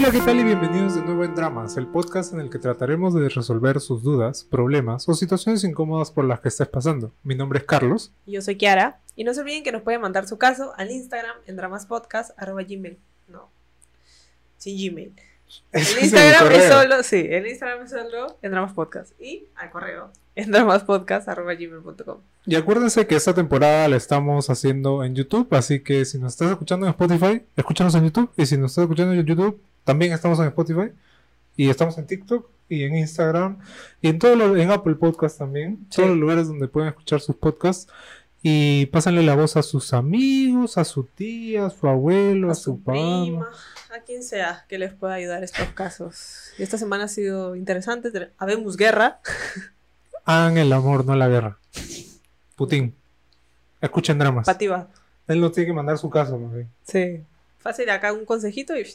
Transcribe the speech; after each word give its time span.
Hola, 0.00 0.12
¿qué 0.12 0.20
tal 0.20 0.40
y 0.40 0.44
bienvenidos 0.44 0.94
de 0.94 1.02
nuevo 1.02 1.24
en 1.24 1.34
Dramas, 1.34 1.76
el 1.76 1.86
podcast 1.86 2.32
en 2.32 2.40
el 2.40 2.48
que 2.48 2.58
trataremos 2.58 3.12
de 3.12 3.28
resolver 3.28 3.80
sus 3.80 4.02
dudas, 4.02 4.44
problemas 4.44 5.06
o 5.06 5.12
situaciones 5.12 5.62
incómodas 5.62 6.10
por 6.10 6.24
las 6.24 6.40
que 6.40 6.48
estés 6.48 6.68
pasando. 6.68 7.12
Mi 7.22 7.34
nombre 7.34 7.58
es 7.58 7.66
Carlos. 7.66 8.10
Yo 8.26 8.40
soy 8.40 8.56
Kiara. 8.56 8.98
Y 9.14 9.24
no 9.24 9.34
se 9.34 9.42
olviden 9.42 9.62
que 9.62 9.72
nos 9.72 9.82
pueden 9.82 10.00
mandar 10.00 10.26
su 10.26 10.38
caso 10.38 10.72
al 10.78 10.90
Instagram 10.90 11.36
en 11.46 11.56
dramaspodcast.gmail. 11.56 12.96
No, 13.28 13.50
sin 14.56 14.78
Gmail. 14.78 15.12
El 15.72 15.82
es 15.82 16.02
Instagram 16.02 16.50
es, 16.50 16.68
solo, 16.72 17.02
sí, 17.02 17.26
el 17.28 17.46
Instagram 17.46 17.82
es 17.82 17.90
solo 17.90 18.38
en 18.40 18.52
dramaspodcast. 18.52 19.20
Y 19.20 19.48
al 19.54 19.70
correo 19.70 20.12
en 20.34 20.50
dramaspodcast.gmail.com. 20.50 22.18
Y 22.46 22.54
acuérdense 22.54 23.06
que 23.06 23.16
esta 23.16 23.34
temporada 23.34 23.86
la 23.88 23.96
estamos 23.96 24.48
haciendo 24.48 25.04
en 25.04 25.14
YouTube, 25.14 25.48
así 25.50 25.80
que 25.80 26.06
si 26.06 26.18
nos 26.18 26.32
estás 26.32 26.52
escuchando 26.52 26.86
en 26.86 26.90
Spotify, 26.90 27.42
escúchanos 27.54 27.94
en 27.96 28.04
YouTube. 28.04 28.30
Y 28.38 28.46
si 28.46 28.56
nos 28.56 28.70
estás 28.70 28.84
escuchando 28.84 29.12
en 29.12 29.26
YouTube, 29.26 29.60
también 29.84 30.12
estamos 30.12 30.38
en 30.40 30.46
Spotify. 30.46 30.92
Y 31.56 31.68
estamos 31.68 31.98
en 31.98 32.06
TikTok 32.06 32.48
y 32.68 32.84
en 32.84 32.96
Instagram 32.96 33.58
y 34.00 34.08
en 34.08 34.18
todo 34.18 34.36
lo- 34.36 34.56
en 34.56 34.70
Apple 34.70 34.94
Podcast 34.94 35.38
también. 35.38 35.78
Sí. 35.90 35.96
Todos 35.96 36.10
los 36.10 36.18
lugares 36.18 36.46
donde 36.48 36.68
pueden 36.68 36.88
escuchar 36.88 37.20
sus 37.20 37.36
podcasts. 37.36 37.92
Y 38.42 38.86
pásenle 38.86 39.22
la 39.22 39.34
voz 39.34 39.58
a 39.58 39.62
sus 39.62 39.92
amigos, 39.92 40.78
a 40.78 40.84
su 40.86 41.04
tía, 41.04 41.66
a 41.66 41.70
su 41.70 41.86
abuelo, 41.86 42.48
a, 42.48 42.52
A 42.52 42.54
su, 42.54 42.80
prima, 42.82 43.46
a 43.94 44.00
quien 44.00 44.22
sea 44.22 44.64
que 44.66 44.78
les 44.78 44.94
pueda 44.94 45.12
ayudar 45.12 45.44
estos 45.44 45.68
casos. 45.74 46.52
Y 46.56 46.62
esta 46.62 46.78
semana 46.78 47.04
ha 47.04 47.08
sido 47.08 47.54
interesante. 47.54 48.10
Te- 48.10 48.30
Habemos 48.38 48.78
guerra. 48.78 49.20
Hagan 50.24 50.56
el 50.56 50.72
amor, 50.72 51.04
no 51.04 51.14
la 51.16 51.28
guerra. 51.28 51.58
Putin. 52.56 52.94
Escuchen 53.82 54.18
dramas. 54.18 54.46
Pativa. 54.46 54.88
Él 55.26 55.40
no 55.40 55.50
tiene 55.50 55.66
que 55.66 55.72
mandar 55.74 55.98
su 55.98 56.08
caso, 56.08 56.38
más 56.38 56.54
bien. 56.54 56.68
Sí. 56.84 57.22
Fácil, 57.58 57.90
acá 57.90 58.12
un 58.14 58.24
consejito 58.24 58.74
y 58.78 58.86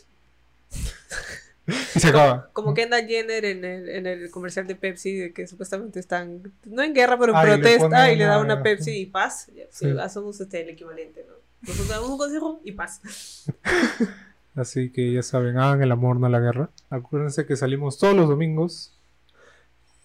Y 1.67 1.99
se 1.99 2.09
acaba. 2.09 2.49
Como 2.53 2.73
Kendall 2.75 3.07
Jenner 3.07 3.43
en 3.45 3.65
el, 3.65 3.89
en 3.89 4.05
el 4.05 4.29
comercial 4.29 4.67
de 4.67 4.75
Pepsi, 4.75 5.15
de 5.15 5.33
que 5.33 5.47
supuestamente 5.47 5.99
están, 5.99 6.51
no 6.65 6.83
en 6.83 6.93
guerra, 6.93 7.17
pero 7.17 7.31
en 7.31 7.37
Ah, 7.37 7.43
y 7.43 7.49
le 7.49 7.57
protesta, 7.57 8.11
y 8.11 8.15
le 8.17 8.25
da 8.25 8.39
una- 8.39 8.61
Pepsi 8.61 8.91
y 9.01 9.05
paz. 9.07 9.49
Sí. 9.71 9.87
hacemos 9.99 10.39
este, 10.39 10.61
el 10.61 10.69
equivalente, 10.69 11.25
¿no? 11.27 11.33
Nosotros 11.61 11.87
damos 11.89 12.09
un 12.11 12.17
consejo 12.19 12.59
y 12.63 12.71
paz. 12.73 13.45
Así 14.55 14.89
que 14.91 15.11
ya 15.11 15.23
saben, 15.23 15.57
hagan 15.57 15.81
el 15.81 15.91
amor, 15.91 16.17
no 16.19 16.29
la 16.29 16.39
guerra. 16.39 16.69
Acuérdense 16.89 17.45
que 17.45 17.55
salimos 17.55 17.97
todos 17.97 18.15
los 18.15 18.29
domingos 18.29 18.93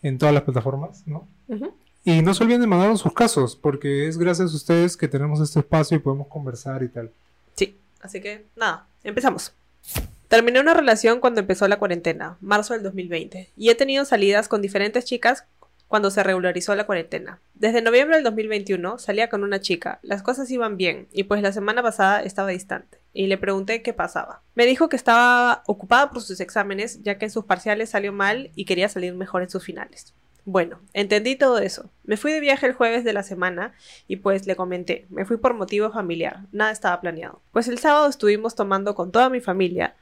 en 0.03 0.17
todas 0.19 0.33
las 0.35 0.43
plataformas, 0.45 1.03
¿no? 1.07 1.29
Y 2.05 2.23
no 2.23 2.33
se 2.33 2.43
olviden 2.43 2.63
de 2.63 2.67
mandarnos 2.67 3.01
sus 3.01 3.13
casos, 3.13 3.55
porque 3.55 4.09
es 4.09 4.17
gracias 4.17 4.53
a 4.53 4.57
ustedes 4.57 4.97
que 4.97 5.07
tenemos 5.09 5.41
este 5.41 5.61
espacio 5.61 5.97
y 5.99 6.01
podemos 6.01 6.27
conversar 6.29 6.83
y 6.83 6.89
tal. 6.89 7.11
Sí, 7.55 7.77
así 8.01 8.21
que 8.23 8.47
nada, 8.57 8.87
empezamos. 9.05 9.53
Terminé 10.31 10.61
una 10.61 10.75
relación 10.75 11.19
cuando 11.19 11.41
empezó 11.41 11.67
la 11.67 11.81
cuarentena, 11.81 12.39
marzo 12.41 12.75
del 12.75 12.85
2020, 12.85 13.51
y 13.57 13.69
he 13.69 13.75
tenido 13.75 14.05
salidas 14.05 14.47
con 14.47 14.63
diferentes 14.63 15.05
chicas 15.05 15.45
cuando 15.89 16.13
se 16.13 16.23
regularizó 16.23 16.77
la 16.77 16.87
cuarentena. 16.87 17.41
Desde 17.55 17.83
noviembre 17.83 18.15
del 18.15 18.23
2021 18.23 18.99
salía 18.99 19.29
con 19.29 19.43
una 19.43 19.61
chica, 19.61 19.99
las 20.03 20.23
cosas 20.23 20.49
iban 20.53 20.77
bien, 20.77 21.09
y 21.11 21.25
pues 21.25 21.43
la 21.43 21.51
semana 21.51 21.83
pasada 21.83 22.23
estaba 22.23 22.51
distante, 22.51 22.99
y 23.13 23.27
le 23.27 23.39
pregunté 23.39 23.83
qué 23.83 23.93
pasaba. 23.93 24.43
Me 24.55 24.67
dijo 24.67 24.89
que 24.89 24.95
estaba 24.95 25.65
ocupada 25.67 26.11
por 26.13 26.23
sus 26.23 26.39
exámenes, 26.39 27.03
ya 27.03 27.19
que 27.19 27.25
en 27.25 27.33
sus 27.33 27.45
parciales 27.47 27.91
salió 27.91 28.13
mal 28.13 28.53
y 28.55 28.67
quería 28.67 28.89
salir 28.89 29.15
mejor 29.15 29.43
en 29.43 29.51
sus 29.51 29.65
finales. 29.65 30.15
Bueno, 30.45 30.79
entendí 30.93 31.35
todo 31.35 31.59
eso. 31.59 31.91
Me 32.05 32.17
fui 32.17 32.31
de 32.31 32.39
viaje 32.39 32.67
el 32.67 32.75
jueves 32.75 33.03
de 33.03 33.13
la 33.13 33.25
semana 33.25 33.75
y 34.07 34.15
pues 34.15 34.47
le 34.47 34.55
comenté, 34.55 35.07
me 35.11 35.25
fui 35.25 35.39
por 35.39 35.55
motivo 35.55 35.91
familiar, 35.91 36.47
nada 36.53 36.71
estaba 36.71 37.01
planeado. 37.01 37.43
Pues 37.51 37.67
el 37.67 37.81
sábado 37.81 38.09
estuvimos 38.09 38.55
tomando 38.55 38.95
con 38.95 39.11
toda 39.11 39.29
mi 39.29 39.41
familia 39.41 39.97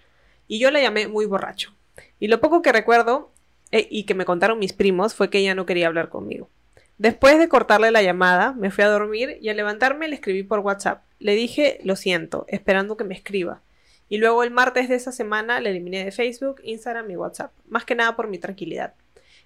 y 0.49 0.59
yo 0.59 0.71
la 0.71 0.81
llamé 0.81 1.07
muy 1.07 1.27
borracho. 1.27 1.73
Y 2.19 2.27
lo 2.27 2.41
poco 2.41 2.63
que 2.63 2.73
recuerdo 2.73 3.31
eh, 3.71 3.87
y 3.91 4.05
que 4.05 4.15
me 4.15 4.25
contaron 4.25 4.59
mis 4.59 4.73
primos 4.73 5.15
fue 5.15 5.31
que 5.31 5.39
ella 5.39 5.55
no 5.55 5.67
quería 5.67 5.87
hablar 5.87 6.09
conmigo. 6.09 6.49
Después 6.97 7.39
de 7.39 7.49
cortarle 7.49 7.93
la 7.93 8.03
llamada, 8.03 8.55
me 8.55 8.73
fui 8.73 8.83
a 8.83 8.89
dormir 8.89 9.39
y 9.41 9.51
al 9.51 9.57
levantarme 9.57 10.09
le 10.09 10.17
escribí 10.17 10.43
por 10.43 10.59
WhatsApp. 10.61 11.05
Le 11.21 11.35
dije 11.35 11.79
lo 11.85 11.95
siento, 11.95 12.45
esperando 12.49 12.97
que 12.97 13.05
me 13.05 13.15
escriba. 13.15 13.61
Y 14.09 14.17
luego 14.17 14.43
el 14.43 14.51
martes 14.51 14.89
de 14.89 14.97
esa 14.97 15.13
semana 15.13 15.61
le 15.61 15.71
eliminé 15.71 16.05
de 16.05 16.11
Facebook, 16.11 16.61
Instagram 16.65 17.11
y 17.11 17.17
WhatsApp, 17.17 17.53
más 17.69 17.85
que 17.85 17.95
nada 17.95 18.17
por 18.17 18.27
mi 18.27 18.39
tranquilidad. 18.39 18.95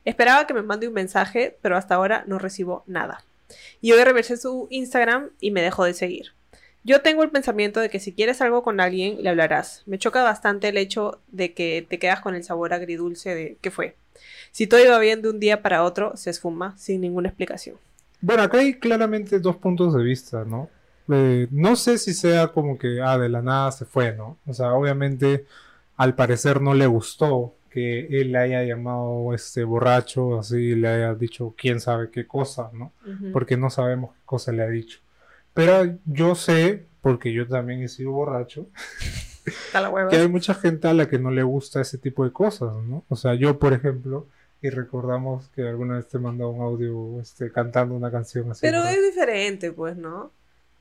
Esperaba 0.05 0.47
que 0.47 0.55
me 0.55 0.63
mande 0.63 0.89
un 0.89 0.95
mensaje, 0.95 1.57
pero 1.61 1.77
hasta 1.77 1.97
ahora 1.97 2.25
no 2.27 2.39
recibo 2.39 2.85
nada. 2.87 3.25
Y 3.81 3.93
hoy 3.93 4.03
reversé 4.03 4.37
su 4.37 4.69
Instagram 4.71 5.31
y 5.41 5.51
me 5.51 5.63
dejó 5.63 5.85
de 5.85 5.95
seguir. 5.95 6.33
Yo 6.85 7.01
tengo 7.01 7.23
el 7.23 7.31
pensamiento 7.31 7.81
de 7.81 7.91
que 7.91 8.01
si 8.01 8.13
quieres 8.13 8.41
algo 8.41 8.63
con 8.63 8.81
alguien, 8.81 9.23
le 9.23 9.29
hablarás. 9.29 9.83
Me 9.87 9.99
choca 9.99 10.23
bastante 10.23 10.69
el 10.69 10.77
hecho 10.77 11.21
de 11.29 11.55
que 11.55 11.87
te 11.89 11.99
quedas 11.99 12.21
con 12.21 12.35
el 12.35 12.43
sabor 12.43 12.73
agridulce 12.73 13.35
de 13.35 13.57
qué 13.61 13.71
fue. 13.71 13.97
Si 14.51 14.67
todo 14.67 14.85
iba 14.85 14.99
bien 14.99 15.23
de 15.23 15.31
un 15.31 15.39
día 15.39 15.63
para 15.63 15.85
otro, 15.85 16.17
se 16.17 16.31
esfuma 16.31 16.77
sin 16.77 17.01
ninguna 17.01 17.29
explicación. 17.29 17.77
Bueno, 18.21 18.43
acá 18.43 18.59
hay 18.59 18.75
claramente 18.75 19.39
dos 19.39 19.57
puntos 19.57 19.95
de 19.95 20.03
vista, 20.03 20.45
¿no? 20.45 20.69
Eh, 21.09 21.49
no 21.51 21.77
sé 21.77 21.99
si 21.99 22.15
sea 22.15 22.49
como 22.49 22.79
que, 22.79 23.01
ah, 23.01 23.19
de 23.19 23.29
la 23.29 23.43
nada 23.43 23.73
se 23.73 23.85
fue, 23.85 24.15
¿no? 24.15 24.39
O 24.47 24.55
sea, 24.55 24.75
obviamente, 24.75 25.47
al 25.97 26.15
parecer 26.15 26.61
no 26.61 26.75
le 26.75 26.87
gustó 26.87 27.55
que 27.71 28.07
él 28.21 28.33
le 28.33 28.39
haya 28.39 28.63
llamado 28.65 29.33
este 29.35 29.65
borracho, 29.65 30.39
así 30.39 30.75
le 30.75 30.89
haya 30.89 31.15
dicho 31.15 31.55
quién 31.57 31.81
sabe 31.81 32.11
qué 32.11 32.27
cosa, 32.27 32.71
¿no? 32.73 32.93
Porque 33.33 33.57
no 33.57 33.71
sabemos 33.71 34.13
qué 34.15 34.21
cosa 34.25 34.53
le 34.53 34.63
ha 34.63 34.69
dicho. 34.69 35.01
Pero 35.55 35.97
yo 36.07 36.35
sé, 36.35 36.87
porque 37.01 37.33
yo 37.33 37.47
también 37.47 37.83
he 37.83 37.89
sido 37.89 38.13
borracho, 38.13 38.67
que 40.11 40.17
hay 40.17 40.29
mucha 40.29 40.55
gente 40.55 40.89
a 40.89 40.95
la 40.95 41.09
que 41.09 41.19
no 41.19 41.31
le 41.31 41.43
gusta 41.43 41.81
ese 41.81 41.99
tipo 41.99 42.25
de 42.25 42.33
cosas, 42.33 42.75
¿no? 42.85 43.05
O 43.09 43.17
sea, 43.17 43.35
yo, 43.35 43.59
por 43.59 43.73
ejemplo, 43.73 44.27
y 44.61 44.71
recordamos 44.71 45.49
que 45.49 45.69
alguna 45.69 45.97
vez 45.97 46.09
te 46.09 46.19
mandó 46.19 46.49
un 46.51 46.63
audio 46.63 47.21
este, 47.21 47.51
cantando 47.51 47.95
una 47.95 48.11
canción 48.11 48.51
así. 48.51 48.61
Pero 48.63 48.79
¿verdad? 48.79 48.95
es 48.95 49.03
diferente, 49.03 49.73
pues, 49.73 49.97
¿no? 49.97 50.31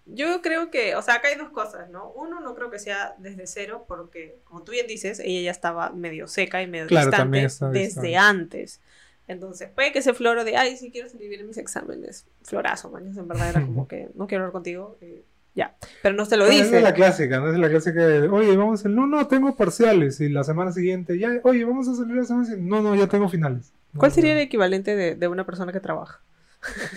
Yo 0.05 0.41
creo 0.41 0.69
que, 0.71 0.95
o 0.95 1.01
sea, 1.01 1.15
acá 1.15 1.29
hay 1.29 1.37
dos 1.37 1.49
cosas, 1.49 1.89
¿no? 1.89 2.11
Uno, 2.11 2.39
no 2.39 2.53
creo 2.55 2.69
que 2.69 2.79
sea 2.79 3.15
desde 3.17 3.47
cero, 3.47 3.85
porque, 3.87 4.37
como 4.43 4.63
tú 4.63 4.71
bien 4.71 4.87
dices, 4.87 5.19
ella 5.19 5.41
ya 5.41 5.51
estaba 5.51 5.91
medio 5.91 6.27
seca 6.27 6.61
y 6.61 6.67
medio 6.67 6.87
Claro, 6.87 7.07
distante 7.09 7.39
desde 7.39 7.71
distante. 7.71 8.17
antes. 8.17 8.81
Entonces, 9.27 9.69
puede 9.73 9.91
que 9.93 9.99
ese 9.99 10.13
floro 10.13 10.43
de, 10.43 10.57
ay, 10.57 10.75
sí 10.77 10.91
quiero 10.91 11.07
salir 11.09 11.29
bien 11.29 11.41
en 11.41 11.47
mis 11.47 11.57
exámenes. 11.57 12.25
Florazo, 12.43 12.89
man. 12.89 13.07
En 13.07 13.27
verdad 13.27 13.49
era 13.49 13.61
como 13.61 13.87
que 13.87 14.09
no 14.15 14.27
quiero 14.27 14.43
hablar 14.43 14.51
contigo. 14.53 14.97
eh, 15.01 15.23
ya. 15.55 15.75
Pero 16.01 16.15
no 16.15 16.25
te 16.27 16.37
lo 16.37 16.45
No, 16.45 16.51
dice. 16.51 16.77
es 16.77 16.83
la 16.83 16.93
clásica, 16.93 17.39
¿no? 17.39 17.51
Es 17.51 17.57
la 17.59 17.69
clásica 17.69 18.07
de, 18.07 18.27
oye, 18.29 18.55
vamos 18.55 18.85
a 18.85 18.89
no, 18.89 19.05
no, 19.07 19.27
tengo 19.27 19.55
parciales. 19.55 20.19
Y 20.21 20.29
la 20.29 20.43
semana 20.43 20.71
siguiente, 20.71 21.17
ya, 21.19 21.39
oye, 21.43 21.63
vamos 21.65 21.87
a 21.89 21.95
salir 21.95 22.15
la 22.15 22.23
semana 22.23 22.45
siguiente. 22.45 22.69
No, 22.69 22.81
no, 22.81 22.95
ya 22.95 23.07
tengo 23.07 23.27
finales. 23.29 23.73
¿Cuál 23.97 24.11
No, 24.11 24.15
sería 24.15 24.31
el 24.31 24.37
no. 24.37 24.43
equivalente 24.43 24.95
de, 24.95 25.15
de 25.15 25.27
una 25.27 25.45
persona 25.45 25.71
que 25.73 25.79
trabaja? 25.81 26.21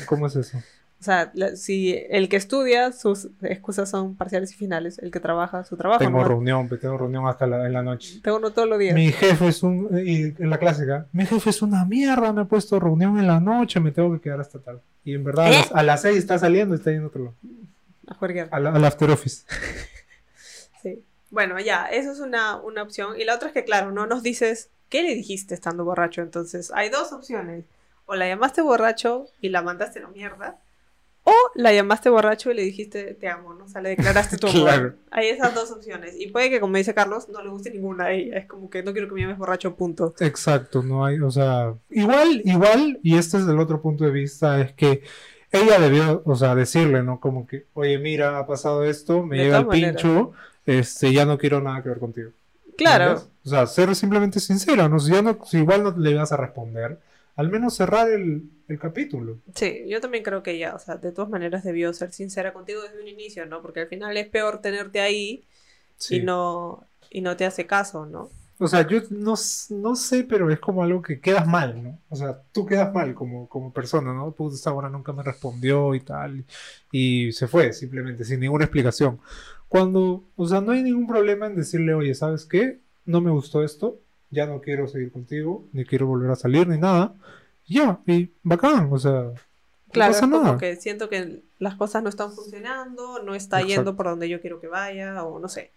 ¿Cómo 0.07 0.27
es 0.27 0.37
eso? 0.37 0.63
O 1.05 1.07
sea, 1.07 1.31
la- 1.35 1.55
si 1.55 1.95
el 2.09 2.31
que 2.31 2.37
estudia, 2.37 2.91
sus 2.93 3.29
excusas 3.43 3.91
son 3.91 4.15
parciales 4.17 4.53
y 4.53 4.55
finales. 4.55 4.99
El 4.99 5.11
que 5.11 5.21
trabaja, 5.21 5.63
su 5.65 5.77
trabajo. 5.77 5.99
Tengo 5.99 6.21
¿no? 6.23 6.29
reunión, 6.29 6.67
tengo 6.81 6.97
reunión 6.97 7.27
hasta 7.27 7.47
la, 7.47 7.67
en 7.67 7.75
la 7.75 7.83
noche. 7.83 8.21
Tengo 8.23 8.39
uno 8.39 8.53
todos 8.53 8.67
los 8.67 8.79
días. 8.79 8.95
Mi 8.95 9.13
jefe 9.13 9.49
es 9.49 9.63
un, 9.63 9.91
y 10.03 10.33
en 10.43 10.49
la 10.49 10.57
clásica, 10.57 11.07
mi 11.13 11.27
jefe 11.27 11.51
es 11.51 11.61
una 11.61 11.85
mierda, 11.85 12.33
me 12.33 12.41
ha 12.41 12.45
puesto 12.47 12.81
reunión 12.81 13.19
en 13.19 13.27
la 13.27 13.39
noche, 13.39 13.81
me 13.81 13.93
tengo 13.93 14.15
que 14.15 14.21
quedar 14.23 14.41
hasta 14.41 14.59
tarde. 14.61 14.81
Y 15.05 15.13
en 15.13 15.25
verdad, 15.25 15.45
a 15.45 15.49
¿Eh? 15.51 15.53
las- 15.53 15.73
a 15.73 15.83
las 15.83 16.01
seis 16.01 16.17
está 16.17 16.39
saliendo 16.39 16.75
y 16.75 16.79
está 16.79 16.91
yendo 16.91 17.09
otro 17.09 17.25
lado. 17.25 17.35
A. 18.51 18.57
Al, 18.57 18.67
al 18.69 18.85
after 18.87 19.11
office. 19.11 19.45
Sí. 20.83 21.03
Bueno, 21.31 21.59
ya, 21.61 21.87
eso 21.87 22.13
es 22.13 22.21
una, 22.21 22.57
una 22.57 22.83
opción. 22.83 23.19
Y 23.21 23.25
la 23.25 23.35
otra 23.35 23.49
es 23.49 23.55
que, 23.55 23.65
claro, 23.65 23.91
no 23.93 24.07
nos 24.07 24.23
dices 24.23 24.69
qué 24.89 25.03
le 25.03 25.15
dijiste 25.15 25.55
estando 25.55 25.85
borracho. 25.85 26.23
Entonces, 26.23 26.71
hay 26.75 26.89
dos 26.89 27.13
opciones. 27.13 27.65
O 28.07 28.15
la 28.15 28.27
llamaste 28.29 28.61
borracho 28.63 29.27
y 29.41 29.49
la 29.49 29.63
mandaste 29.63 29.99
a 29.99 30.03
la 30.03 30.09
mierda. 30.09 30.57
La 31.55 31.73
llamaste 31.73 32.11
borracho 32.11 32.51
y 32.51 32.55
le 32.55 32.63
dijiste 32.63 33.15
te 33.15 33.29
amo, 33.29 33.55
¿no? 33.55 33.65
O 33.65 33.69
sea, 33.69 33.81
le 33.81 33.91
declaraste 33.91 34.37
tu 34.37 34.47
amor. 34.49 34.63
Claro. 34.63 34.95
Hay 35.11 35.29
esas 35.29 35.55
dos 35.55 35.71
opciones. 35.71 36.15
Y 36.19 36.29
puede 36.29 36.51
que, 36.51 36.61
como 36.61 36.77
dice 36.77 36.95
Carlos, 36.95 37.29
no 37.29 37.43
le 37.43 37.51
guste 37.51 37.71
ninguna 37.71 38.09
de 38.09 38.17
ellas. 38.19 38.43
Es 38.43 38.47
como 38.47 38.69
que 38.71 38.83
no 38.83 38.93
quiero 38.93 39.09
que 39.09 39.15
me 39.15 39.21
llames 39.23 39.39
borracho, 39.39 39.75
punto. 39.77 40.15
Exacto, 40.21 40.83
no 40.83 41.05
hay, 41.05 41.19
o 41.21 41.31
sea, 41.31 41.75
igual, 41.91 42.43
igual, 42.45 42.99
y 43.03 43.17
este 43.17 43.37
es 43.39 43.47
el 43.47 43.59
otro 43.59 43.81
punto 43.81 44.05
de 44.05 44.11
vista, 44.11 44.61
es 44.61 44.73
que 44.73 45.03
ella 45.53 45.79
debió, 45.79 46.23
o 46.25 46.35
sea, 46.35 46.55
decirle, 46.57 47.03
¿no? 47.05 47.21
Como 47.21 47.47
que, 47.47 47.67
oye, 47.75 47.99
mira, 47.99 48.39
ha 48.39 48.47
pasado 48.47 48.85
esto, 48.85 49.23
me 49.25 49.37
llega 49.37 49.59
el 49.59 49.67
maneras. 49.67 50.03
pincho, 50.03 50.33
este, 50.67 51.13
ya 51.13 51.25
no 51.25 51.39
quiero 51.39 51.61
nada 51.61 51.83
que 51.83 51.91
ver 51.91 51.99
contigo. 52.01 52.31
Claro. 52.77 53.05
¿Entiendes? 53.13 53.31
O 53.45 53.49
sea, 53.49 53.67
ser 53.67 53.95
simplemente 53.95 54.41
sincera, 54.41 54.89
¿no? 54.89 54.99
Si, 54.99 55.13
ya 55.13 55.23
no, 55.23 55.39
si 55.45 55.59
igual 55.59 55.85
no 55.85 55.95
le 55.97 56.15
vas 56.15 56.33
a 56.33 56.37
responder, 56.37 56.99
al 57.37 57.51
menos 57.51 57.75
cerrar 57.77 58.11
el, 58.11 58.51
el 58.69 58.79
capítulo. 58.79 59.41
Sí, 59.55 59.85
yo 59.89 60.01
también 60.01 60.25
creo 60.25 60.43
que 60.43 60.53
ella, 60.53 60.75
o 60.75 60.79
sea, 60.79 60.97
de 60.97 61.13
todas 61.13 61.31
maneras 61.31 61.65
debió 61.65 61.93
ser 61.93 62.13
sincera 62.13 62.53
contigo 62.53 62.83
desde 62.83 63.01
un 63.01 63.09
inicio, 63.09 63.47
¿no? 63.47 63.61
Porque 63.63 63.81
al 63.81 63.89
final 63.89 64.17
es 64.17 64.29
peor 64.29 64.61
tenerte 64.63 65.01
ahí 65.01 65.47
Sí. 65.97 66.17
y 66.17 66.21
no 66.21 66.89
y 67.11 67.21
no 67.23 67.37
te 67.37 67.45
hace 67.47 67.67
caso, 67.67 68.07
¿no? 68.07 68.31
O 68.59 68.69
sea, 68.69 68.87
yo 68.87 69.01
no, 69.11 69.35
no 69.71 69.97
sé, 69.97 70.25
pero 70.25 70.49
es 70.51 70.61
como 70.61 70.85
algo 70.85 71.03
que 71.03 71.21
quedas 71.21 71.47
mal, 71.47 71.83
¿no? 71.83 72.01
O 72.09 72.15
sea, 72.17 72.41
tú 72.53 72.65
quedas 72.65 72.93
mal 72.95 73.13
como, 73.15 73.49
como 73.49 73.73
persona, 73.73 74.15
¿no? 74.15 74.33
Pues 74.33 74.55
esta 74.55 74.73
hora 74.73 74.89
nunca 74.89 75.13
me 75.13 75.25
respondió 75.25 75.93
y 75.95 76.01
tal. 76.01 76.45
Y 76.93 77.33
se 77.33 77.49
fue, 77.49 77.73
simplemente, 77.73 78.25
sin 78.25 78.39
ninguna 78.41 78.65
explicación. 78.65 79.21
Cuando, 79.69 80.31
o 80.37 80.47
sea, 80.47 80.61
no 80.61 80.71
hay 80.73 80.83
ningún 80.85 81.07
problema 81.09 81.47
en 81.47 81.57
decirle, 81.57 81.95
oye, 81.95 82.15
¿sabes 82.15 82.47
qué? 82.47 82.81
no 83.07 83.21
me 83.21 83.31
gustó 83.31 83.63
esto, 83.63 84.01
ya 84.35 84.47
no 84.47 84.61
quiero 84.61 84.87
seguir 84.89 85.11
contigo, 85.13 85.65
ni 85.73 85.85
quiero 85.85 86.07
volver 86.07 86.31
a 86.31 86.37
salir, 86.37 86.69
ni 86.69 86.79
nada. 86.79 87.15
Ya, 87.67 88.01
y 88.07 88.31
bacán, 88.43 88.91
o 88.93 88.99
sea, 88.99 89.31
Claro, 89.93 90.13
no 90.13 90.13
pasa 90.13 90.25
es 90.27 90.31
como 90.31 90.43
nada. 90.45 90.59
que 90.59 90.77
siento 90.77 91.09
que 91.09 91.43
las 91.59 91.77
cosas 91.77 92.03
no 92.03 92.09
están 92.09 92.33
funcionando, 92.33 93.23
no 93.23 93.35
está 93.35 93.59
Exacto. 93.61 93.75
yendo 93.75 93.97
por 93.97 94.07
donde 94.07 94.29
yo 94.29 94.41
quiero 94.41 94.61
que 94.61 94.67
vaya, 94.69 95.23
o 95.25 95.39
no 95.39 95.49
sé. 95.49 95.71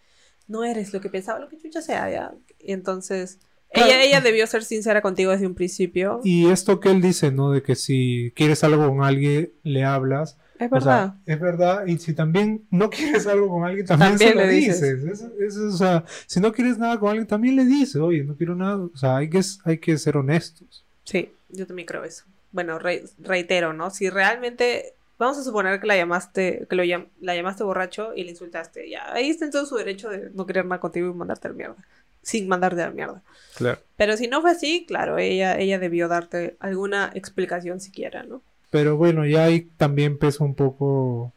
No 0.48 0.64
eres 0.64 0.94
lo 0.94 1.00
que 1.02 1.10
pensaba, 1.10 1.40
lo 1.40 1.48
que 1.50 1.58
chucha 1.58 1.82
sea, 1.82 2.10
ya. 2.10 2.34
Y 2.60 2.74
entonces, 2.74 3.40
Claro. 3.72 3.90
ella, 3.90 4.02
ella 4.04 4.22
debió 4.22 4.48
ser 4.48 4.64
sincera 4.64 5.02
contigo 5.02 5.32
desde 5.32 5.46
un 5.46 5.54
principio. 5.56 6.22
Y 6.24 6.50
esto 6.50 6.80
que 6.80 6.90
él 6.90 7.02
dice, 7.02 7.32
¿no? 7.32 7.52
De 7.52 7.62
que 7.62 7.76
si 7.76 8.32
quieres 8.36 8.64
algo 8.64 8.88
con 8.88 9.04
alguien, 9.04 9.52
le 9.64 9.84
hablas. 9.84 10.38
Es 10.60 10.68
O 10.72 10.76
verdad. 10.76 11.14
sea, 11.26 11.34
es 11.36 11.40
verdad. 11.40 11.86
Y 11.88 11.98
si 11.98 12.14
también 12.14 12.66
no 12.72 12.90
quieres 12.92 13.28
algo 13.28 13.50
con 13.50 13.64
alguien, 13.66 13.86
también, 13.86 14.12
También 14.12 14.30
se 14.32 14.36
lo 14.36 14.42
le 14.46 14.52
dices. 14.52 15.04
dices. 15.04 15.22
Eso- 15.22 15.32
eso, 15.40 15.68
o 15.68 15.78
sea, 15.78 16.04
si 16.26 16.40
no 16.40 16.52
quieres 16.52 16.78
nada 16.78 17.00
con 17.00 17.10
alguien, 17.10 17.28
también 17.28 17.56
le 17.56 17.66
dices, 17.66 17.98
oye, 17.98 18.24
no 18.24 18.36
quiero 18.36 18.56
nada. 18.56 18.78
O 18.78 18.98
sea, 18.98 19.18
hay 19.18 19.30
que, 19.30 19.42
hay 19.66 19.78
que 19.78 19.98
ser 19.98 20.18
honestos. 20.18 20.86
Sí, 21.04 21.32
yo 21.50 21.66
también 21.68 21.86
creo 21.88 22.04
eso. 22.04 22.26
Bueno, 22.52 22.80
re- 22.80 23.04
reitero, 23.20 23.74
¿no? 23.74 23.90
Si 23.92 24.10
realmente, 24.10 24.94
vamos 25.20 25.38
a 25.38 25.44
suponer 25.44 25.80
que 25.80 25.88
la 25.88 25.96
llamaste, 25.98 26.66
que 26.70 26.76
lo 26.76 26.84
llam- 26.84 27.08
la 27.22 27.36
llamaste 27.36 27.64
borracho 27.64 28.14
y 28.16 28.24
le 28.24 28.32
insultaste, 28.32 28.90
ya, 28.90 29.14
ahí 29.14 29.30
está 29.30 29.46
en 29.46 29.52
todo 29.52 29.66
su 29.66 29.76
derecho 29.76 30.10
de 30.10 30.30
no 30.34 30.46
querer 30.46 30.66
nada 30.66 30.80
contigo 30.80 31.10
y 31.10 31.14
mandarte 31.14 31.48
a 31.48 31.52
la 31.52 31.58
mierda, 31.58 31.76
sin 32.22 32.48
mandarte 32.48 32.82
a 32.82 32.88
la 32.88 32.94
mierda. 32.94 33.22
Claro. 33.56 33.80
Pero 33.96 34.18
si 34.18 34.28
no 34.28 34.42
fue 34.42 34.52
así, 34.52 34.86
claro, 34.88 35.18
ella, 35.18 35.58
ella 35.60 35.78
debió 35.80 36.08
darte 36.08 36.56
alguna 36.60 37.12
explicación 37.14 37.80
siquiera, 37.80 38.24
¿no? 38.24 38.42
Pero 38.70 38.98
bueno, 38.98 39.26
ya 39.26 39.46
ahí 39.46 39.62
también 39.78 40.18
pesa 40.18 40.44
un 40.44 40.56
poco 40.56 41.34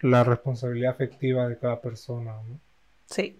la 0.00 0.24
responsabilidad 0.24 0.92
afectiva 0.92 1.48
de 1.48 1.56
cada 1.56 1.80
persona, 1.80 2.32
¿no? 2.32 2.58
Sí. 3.06 3.38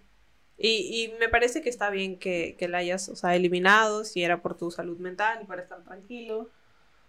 Y, 0.58 0.68
y 1.04 1.14
me 1.18 1.28
parece 1.28 1.60
que 1.62 1.68
está 1.68 1.90
bien 1.90 2.18
que, 2.18 2.54
que 2.58 2.68
la 2.68 2.78
hayas, 2.78 3.08
o 3.08 3.16
sea, 3.16 3.34
eliminado 3.34 4.04
si 4.04 4.22
era 4.22 4.42
por 4.42 4.56
tu 4.56 4.70
salud 4.70 4.98
mental 4.98 5.40
y 5.42 5.46
para 5.46 5.62
estar 5.62 5.82
tranquilo. 5.82 6.48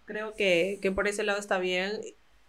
Creo 0.06 0.34
que, 0.34 0.78
que 0.82 0.90
por 0.90 1.06
ese 1.06 1.22
lado 1.22 1.38
está 1.38 1.58
bien. 1.58 2.00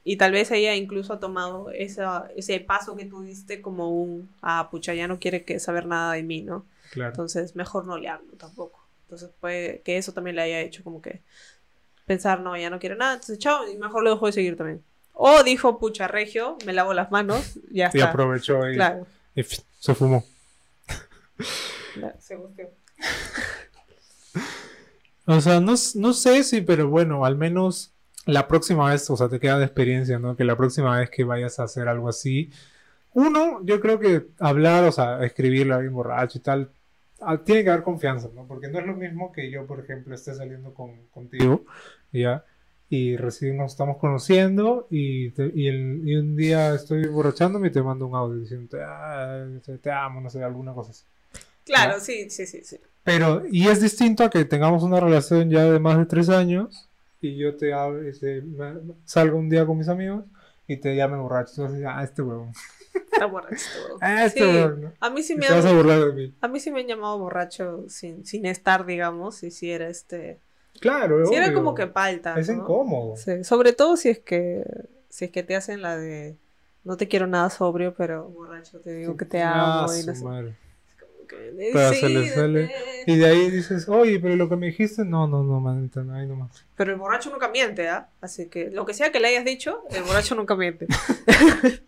Y 0.03 0.17
tal 0.17 0.31
vez 0.31 0.51
ella 0.51 0.75
incluso 0.75 1.13
ha 1.13 1.19
tomado 1.19 1.69
esa, 1.71 2.29
ese 2.35 2.59
paso 2.59 2.95
que 2.95 3.05
tú 3.05 3.21
diste 3.23 3.61
como 3.61 3.89
un, 3.89 4.29
ah, 4.41 4.69
pucha, 4.71 4.93
ya 4.93 5.07
no 5.07 5.19
quiere 5.19 5.43
que 5.43 5.59
saber 5.59 5.85
nada 5.85 6.13
de 6.13 6.23
mí, 6.23 6.41
¿no? 6.41 6.65
Claro. 6.91 7.11
Entonces, 7.11 7.55
mejor 7.55 7.85
no 7.85 7.97
le 7.97 8.09
hablo 8.09 8.33
tampoco. 8.33 8.83
Entonces, 9.03 9.29
puede 9.39 9.81
que 9.81 9.97
eso 9.97 10.13
también 10.13 10.35
le 10.35 10.43
haya 10.43 10.61
hecho 10.61 10.83
como 10.83 11.01
que 11.01 11.21
pensar, 12.05 12.39
no, 12.41 12.55
ya 12.57 12.69
no 12.69 12.79
quiere 12.79 12.95
nada, 12.95 13.13
entonces, 13.13 13.39
chao, 13.39 13.67
y 13.69 13.77
mejor 13.77 14.03
lo 14.03 14.11
dejo 14.11 14.25
de 14.27 14.31
seguir 14.31 14.55
también. 14.57 14.83
O 15.13 15.43
dijo, 15.43 15.79
pucha, 15.79 16.07
regio, 16.07 16.57
me 16.65 16.73
lavo 16.73 16.93
las 16.93 17.09
manos, 17.11 17.55
ya 17.71 17.89
Y 17.93 17.97
está. 17.97 18.09
aprovechó 18.09 18.69
y, 18.69 18.75
Claro. 18.75 19.07
y 19.35 19.43
se 19.43 19.95
fumó. 19.95 20.23
Ya, 21.99 22.15
se 22.19 22.35
gusteó. 22.35 22.69
O 25.27 25.41
sea, 25.41 25.59
no, 25.59 25.73
no 25.95 26.13
sé 26.13 26.43
si, 26.43 26.61
pero 26.61 26.87
bueno, 26.87 27.25
al 27.25 27.35
menos 27.35 27.91
la 28.27 28.47
próxima 28.47 28.91
vez, 28.91 29.09
o 29.09 29.17
sea, 29.17 29.27
te 29.27 29.39
queda 29.39 29.57
de 29.57 29.65
experiencia, 29.65 30.19
¿no? 30.19 30.35
Que 30.35 30.43
la 30.43 30.55
próxima 30.55 30.99
vez 30.99 31.09
que 31.09 31.23
vayas 31.23 31.57
a 31.59 31.63
hacer 31.63 31.87
algo 31.87 32.09
así, 32.09 32.51
uno, 33.13 33.59
yo 33.63 33.79
creo 33.79 33.99
que 33.99 34.27
hablar, 34.39 34.83
o 34.83 34.91
sea, 34.91 35.23
escribirle 35.25 35.73
a 35.73 35.77
alguien 35.77 35.93
borracho 35.95 36.37
y 36.37 36.41
tal, 36.41 36.69
tiene 37.45 37.63
que 37.63 37.69
haber 37.69 37.83
confianza, 37.83 38.29
¿no? 38.33 38.45
Porque 38.47 38.67
no 38.67 38.79
es 38.79 38.85
lo 38.85 38.95
mismo 38.95 39.31
que 39.31 39.49
yo, 39.51 39.65
por 39.65 39.79
ejemplo, 39.79 40.13
esté 40.15 40.33
saliendo 40.33 40.73
con, 40.73 41.07
contigo, 41.07 41.65
¿ya? 42.11 42.43
Y 42.89 43.17
recién 43.17 43.57
nos 43.57 43.71
estamos 43.71 43.97
conociendo 43.97 44.87
y, 44.91 45.31
te- 45.31 45.51
y, 45.55 45.67
el- 45.67 46.01
y 46.05 46.15
un 46.15 46.35
día 46.35 46.75
estoy 46.75 47.07
borrachándome 47.07 47.69
y 47.69 47.71
te 47.71 47.81
mando 47.81 48.05
un 48.07 48.15
audio 48.15 48.39
diciendo, 48.39 48.77
ah, 48.85 49.45
te, 49.65 49.77
te 49.79 49.91
amo, 49.91 50.21
no 50.21 50.29
sé, 50.29 50.43
alguna 50.43 50.73
cosa 50.73 50.91
así. 50.91 51.03
Claro, 51.65 51.93
¿No? 51.93 51.99
sí, 51.99 52.29
sí, 52.29 52.45
sí, 52.45 52.61
sí. 52.63 52.79
Pero, 53.03 53.43
y 53.51 53.67
es 53.67 53.81
distinto 53.81 54.23
a 54.23 54.29
que 54.29 54.45
tengamos 54.45 54.83
una 54.83 54.99
relación 54.99 55.49
ya 55.49 55.63
de 55.63 55.79
más 55.79 55.97
de 55.97 56.05
tres 56.05 56.29
años 56.29 56.89
y 57.21 57.37
yo 57.37 57.55
te 57.55 57.73
hable, 57.73 58.09
este, 58.09 58.43
salgo 59.05 59.37
un 59.37 59.49
día 59.49 59.65
con 59.65 59.77
mis 59.77 59.89
amigos 59.89 60.25
y 60.67 60.77
te 60.77 60.95
llame 60.95 61.17
borracho. 61.17 61.67
Decir, 61.67 61.85
ah, 61.87 62.03
este 62.03 62.21
huevón. 62.21 62.51
Está 63.15 63.25
borracho. 63.27 63.57
Ah, 64.01 64.25
este 64.25 64.39
Sí. 64.41 64.47
A 64.99 65.09
mí 65.09 65.23
sí 65.23 65.35
me 65.35 65.47
a 65.47 65.53
han, 65.55 65.75
burlar 65.75 65.99
de 66.05 66.13
mí. 66.13 66.33
a 66.41 66.47
mí 66.47 66.59
sí 66.59 66.71
me 66.71 66.81
han 66.81 66.87
llamado 66.87 67.17
borracho 67.19 67.85
sin, 67.87 68.25
sin 68.25 68.45
estar, 68.45 68.85
digamos, 68.85 69.41
y 69.43 69.51
si 69.51 69.71
era 69.71 69.87
este, 69.89 70.39
Claro, 70.79 71.25
si 71.25 71.35
era 71.35 71.53
como 71.53 71.73
que 71.75 71.87
falta, 71.87 72.37
Es 72.39 72.49
¿no? 72.49 72.53
incómodo. 72.53 73.15
Sí, 73.15 73.43
sobre 73.43 73.73
todo 73.73 73.95
si 73.97 74.09
es 74.09 74.19
que 74.19 74.63
si 75.09 75.25
es 75.25 75.31
que 75.31 75.43
te 75.43 75.55
hacen 75.55 75.81
la 75.81 75.97
de 75.97 76.37
no 76.83 76.97
te 76.97 77.07
quiero 77.07 77.25
nada 77.27 77.49
sobrio, 77.49 77.93
pero 77.95 78.25
borracho 78.29 78.79
te 78.81 78.93
digo 78.93 79.15
que 79.17 79.25
te 79.25 79.41
Ah, 79.41 79.85
amo 79.85 79.93
y 79.95 80.03
no 80.05 80.13
sé. 80.15 80.55
Que, 81.27 81.69
Pero 81.73 81.93
se 81.93 82.09
le 82.09 82.27
sale. 82.27 82.71
Y 83.05 83.17
de 83.17 83.25
ahí 83.27 83.49
dices, 83.51 83.87
oye, 83.89 84.19
pero 84.19 84.35
lo 84.35 84.49
que 84.49 84.55
me 84.55 84.67
dijiste, 84.67 85.03
no, 85.05 85.27
no, 85.27 85.43
no, 85.43 85.59
manita, 85.59 86.01
no, 86.03 86.13
ahí 86.15 86.25
nomás. 86.27 86.65
Pero 86.75 86.91
el 86.91 86.97
borracho 86.97 87.29
nunca 87.29 87.47
miente, 87.49 87.87
¿ah? 87.89 88.09
Así 88.21 88.47
que 88.47 88.69
lo 88.71 88.85
que 88.85 88.93
sea 88.93 89.11
que 89.11 89.19
le 89.19 89.27
hayas 89.29 89.45
dicho, 89.45 89.83
el 89.91 90.03
borracho 90.03 90.35
nunca 90.35 90.55
miente. 90.55 90.87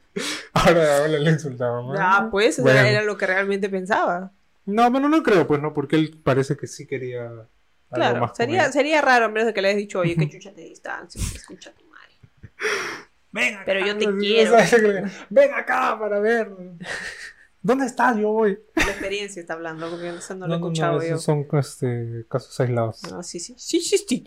Ahora, 0.53 0.97
ahora 0.97 1.19
le 1.19 1.29
insultaba. 1.31 1.81
¿no? 1.81 1.93
Ah, 1.99 2.27
pues 2.31 2.59
Bueno. 2.59 2.79
era, 2.79 2.89
era 2.89 3.03
lo 3.03 3.17
que 3.17 3.27
realmente 3.27 3.69
pensaba. 3.69 4.31
No, 4.65 4.89
bueno, 4.89 5.07
no 5.09 5.21
creo, 5.21 5.45
pues 5.45 5.61
no, 5.61 5.73
porque 5.73 5.95
él 5.95 6.19
parece 6.23 6.57
que 6.57 6.65
sí 6.67 6.87
quería. 6.87 7.25
algo 7.27 7.47
Claro, 7.93 8.19
más 8.21 8.35
sería, 8.35 8.71
sería 8.71 9.01
raro 9.01 9.25
a 9.25 9.29
menos 9.29 9.45
de 9.45 9.53
que 9.53 9.61
le 9.61 9.67
hayas 9.69 9.77
dicho, 9.77 9.99
oye, 9.99 10.15
que 10.17 10.27
chucha 10.27 10.51
te 10.53 10.61
distancia, 10.61 11.21
escucha 11.35 11.69
a 11.69 11.73
tu 11.73 11.85
madre. 11.85 12.13
Ven 13.31 13.57
Pero 13.65 13.79
yo 13.85 13.97
te 13.97 14.05
acá, 14.05 14.17
quiero. 14.17 14.51
¿sabes 14.51 14.69
qué 14.71 14.77
le- 14.79 15.03
Ven 15.29 15.53
acá 15.53 15.97
para 15.99 16.19
ver. 16.19 16.49
¿Dónde 17.67 17.85
estás? 17.85 18.15
Yo 18.17 18.31
voy. 18.31 18.57
La 18.75 18.83
experiencia 18.83 19.41
está 19.41 19.53
hablando, 19.55 19.89
porque 19.89 20.07
eso 20.09 20.35
no, 20.35 20.47
lo 20.47 20.53
he 20.53 20.55
escuchado 20.55 20.99
yo. 20.99 21.01
esos 21.01 21.23
son 21.23 21.45
este, 21.51 22.25
casos 22.29 22.57
aislados. 22.61 23.03
No, 23.11 23.21
sí, 23.23 23.41
sí, 23.41 23.55
sí, 23.57 23.81
sí, 23.81 23.97
sí. 24.07 24.23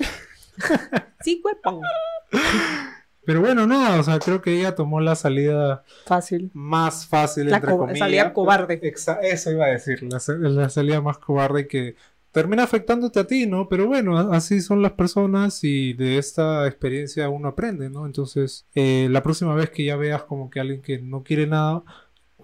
sí, 1.25 1.41
huepón. 1.43 1.81
Pero 3.25 3.41
bueno, 3.41 3.67
nada, 3.67 3.99
o 3.99 4.03
sea, 4.03 4.19
creo 4.19 4.43
que 4.43 4.59
ella 4.59 4.75
tomó 4.75 5.01
la 5.01 5.15
salida 5.15 5.85
Fácil. 6.05 6.51
más 6.53 7.07
fácil, 7.07 7.49
La 7.49 7.57
entre 7.57 7.71
co- 7.73 7.79
comillas. 7.79 7.99
salida 7.99 8.33
cobarde. 8.35 8.79
Exa- 8.83 9.21
eso 9.23 9.51
iba 9.51 9.65
a 9.65 9.69
decir, 9.69 10.03
la, 10.03 10.21
la 10.51 10.69
salida 10.69 11.01
más 11.01 11.17
cobarde 11.19 11.67
que 11.67 11.97
termina 12.33 12.63
afectándote 12.65 13.21
a 13.21 13.27
ti, 13.27 13.47
¿no? 13.47 13.69
Pero 13.71 13.87
bueno, 13.87 14.19
así 14.19 14.61
son 14.61 14.83
las 14.83 14.93
personas 14.93 15.65
y 15.65 15.95
de 15.95 16.19
esta 16.19 16.67
experiencia 16.67 17.29
uno 17.31 17.49
aprende, 17.49 17.89
¿no? 17.89 18.05
Entonces, 18.05 18.67
eh, 18.75 19.09
la 19.11 19.23
próxima 19.23 19.55
vez 19.55 19.71
que 19.71 19.85
ya 19.85 19.97
veas 19.97 20.25
como 20.25 20.51
que 20.51 20.61
alguien 20.61 20.83
que 20.83 20.99
no 20.99 21.23
quiere 21.23 21.47
nada, 21.47 21.83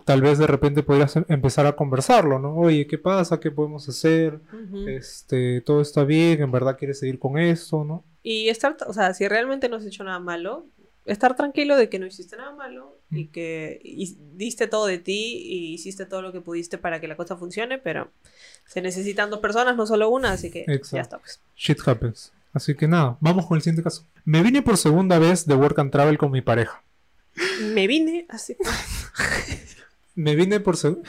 tal 0.07 0.23
vez 0.23 0.39
de 0.39 0.47
repente 0.47 0.83
podrías 0.85 1.17
em- 1.17 1.25
empezar 1.29 1.67
a 1.67 1.75
conversarlo, 1.75 2.39
¿no? 2.39 2.55
Oye, 2.57 2.87
¿qué 2.87 2.97
pasa? 2.97 3.41
¿Qué 3.41 3.51
podemos 3.51 3.87
hacer? 3.89 4.39
Este, 4.87 5.61
todo 5.61 5.81
está 5.83 6.05
bien, 6.05 6.41
en 6.41 6.53
verdad 6.53 6.79
quieres 6.79 7.01
seguir 7.01 7.19
con 7.19 7.37
esto, 7.39 7.85
¿no? 7.85 8.05
Y 8.23 8.49
estar, 8.49 8.77
o 8.87 8.93
sea, 8.93 9.13
si 9.15 9.27
realmente 9.29 9.69
no 9.69 9.77
has 9.77 9.85
hecho 9.85 10.05
nada 10.05 10.21
malo, 10.21 10.67
estar 11.05 11.35
tranquilo 11.37 11.77
de 11.77 11.89
que 11.89 11.99
no 11.99 12.07
hiciste 12.07 12.37
nada 12.37 12.53
malo 12.53 12.99
y 13.11 13.27
que 13.27 13.81
y 13.83 14.17
diste 14.35 14.69
todo 14.69 14.87
de 14.87 14.99
ti 14.99 15.39
y 15.45 15.75
hiciste 15.75 16.07
todo 16.07 16.23
lo 16.23 16.33
que 16.33 16.41
pudiste 16.41 16.79
para 16.79 17.01
que 17.01 17.09
la 17.09 17.17
cosa 17.17 17.37
funcione, 17.37 17.79
pero 17.79 18.09
se 18.65 18.81
necesitan 18.81 19.29
dos 19.31 19.41
personas, 19.41 19.77
no 19.77 19.87
solo 19.87 20.09
una, 20.09 20.33
así 20.33 20.51
que 20.51 20.61
Exacto. 20.69 20.97
ya 20.97 21.03
está, 21.03 21.19
pues. 21.19 21.41
Shit 21.57 21.79
happens. 21.87 22.33
Así 22.53 22.75
que 22.75 22.87
nada, 22.89 23.19
vamos 23.21 23.47
con 23.47 23.57
el 23.57 23.63
siguiente 23.63 23.83
caso. 23.83 24.05
Me 24.25 24.43
vine 24.43 24.63
por 24.63 24.77
segunda 24.79 25.19
vez 25.19 25.47
de 25.47 25.55
Work 25.55 25.79
and 25.81 25.91
Travel 25.91 26.17
con 26.17 26.31
mi 26.31 26.43
pareja. 26.43 26.83
Me 27.61 27.87
vine 27.87 28.25
así. 28.29 28.57
Me 30.17 30.35
vine 30.35 30.61
por 30.61 30.77
segunda... 30.77 31.09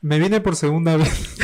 Me 0.00 0.18
vine 0.18 0.40
por 0.40 0.54
segunda 0.54 0.96
vez. 0.96 1.36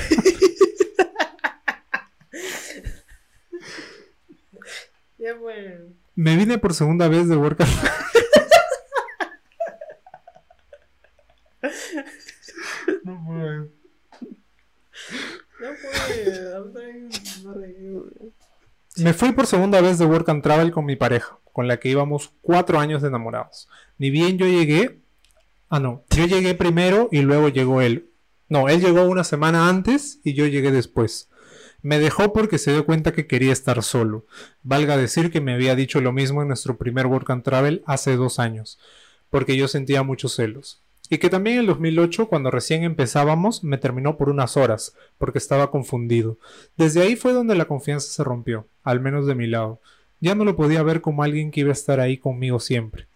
Ya 5.19 5.35
bueno. 5.35 5.87
Me 6.15 6.37
vine 6.37 6.59
por 6.59 6.75
segunda 6.75 7.09
vez 7.09 7.29
de 7.29 7.37
Work 7.37 7.63
and 7.63 7.71
No 13.05 13.25
puedo. 13.27 13.69
No 15.61 15.71
puedo. 17.43 18.33
Me 18.97 19.13
fui 19.15 19.33
por 19.33 19.47
segunda 19.47 19.81
vez 19.81 19.99
de 19.99 20.07
Work 20.07 20.29
and 20.29 20.43
Travel 20.43 20.73
con 20.73 20.85
mi 20.85 20.97
pareja, 20.97 21.39
con 21.61 21.69
la 21.69 21.79
que 21.79 21.91
íbamos 21.91 22.33
cuatro 22.41 22.81
años 22.81 23.03
de 23.03 23.09
enamorados. 23.09 23.69
Ni 23.99 24.09
bien 24.09 24.39
yo 24.39 24.47
llegué. 24.47 25.01
Ah, 25.69 25.79
no. 25.79 26.05
Yo 26.09 26.25
llegué 26.25 26.55
primero 26.55 27.11
y 27.13 27.21
luego 27.21 27.51
llegó 27.51 27.83
él. 27.83 28.09
No, 28.49 28.71
él 28.71 28.81
llegó 28.81 29.05
una 29.05 29.25
semana 29.25 29.69
antes 29.69 30.21
y 30.25 30.33
yo 30.33 30.47
llegué 30.47 30.71
después. 30.71 31.29
Me 31.83 31.99
dejó 31.99 32.33
porque 32.33 32.57
se 32.57 32.73
dio 32.73 32.87
cuenta 32.87 33.13
que 33.13 33.27
quería 33.27 33.53
estar 33.53 33.83
solo. 33.83 34.25
Valga 34.63 34.97
decir 34.97 35.31
que 35.31 35.43
me 35.43 35.53
había 35.53 35.77
dicho 35.77 36.01
lo 36.01 36.13
mismo 36.13 36.41
en 36.41 36.49
nuestro 36.49 36.79
primer 36.79 37.05
Work 37.05 37.29
and 37.29 37.43
Travel 37.43 37.83
hace 37.85 38.17
dos 38.17 38.39
años, 38.39 38.79
porque 39.29 39.59
yo 39.59 39.69
sentía 39.69 40.03
muchos 40.03 40.35
celos. 40.35 40.81
Y 41.11 41.19
que 41.19 41.29
también 41.29 41.57
en 41.57 41.61
el 41.61 41.67
2008, 41.67 42.29
cuando 42.29 42.51
recién 42.51 42.85
empezábamos, 42.85 43.63
me 43.65 43.77
terminó 43.77 44.17
por 44.17 44.31
unas 44.31 44.57
horas, 44.57 44.95
porque 45.19 45.37
estaba 45.37 45.71
confundido. 45.71 46.39
Desde 46.79 47.03
ahí 47.03 47.17
fue 47.17 47.35
donde 47.35 47.55
la 47.55 47.67
confianza 47.67 48.11
se 48.11 48.25
rompió, 48.25 48.67
al 48.83 49.01
menos 49.01 49.27
de 49.27 49.35
mi 49.35 49.47
lado. 49.47 49.83
Ya 50.21 50.35
no 50.35 50.45
lo 50.45 50.57
podía 50.57 50.83
ver 50.83 51.01
como 51.01 51.23
alguien 51.23 51.51
que 51.51 51.61
iba 51.61 51.71
a 51.71 51.73
estar 51.73 52.01
ahí 52.01 52.19
conmigo 52.19 52.61
siempre. 52.61 53.07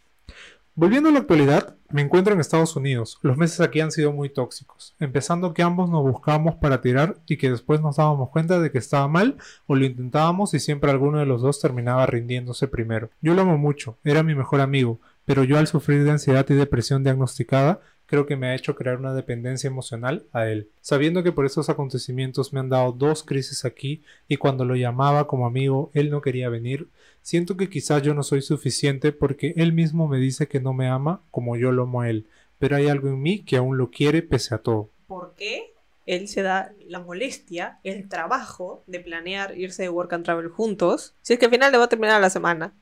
Volviendo 0.77 1.09
a 1.09 1.13
la 1.13 1.21
actualidad, 1.21 1.77
me 1.91 2.03
encuentro 2.03 2.35
en 2.35 2.41
Estados 2.41 2.75
Unidos. 2.75 3.21
Los 3.23 3.37
meses 3.37 3.61
aquí 3.61 3.79
han 3.79 3.93
sido 3.93 4.11
muy 4.11 4.29
tóxicos, 4.29 4.97
empezando 4.99 5.55
que 5.55 5.63
ambos 5.63 5.89
nos 5.89 6.03
buscábamos 6.03 6.57
para 6.57 6.81
tirar 6.81 7.19
y 7.29 7.37
que 7.37 7.49
después 7.49 7.81
nos 7.81 7.97
dábamos 7.97 8.31
cuenta 8.31 8.59
de 8.59 8.73
que 8.73 8.79
estaba 8.79 9.07
mal 9.07 9.37
o 9.69 9.77
lo 9.77 9.85
intentábamos 9.85 10.53
y 10.53 10.59
siempre 10.59 10.91
alguno 10.91 11.21
de 11.21 11.27
los 11.27 11.43
dos 11.43 11.61
terminaba 11.61 12.07
rindiéndose 12.07 12.67
primero. 12.67 13.11
Yo 13.21 13.35
lo 13.35 13.43
amo 13.43 13.57
mucho, 13.57 13.99
era 14.03 14.25
mi 14.25 14.35
mejor 14.35 14.61
amigo, 14.61 14.99
pero 15.25 15.45
yo 15.45 15.59
al 15.59 15.67
sufrir 15.67 16.05
de 16.05 16.11
ansiedad 16.11 16.47
y 16.49 16.55
depresión 16.55 17.03
diagnosticada, 17.03 17.81
creo 18.07 18.27
que 18.27 18.37
me 18.37 18.49
ha 18.49 18.55
hecho 18.55 18.75
crear 18.75 18.99
una 18.99 19.15
dependencia 19.15 19.69
emocional 19.69 20.27
a 20.33 20.47
él. 20.47 20.69
Sabiendo 20.81 21.23
que 21.23 21.33
por 21.33 21.47
esos 21.47 21.69
acontecimientos 21.69 22.53
me 22.53 22.61
han 22.61 22.69
dado 22.69 22.93
dos 22.93 23.23
crisis 23.23 23.65
aquí 23.65 24.03
y 24.29 24.37
cuando 24.37 24.65
lo 24.65 24.77
llamaba 24.77 25.27
como 25.27 25.47
amigo 25.47 25.91
él 25.95 26.11
no 26.11 26.21
quería 26.21 26.49
venir, 26.49 26.89
siento 27.23 27.57
que 27.57 27.69
quizás 27.69 28.03
yo 28.03 28.15
no 28.15 28.23
soy 28.23 28.43
suficiente 28.43 29.13
porque 29.13 29.55
él 29.57 29.73
mismo 29.73 30.09
me 30.09 30.19
dice 30.19 30.49
que 30.49 30.61
no 30.61 30.73
me 30.73 30.89
ama 30.89 31.23
como 31.31 31.57
yo 31.57 31.73
lo 31.73 31.85
amo 31.85 32.03
a 32.03 32.11
él, 32.11 32.27
pero 32.59 32.77
hay 32.77 32.89
algo 32.89 33.09
en 33.09 33.21
mí 33.21 33.41
que 33.41 33.57
aún 33.57 33.79
lo 33.79 33.91
quiere 33.91 34.23
pese 34.23 34.55
a 34.55 34.59
todo. 34.59 34.91
¿Por 35.07 35.35
qué? 35.35 35.73
Él 36.07 36.29
se 36.29 36.43
da 36.43 36.73
la 36.87 37.01
molestia, 37.01 37.79
el 37.83 38.09
trabajo 38.11 38.83
de 38.87 39.01
planear 39.01 39.57
irse 39.57 39.83
de 39.83 39.89
work 39.89 40.13
and 40.13 40.25
travel 40.25 40.49
juntos, 40.49 41.15
si 41.23 41.33
es 41.33 41.39
que 41.39 41.47
al 41.47 41.51
final 41.51 41.73
le 41.73 41.79
va 41.79 41.85
a 41.85 41.89
terminar 41.89 42.21
la 42.21 42.29
semana. 42.29 42.75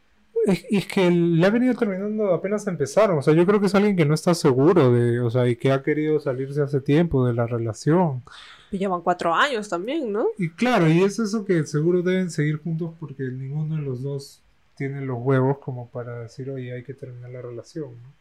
Es, 0.44 0.64
es, 0.70 0.86
que 0.86 1.10
le 1.10 1.46
ha 1.46 1.50
venido 1.50 1.74
terminando 1.74 2.34
apenas 2.34 2.66
empezaron. 2.66 3.18
O 3.18 3.22
sea, 3.22 3.34
yo 3.34 3.46
creo 3.46 3.60
que 3.60 3.66
es 3.66 3.74
alguien 3.74 3.96
que 3.96 4.04
no 4.04 4.14
está 4.14 4.34
seguro 4.34 4.92
de, 4.92 5.20
o 5.20 5.30
sea, 5.30 5.48
y 5.48 5.56
que 5.56 5.70
ha 5.70 5.82
querido 5.82 6.18
salirse 6.20 6.62
hace 6.62 6.80
tiempo 6.80 7.26
de 7.26 7.34
la 7.34 7.46
relación. 7.46 8.22
Y 8.70 8.78
llevan 8.78 9.02
cuatro 9.02 9.34
años 9.34 9.68
también, 9.68 10.12
¿no? 10.12 10.26
Y 10.38 10.50
claro, 10.50 10.88
y 10.88 11.02
es 11.02 11.18
eso 11.18 11.44
que 11.44 11.64
seguro 11.64 12.02
deben 12.02 12.30
seguir 12.30 12.56
juntos 12.56 12.92
porque 12.98 13.24
ninguno 13.24 13.76
de 13.76 13.82
los 13.82 14.02
dos 14.02 14.40
tiene 14.76 15.02
los 15.02 15.18
huevos 15.20 15.58
como 15.58 15.88
para 15.88 16.20
decir, 16.20 16.50
oye, 16.50 16.72
hay 16.72 16.82
que 16.82 16.94
terminar 16.94 17.30
la 17.30 17.42
relación, 17.42 17.90
¿no? 18.02 18.12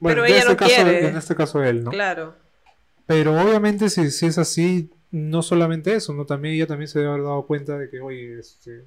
Bueno, 0.00 0.22
Pero 0.22 0.24
ella 0.24 0.38
este 0.38 0.50
no 0.50 0.56
caso, 0.56 0.74
quiere. 0.74 1.08
En 1.08 1.16
este 1.16 1.36
caso 1.36 1.62
él, 1.62 1.84
¿no? 1.84 1.90
Claro. 1.90 2.34
Pero 3.06 3.40
obviamente 3.40 3.90
si, 3.90 4.10
si 4.10 4.26
es 4.26 4.38
así, 4.38 4.90
no 5.10 5.42
solamente 5.42 5.94
eso, 5.94 6.12
¿no? 6.12 6.24
También 6.24 6.54
ella 6.54 6.66
también 6.66 6.88
se 6.88 6.98
debe 6.98 7.10
haber 7.10 7.24
dado 7.24 7.46
cuenta 7.46 7.78
de 7.78 7.90
que, 7.90 8.00
oye, 8.00 8.38
este, 8.38 8.84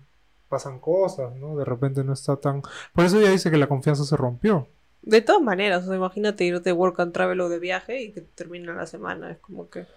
pasan 0.53 0.77
cosas, 0.77 1.35
¿no? 1.35 1.57
De 1.57 1.65
repente 1.65 2.03
no 2.03 2.13
está 2.13 2.35
tan... 2.35 2.61
Por 2.93 3.05
eso 3.05 3.19
ella 3.19 3.31
dice 3.31 3.49
que 3.49 3.57
la 3.57 3.65
confianza 3.65 4.03
se 4.03 4.15
rompió. 4.15 4.67
De 5.01 5.21
todas 5.21 5.41
maneras, 5.41 5.81
o 5.83 5.87
sea, 5.87 5.95
imagínate 5.95 6.45
irte 6.45 6.69
de 6.69 6.73
work 6.73 6.99
and 6.99 7.11
travel 7.11 7.41
o 7.41 7.49
de 7.49 7.57
viaje 7.57 8.03
y 8.03 8.11
que 8.11 8.21
termina 8.21 8.71
la 8.73 8.85
semana. 8.85 9.31
Es 9.31 9.39
como 9.39 9.67
que... 9.67 9.87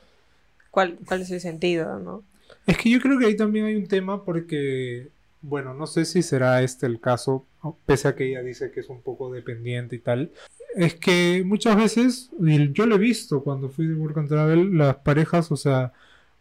¿Cuál, 0.71 0.97
cuál 1.07 1.21
es 1.21 1.31
el 1.31 1.43
sentido, 1.43 1.99
no? 1.99 2.23
Es 2.67 2.79
que 2.79 2.89
yo 2.89 3.01
creo 3.03 3.19
que 3.19 3.27
ahí 3.27 3.37
también 3.37 3.67
hay 3.67 3.77
un 3.77 3.87
tema 3.87 4.25
porque, 4.25 5.09
bueno, 5.43 5.75
no 5.75 5.87
sé 5.87 6.07
si 6.07 6.23
será 6.23 6.63
este 6.63 6.87
el 6.87 7.01
caso, 7.01 7.45
pese 7.85 8.09
a 8.09 8.15
que 8.15 8.31
ella 8.31 8.43
dice 8.43 8.71
que 8.71 8.81
es 8.81 8.89
un 8.89 9.03
poco 9.03 9.31
dependiente 9.31 9.97
y 9.97 9.99
tal. 9.99 10.33
Es 10.75 10.95
que 10.95 11.43
muchas 11.45 11.77
veces, 11.77 12.31
y 12.41 12.73
yo 12.73 12.87
lo 12.87 12.95
he 12.95 12.99
visto 12.99 13.43
cuando 13.43 13.69
fui 13.69 13.87
de 13.87 13.95
Work 13.95 14.17
and 14.17 14.29
Travel, 14.29 14.79
las 14.79 14.97
parejas, 14.97 15.53
o 15.53 15.57
sea, 15.57 15.93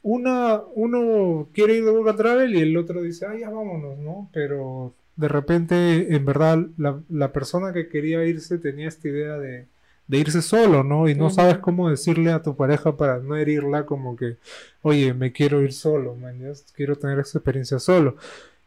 una, 0.06 0.62
uno 0.76 1.50
quiere 1.52 1.78
ir 1.78 1.84
de 1.84 1.90
Work 1.90 2.10
and 2.10 2.18
Travel 2.20 2.56
y 2.56 2.60
el 2.60 2.78
otro 2.78 3.02
dice, 3.02 3.26
ah, 3.26 3.36
ya 3.36 3.50
vámonos, 3.50 3.98
¿no? 3.98 4.30
Pero 4.32 4.94
de 5.16 5.28
repente, 5.28 6.16
en 6.16 6.26
verdad, 6.26 6.60
la, 6.78 7.02
la 7.10 7.34
persona 7.34 7.74
que 7.74 7.90
quería 7.90 8.24
irse 8.24 8.60
tenía 8.60 8.88
esta 8.88 9.08
idea 9.08 9.40
de, 9.40 9.66
de 10.06 10.18
irse 10.20 10.44
solo, 10.44 10.84
¿no? 10.84 11.10
Y 11.10 11.16
no 11.16 11.32
sabes 11.32 11.58
cómo 11.58 11.90
decirle 11.90 12.32
a 12.32 12.44
tu 12.44 12.56
pareja 12.56 12.96
para 12.98 13.18
no 13.18 13.36
herirla 13.36 13.88
como 13.88 14.16
que, 14.16 14.38
oye, 14.84 15.16
me 15.16 15.32
quiero 15.32 15.64
ir 15.64 15.74
solo, 15.74 16.14
man, 16.14 16.40
quiero 16.76 16.98
tener 16.98 17.18
esa 17.18 17.40
experiencia 17.40 17.80
solo. 17.80 18.16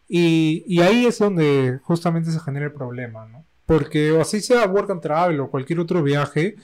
Y, 0.08 0.64
y 0.66 0.80
ahí 0.80 1.06
es 1.06 1.20
donde 1.20 1.78
justamente 1.84 2.32
se 2.32 2.40
genera 2.40 2.66
el 2.66 2.72
problema, 2.72 3.26
¿no? 3.26 3.44
Porque 3.64 4.10
o 4.10 4.20
así 4.20 4.40
sea 4.40 4.66
work 4.66 4.90
and 4.90 5.02
travel 5.02 5.38
o 5.38 5.50
cualquier 5.52 5.78
otro 5.78 6.02
viaje, 6.02 6.56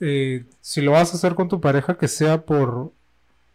eh, 0.00 0.46
si 0.62 0.80
lo 0.80 0.92
vas 0.92 1.12
a 1.12 1.16
hacer 1.18 1.34
con 1.34 1.48
tu 1.48 1.60
pareja, 1.60 1.98
que 1.98 2.08
sea 2.08 2.46
por, 2.46 2.92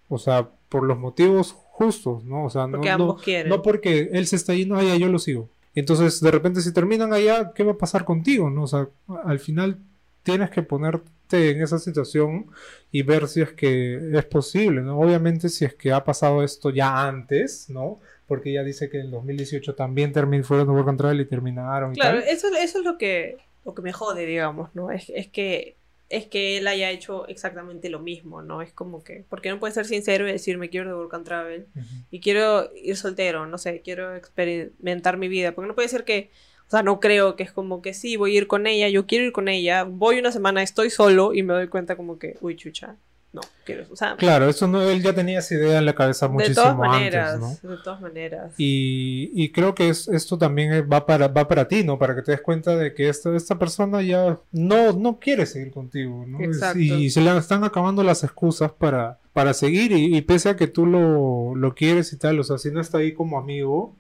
o 0.09 0.17
sea, 0.17 0.49
por 0.69 0.83
los 0.83 0.97
motivos 0.99 1.53
justos, 1.53 2.23
¿no? 2.23 2.45
O 2.45 2.49
sea, 2.49 2.67
no, 2.67 2.77
Porque 2.77 3.43
no, 3.43 3.49
no 3.49 3.61
porque 3.61 4.09
él 4.11 4.27
se 4.27 4.35
está 4.35 4.53
yendo 4.53 4.75
allá, 4.75 4.95
yo 4.95 5.07
lo 5.09 5.19
sigo. 5.19 5.49
Entonces, 5.75 6.21
de 6.21 6.29
repente, 6.31 6.61
si 6.61 6.71
terminan 6.73 7.13
allá, 7.13 7.51
¿qué 7.55 7.63
va 7.63 7.71
a 7.73 7.77
pasar 7.77 8.05
contigo? 8.05 8.49
¿no? 8.49 8.63
O 8.63 8.67
sea, 8.67 8.87
al 9.25 9.39
final 9.39 9.79
tienes 10.21 10.51
que 10.51 10.61
ponerte 10.61 11.49
en 11.49 11.61
esa 11.63 11.79
situación 11.79 12.47
y 12.91 13.01
ver 13.01 13.27
si 13.27 13.41
es 13.41 13.53
que 13.53 13.99
es 14.13 14.25
posible, 14.25 14.81
¿no? 14.81 14.99
Obviamente, 14.99 15.49
si 15.49 15.65
es 15.65 15.73
que 15.73 15.91
ha 15.91 16.03
pasado 16.03 16.43
esto 16.43 16.69
ya 16.69 17.07
antes, 17.07 17.69
¿no? 17.69 17.99
Porque 18.27 18.51
ella 18.51 18.63
dice 18.63 18.89
que 18.89 18.99
en 18.99 19.09
2018 19.09 19.73
también 19.73 20.11
termin 20.11 20.43
fueron 20.43 20.67
de 20.67 20.73
Work 20.73 20.89
and 20.89 20.97
Travel 20.99 21.21
y 21.21 21.25
terminaron 21.25 21.93
y 21.93 21.95
Claro, 21.95 22.19
tal. 22.19 22.29
eso, 22.29 22.47
eso 22.55 22.79
es 22.79 22.85
lo 22.85 22.97
que, 22.99 23.37
lo 23.65 23.73
que 23.73 23.81
me 23.81 23.91
jode, 23.93 24.25
digamos, 24.27 24.69
¿no? 24.75 24.91
Es, 24.91 25.09
es 25.09 25.27
que 25.27 25.75
es 26.13 26.27
que 26.27 26.57
él 26.57 26.67
haya 26.67 26.91
hecho 26.91 27.27
exactamente 27.27 27.89
lo 27.89 27.99
mismo, 27.99 28.43
¿no? 28.43 28.61
Es 28.61 28.71
como 28.71 29.03
que, 29.03 29.25
porque 29.29 29.49
no 29.49 29.59
puede 29.59 29.73
ser 29.73 29.87
sincero 29.87 30.27
y 30.27 30.31
decir 30.31 30.59
me 30.59 30.69
quiero 30.69 30.89
de 30.89 30.95
work 30.95 31.15
and 31.15 31.25
travel 31.25 31.65
y 32.11 32.19
quiero 32.19 32.69
ir 32.75 32.95
soltero, 32.95 33.47
no 33.47 33.57
sé, 33.57 33.81
quiero 33.83 34.15
experimentar 34.15 35.17
mi 35.17 35.27
vida, 35.27 35.53
porque 35.53 35.67
no 35.67 35.73
puede 35.73 35.87
ser 35.87 36.03
que, 36.03 36.29
o 36.67 36.69
sea, 36.69 36.83
no 36.83 36.99
creo 36.99 37.35
que 37.35 37.41
es 37.41 37.51
como 37.51 37.81
que 37.81 37.95
sí, 37.95 38.15
voy 38.15 38.35
a 38.35 38.37
ir 38.37 38.47
con 38.47 38.67
ella, 38.67 38.89
yo 38.89 39.07
quiero 39.07 39.25
ir 39.25 39.31
con 39.31 39.47
ella, 39.47 39.85
voy 39.85 40.19
una 40.19 40.31
semana, 40.31 40.61
estoy 40.61 40.91
solo 40.91 41.33
y 41.33 41.41
me 41.41 41.53
doy 41.53 41.67
cuenta 41.67 41.95
como 41.95 42.19
que, 42.19 42.37
uy, 42.41 42.55
chucha, 42.57 42.95
no, 43.33 43.41
quiero, 43.65 43.85
o 43.91 43.95
sea, 43.95 44.15
Claro, 44.15 44.47
eso 44.47 44.67
no, 44.67 44.81
él 44.83 45.01
ya 45.01 45.13
tenía 45.13 45.39
esa 45.39 45.55
idea 45.55 45.79
en 45.79 45.85
la 45.85 45.95
cabeza 45.95 46.27
de 46.27 46.33
muchísimo 46.33 46.61
todas 46.61 46.77
maneras, 46.77 47.33
antes, 47.33 47.63
¿no? 47.63 47.71
de 47.71 47.83
todas 47.83 47.99
maneras. 47.99 48.53
Y, 48.57 49.31
y 49.33 49.51
creo 49.51 49.73
que 49.73 49.89
es, 49.89 50.07
esto 50.07 50.37
también 50.37 50.87
va 50.91 51.05
para, 51.05 51.27
va 51.27 51.47
para 51.47 51.67
ti, 51.67 51.83
¿no? 51.83 51.97
Para 51.97 52.15
que 52.15 52.21
te 52.21 52.31
des 52.31 52.41
cuenta 52.41 52.75
de 52.75 52.93
que 52.93 53.09
esta, 53.09 53.35
esta 53.35 53.57
persona 53.57 54.01
ya 54.03 54.39
no, 54.51 54.93
no 54.93 55.19
quiere 55.19 55.45
seguir 55.47 55.71
contigo, 55.71 56.25
¿no? 56.27 56.39
Exacto. 56.41 56.79
Y, 56.79 57.09
se 57.09 57.21
le 57.21 57.35
están 57.37 57.63
acabando 57.63 58.03
las 58.03 58.23
excusas 58.23 58.71
para, 58.71 59.19
para 59.33 59.53
seguir 59.53 59.91
y, 59.91 60.15
y 60.15 60.21
pese 60.21 60.49
a 60.49 60.55
que 60.55 60.67
tú 60.67 60.85
lo, 60.85 61.55
lo 61.55 61.73
quieres 61.73 62.13
y 62.13 62.17
tal, 62.17 62.39
o 62.39 62.43
sea, 62.43 62.57
si 62.57 62.71
no 62.71 62.79
está 62.79 62.99
ahí 62.99 63.13
como 63.13 63.39
amigo 63.39 63.95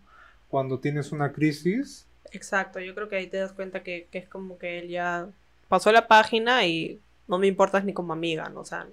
cuando 0.47 0.79
tienes 0.79 1.11
una 1.11 1.33
crisis, 1.33 2.07
Exacto, 2.33 2.79
yo 2.79 2.95
creo 2.95 3.09
que 3.09 3.15
ahí 3.15 3.27
te 3.27 3.37
das 3.37 3.53
cuenta 3.53 3.83
que, 3.83 4.07
que 4.11 4.17
es 4.17 4.27
como 4.27 4.57
que 4.57 4.79
él 4.79 4.89
ya 4.89 5.27
pasó 5.67 5.91
la 5.91 6.07
página 6.07 6.65
y 6.65 6.99
no 7.27 7.39
me 7.39 7.47
importas 7.47 7.85
ni 7.85 7.93
como 7.93 8.13
amiga, 8.13 8.49
¿no? 8.49 8.61
O 8.61 8.65
sea, 8.65 8.87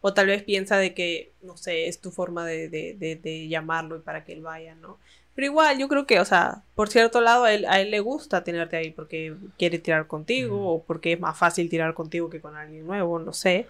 o 0.00 0.12
tal 0.14 0.26
vez 0.26 0.42
piensa 0.42 0.76
de 0.78 0.94
que, 0.94 1.32
no 1.42 1.56
sé, 1.56 1.88
es 1.88 2.00
tu 2.00 2.10
forma 2.10 2.44
de, 2.44 2.68
de, 2.68 2.94
de, 2.98 3.16
de 3.16 3.48
llamarlo 3.48 3.96
y 3.96 4.00
para 4.00 4.24
que 4.24 4.32
él 4.32 4.42
vaya, 4.42 4.74
¿no? 4.74 4.98
Pero 5.34 5.46
igual, 5.48 5.78
yo 5.78 5.86
creo 5.88 6.06
que, 6.06 6.18
o 6.18 6.24
sea, 6.24 6.62
por 6.74 6.88
cierto 6.88 7.20
lado, 7.20 7.44
a 7.44 7.52
él, 7.52 7.66
a 7.68 7.80
él 7.80 7.90
le 7.90 8.00
gusta 8.00 8.42
tenerte 8.42 8.76
ahí 8.76 8.90
porque 8.90 9.34
quiere 9.58 9.78
tirar 9.78 10.06
contigo 10.06 10.56
Mm. 10.56 10.66
o 10.66 10.82
porque 10.84 11.12
es 11.12 11.20
más 11.20 11.36
fácil 11.38 11.68
tirar 11.68 11.92
contigo 11.94 12.30
que 12.30 12.40
con 12.40 12.56
alguien 12.56 12.86
nuevo, 12.86 13.18
no 13.18 13.32
sé. 13.34 13.66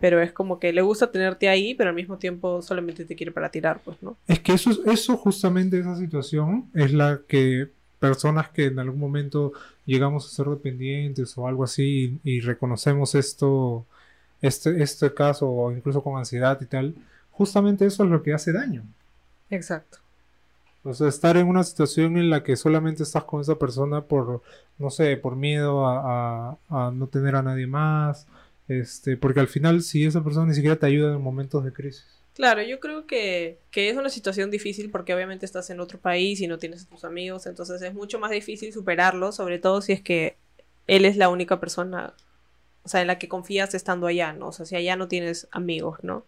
Pero 0.00 0.20
es 0.20 0.32
como 0.32 0.58
que 0.58 0.72
le 0.72 0.82
gusta 0.82 1.10
tenerte 1.12 1.48
ahí, 1.48 1.74
pero 1.74 1.90
al 1.90 1.96
mismo 1.96 2.18
tiempo 2.18 2.62
solamente 2.62 3.04
te 3.04 3.14
quiere 3.16 3.32
para 3.32 3.50
tirar, 3.50 3.80
pues, 3.84 4.02
¿no? 4.02 4.16
es 4.26 4.40
que 4.40 4.52
eso, 4.54 4.70
eso 4.86 5.16
justamente, 5.16 5.78
esa 5.78 5.96
situación 5.96 6.70
es 6.74 6.92
la 6.92 7.20
que 7.28 7.68
personas 8.06 8.50
que 8.50 8.66
en 8.66 8.78
algún 8.78 9.00
momento 9.00 9.52
llegamos 9.86 10.26
a 10.26 10.30
ser 10.36 10.46
dependientes 10.48 11.36
o 11.38 11.46
algo 11.48 11.64
así 11.64 12.20
y, 12.24 12.36
y 12.36 12.40
reconocemos 12.40 13.14
esto, 13.14 13.86
este, 14.42 14.82
este 14.82 15.14
caso 15.14 15.48
o 15.50 15.72
incluso 15.72 16.02
con 16.02 16.18
ansiedad 16.18 16.60
y 16.62 16.66
tal, 16.66 16.94
justamente 17.32 17.86
eso 17.86 18.04
es 18.04 18.10
lo 18.10 18.22
que 18.22 18.34
hace 18.34 18.52
daño. 18.52 18.84
Exacto. 19.50 19.98
O 20.84 20.92
sea, 20.94 21.08
estar 21.08 21.36
en 21.38 21.48
una 21.48 21.64
situación 21.64 22.16
en 22.18 22.28
la 22.30 22.42
que 22.44 22.56
solamente 22.56 23.02
estás 23.02 23.24
con 23.24 23.40
esa 23.40 23.58
persona 23.58 24.02
por, 24.02 24.42
no 24.78 24.90
sé, 24.90 25.16
por 25.16 25.34
miedo 25.36 25.86
a, 25.86 26.50
a- 26.70 26.88
a 26.88 26.90
no 26.92 27.06
tener 27.08 27.36
a 27.36 27.42
nadie 27.42 27.66
más, 27.66 28.26
este, 28.68 29.16
porque 29.16 29.40
al 29.40 29.48
final 29.48 29.82
si 29.82 30.04
esa 30.04 30.22
persona 30.22 30.46
ni 30.46 30.54
siquiera 30.54 30.76
te 30.76 30.86
ayuda 30.86 31.14
en 31.14 31.22
momentos 31.22 31.64
de 31.64 31.72
crisis. 31.72 32.04
Claro, 32.34 32.62
yo 32.62 32.80
creo 32.80 33.06
que, 33.06 33.58
que 33.70 33.90
es 33.90 33.96
una 33.96 34.10
situación 34.10 34.50
difícil 34.50 34.90
porque 34.90 35.14
obviamente 35.14 35.46
estás 35.46 35.70
en 35.70 35.78
otro 35.78 36.00
país 36.00 36.40
y 36.40 36.48
no 36.48 36.58
tienes 36.58 36.84
a 36.84 36.88
tus 36.88 37.04
amigos, 37.04 37.46
entonces 37.46 37.80
es 37.80 37.94
mucho 37.94 38.18
más 38.18 38.32
difícil 38.32 38.72
superarlo, 38.72 39.30
sobre 39.30 39.60
todo 39.60 39.80
si 39.80 39.92
es 39.92 40.02
que 40.02 40.36
él 40.88 41.04
es 41.04 41.16
la 41.16 41.28
única 41.28 41.60
persona, 41.60 42.12
o 42.82 42.88
sea, 42.88 43.02
en 43.02 43.06
la 43.06 43.18
que 43.18 43.28
confías 43.28 43.72
estando 43.74 44.08
allá, 44.08 44.32
¿no? 44.32 44.48
O 44.48 44.52
sea, 44.52 44.66
si 44.66 44.74
allá 44.74 44.96
no 44.96 45.06
tienes 45.06 45.46
amigos, 45.52 46.00
¿no? 46.02 46.24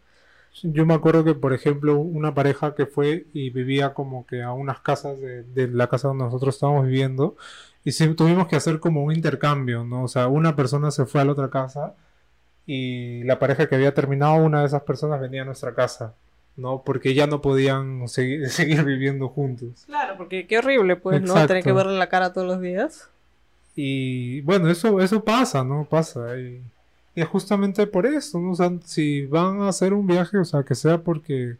Yo 0.63 0.87
me 0.87 0.95
acuerdo 0.95 1.25
que, 1.25 1.35
por 1.35 1.53
ejemplo, 1.53 1.99
una 1.99 2.35
pareja 2.35 2.77
que 2.77 2.87
fue 2.87 3.27
y 3.35 3.51
vivía 3.51 3.93
como 3.93 4.27
que 4.27 4.43
a 4.43 4.53
unas 4.53 4.81
casas 4.81 5.21
de, 5.21 5.43
de 5.43 5.69
la 5.69 5.89
casa 5.89 6.09
donde 6.09 6.25
nosotros 6.25 6.55
estábamos 6.55 6.87
viviendo, 6.87 7.37
y 7.85 7.93
sí 7.93 8.15
tuvimos 8.15 8.47
que 8.47 8.57
hacer 8.57 8.79
como 8.79 9.03
un 9.03 9.13
intercambio, 9.13 9.85
¿no? 9.85 10.05
O 10.05 10.09
sea, 10.09 10.29
una 10.29 10.55
persona 10.55 10.93
se 10.93 11.05
fue 11.05 11.21
a 11.21 11.25
la 11.25 11.33
otra 11.33 11.51
casa 11.51 11.95
y 12.67 13.23
la 13.23 13.39
pareja 13.39 13.69
que 13.69 13.77
había 13.77 13.95
terminado, 13.95 14.45
una 14.45 14.61
de 14.61 14.67
esas 14.67 14.83
personas 14.83 15.21
venía 15.21 15.43
a 15.43 15.45
nuestra 15.45 15.75
casa, 15.75 16.15
¿no? 16.57 16.83
Porque 16.85 17.15
ya 17.15 17.27
no 17.27 17.41
podían 17.41 18.09
seguir, 18.09 18.49
seguir 18.51 18.85
viviendo 18.85 19.29
juntos. 19.29 19.85
Claro, 19.87 20.17
porque 20.17 20.47
qué 20.47 20.59
horrible, 20.59 20.97
pues, 20.97 21.23
¿no? 21.23 21.35
Tener 21.47 21.63
que 21.63 21.73
verle 21.73 21.97
la 21.97 22.09
cara 22.09 22.33
todos 22.33 22.47
los 22.47 22.61
días. 22.61 23.09
Y 23.77 24.41
bueno, 24.41 24.69
eso, 24.69 25.01
eso 25.01 25.23
pasa, 25.23 25.63
¿no? 25.63 25.85
Pasa. 25.85 26.39
Y, 26.39 26.63
y 27.15 27.21
es 27.21 27.29
justamente 27.29 27.87
por 27.87 28.07
eso, 28.07 28.41
¿no? 28.41 28.53
O 28.53 28.57
sea, 28.57 28.73
si 28.85 29.27
van 29.27 29.61
a 29.61 29.69
hacer 29.69 29.93
un 29.93 30.07
viaje, 30.07 30.39
o 30.39 30.45
sea, 30.45 30.65
que 30.65 30.75
sea 30.75 30.99
porque 30.99 31.57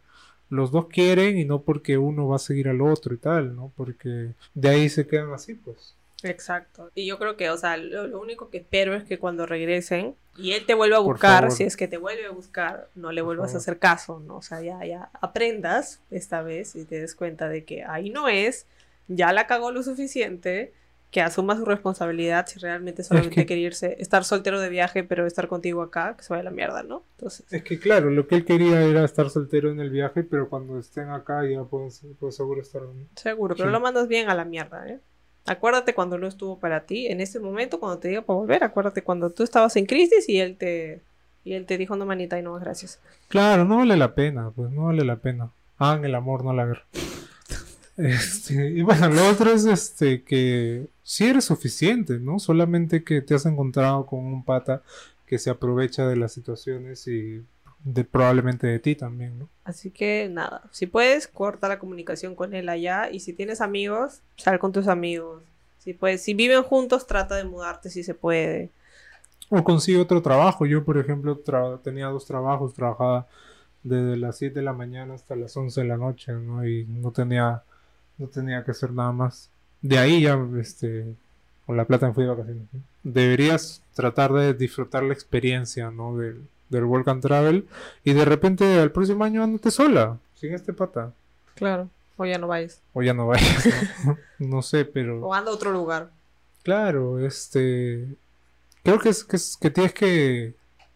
los 0.49 0.71
dos 0.71 0.87
quieren 0.87 1.37
y 1.37 1.45
no 1.45 1.61
porque 1.61 1.97
uno 1.97 2.27
va 2.27 2.37
a 2.37 2.39
seguir 2.39 2.67
al 2.67 2.81
otro 2.81 3.13
y 3.13 3.17
tal, 3.17 3.55
¿no? 3.55 3.71
Porque 3.77 4.31
de 4.53 4.69
ahí 4.69 4.89
se 4.89 5.07
quedan 5.07 5.31
así, 5.31 5.53
pues. 5.53 5.95
Exacto. 6.23 6.89
Y 6.95 7.05
yo 7.05 7.19
creo 7.19 7.37
que, 7.37 7.49
o 7.49 7.57
sea, 7.57 7.77
lo, 7.77 8.07
lo 8.07 8.19
único 8.19 8.49
que 8.49 8.57
espero 8.57 8.95
es 8.95 9.03
que 9.03 9.19
cuando 9.19 9.45
regresen 9.45 10.15
y 10.37 10.51
él 10.53 10.65
te 10.65 10.73
vuelva 10.75 10.97
a 10.97 10.99
buscar, 10.99 11.51
si 11.51 11.63
es 11.63 11.75
que 11.75 11.87
te 11.87 11.97
vuelve 11.97 12.25
a 12.25 12.31
buscar, 12.31 12.89
no 12.95 13.11
le 13.11 13.21
vuelvas 13.21 13.53
a 13.55 13.57
hacer 13.57 13.79
caso, 13.79 14.19
¿no? 14.19 14.37
O 14.37 14.41
sea, 14.41 14.61
ya, 14.61 14.85
ya 14.85 15.09
aprendas 15.21 15.99
esta 16.11 16.41
vez 16.43 16.75
y 16.75 16.85
te 16.85 17.01
des 17.01 17.15
cuenta 17.15 17.49
de 17.49 17.65
que 17.65 17.83
ahí 17.83 18.09
no 18.09 18.27
es, 18.29 18.65
ya 19.07 19.33
la 19.33 19.47
cagó 19.47 19.71
lo 19.71 19.83
suficiente, 19.83 20.73
que 21.09 21.21
asuma 21.21 21.55
su 21.55 21.63
responsabilidad 21.63 22.47
si 22.47 22.59
realmente 22.59 23.01
solamente 23.01 23.33
que- 23.35 23.45
quiere 23.45 23.61
irse, 23.61 23.95
estar 23.99 24.25
soltero 24.25 24.59
de 24.59 24.67
viaje, 24.69 25.03
pero 25.05 25.25
estar 25.25 25.47
contigo 25.47 25.81
acá, 25.81 26.15
que 26.17 26.23
se 26.23 26.33
vaya 26.33 26.41
a 26.41 26.43
la 26.43 26.51
mierda, 26.51 26.83
¿no? 26.83 27.01
Entonces, 27.17 27.45
Es 27.51 27.63
que 27.63 27.79
claro, 27.79 28.09
lo 28.09 28.27
que 28.27 28.35
él 28.35 28.45
quería 28.45 28.81
era 28.81 29.05
estar 29.05 29.29
soltero 29.29 29.71
en 29.71 29.79
el 29.79 29.89
viaje, 29.89 30.23
pero 30.23 30.49
cuando 30.49 30.77
estén 30.77 31.09
acá 31.09 31.45
ya 31.49 31.63
pueden, 31.63 31.89
pueden 32.19 32.33
seguro 32.33 32.61
estar... 32.61 32.81
seguro, 33.15 33.55
pero 33.55 33.69
Sí. 33.69 33.73
lo 33.73 33.79
mandas 33.79 34.07
bien 34.09 34.29
a 34.29 34.35
la 34.35 34.43
mierda, 34.43 34.85
¿eh? 34.87 34.99
Acuérdate 35.47 35.93
cuando 35.93 36.17
no 36.17 36.27
estuvo 36.27 36.59
para 36.59 36.85
ti, 36.85 37.07
en 37.07 37.21
ese 37.21 37.39
momento, 37.39 37.79
cuando 37.79 37.99
te 37.99 38.09
diga 38.09 38.21
para 38.21 38.37
volver, 38.37 38.63
acuérdate 38.63 39.01
cuando 39.01 39.29
tú 39.29 39.43
estabas 39.43 39.75
en 39.77 39.85
crisis 39.85 40.27
y 40.27 40.39
él 40.39 40.57
te, 40.57 41.01
y 41.43 41.53
él 41.53 41.65
te 41.65 41.77
dijo, 41.77 41.95
no, 41.95 42.05
manita, 42.05 42.37
y 42.37 42.43
no, 42.43 42.53
gracias. 42.55 42.99
Claro, 43.29 43.63
no 43.63 43.77
vale 43.77 43.95
la 43.95 44.13
pena, 44.13 44.51
pues 44.55 44.71
no 44.71 44.85
vale 44.85 45.05
la 45.05 45.15
pena. 45.15 45.49
Hagan 45.77 46.05
el 46.05 46.15
amor, 46.15 46.43
no 46.43 46.53
la 46.53 46.65
guerra. 46.65 46.85
Este, 47.97 48.69
y 48.69 48.83
bueno, 48.83 49.09
lo 49.09 49.27
otro 49.27 49.51
es 49.51 49.65
este 49.65 50.21
que 50.21 50.85
sí 51.01 51.25
eres 51.25 51.45
suficiente, 51.45 52.19
¿no? 52.19 52.37
Solamente 52.37 53.03
que 53.03 53.23
te 53.23 53.33
has 53.33 53.47
encontrado 53.47 54.05
con 54.05 54.19
un 54.19 54.43
pata 54.43 54.83
que 55.25 55.39
se 55.39 55.49
aprovecha 55.49 56.07
de 56.07 56.15
las 56.15 56.31
situaciones 56.31 57.07
y 57.07 57.43
de, 57.83 58.03
probablemente 58.03 58.67
de 58.67 58.79
ti 58.79 58.95
también, 58.95 59.39
¿no? 59.39 59.49
Así 59.63 59.91
que 59.91 60.29
nada, 60.29 60.63
si 60.71 60.87
puedes, 60.87 61.27
corta 61.27 61.67
la 61.67 61.79
comunicación 61.79 62.35
con 62.35 62.53
él 62.53 62.69
allá 62.69 63.09
y 63.11 63.19
si 63.19 63.33
tienes 63.33 63.61
amigos, 63.61 64.21
sal 64.37 64.59
con 64.59 64.71
tus 64.71 64.87
amigos. 64.87 65.43
Si 65.79 65.93
puedes, 65.93 66.21
si 66.21 66.33
viven 66.33 66.63
juntos, 66.63 67.07
trata 67.07 67.35
de 67.35 67.45
mudarte 67.45 67.89
si 67.89 68.03
se 68.03 68.13
puede. 68.13 68.69
O 69.49 69.63
consigue 69.63 69.99
otro 69.99 70.21
trabajo. 70.21 70.65
Yo, 70.65 70.83
por 70.83 70.97
ejemplo, 70.97 71.41
tra- 71.41 71.81
tenía 71.81 72.07
dos 72.07 72.25
trabajos, 72.25 72.73
trabajaba 72.73 73.27
desde 73.83 74.17
las 74.17 74.37
7 74.37 74.59
de 74.59 74.65
la 74.65 74.73
mañana 74.73 75.13
hasta 75.13 75.35
las 75.37 75.55
11 75.55 75.81
de 75.81 75.87
la 75.87 75.95
noche, 75.97 76.33
¿no? 76.33 76.67
Y 76.67 76.85
no 76.85 77.11
tenía, 77.11 77.63
no 78.17 78.27
tenía 78.27 78.63
que 78.65 78.71
hacer 78.71 78.91
nada 78.91 79.13
más. 79.13 79.49
De 79.81 79.97
ahí 79.97 80.21
ya, 80.23 80.37
este, 80.59 81.05
con 81.65 81.77
la 81.77 81.85
plata 81.85 82.07
me 82.07 82.13
fui 82.13 82.23
de 82.25 82.29
vacaciones. 82.31 82.63
Deberías 83.03 83.81
tratar 83.93 84.33
de 84.33 84.53
disfrutar 84.53 85.03
la 85.03 85.13
experiencia, 85.13 85.89
¿no? 85.91 86.17
Del, 86.17 86.41
del 86.69 86.85
Work 86.85 87.07
and 87.07 87.21
Travel 87.21 87.67
y 88.03 88.13
de 88.13 88.25
repente 88.25 88.79
al 88.79 88.91
próximo 88.91 89.23
año 89.23 89.43
andate 89.43 89.71
sola, 89.71 90.17
sin 90.35 90.53
este 90.53 90.73
pata. 90.73 91.13
Claro. 91.55 91.89
O 92.17 92.25
ya 92.25 92.37
no 92.39 92.47
vayas. 92.47 92.81
O 92.93 93.03
ya 93.03 93.13
no 93.13 93.27
vayas, 93.27 93.67
¿no? 94.05 94.17
no 94.39 94.61
sé, 94.61 94.85
pero... 94.85 95.25
O 95.25 95.33
anda 95.33 95.51
a 95.51 95.53
otro 95.53 95.71
lugar. 95.71 96.09
Claro, 96.67 97.25
este. 97.25 98.07
Creo 98.83 98.99
que 98.99 99.07
es, 99.07 99.23
que 99.23 99.37
es 99.37 99.55
que 99.55 99.69
tienes 99.69 99.93
que 99.93 100.53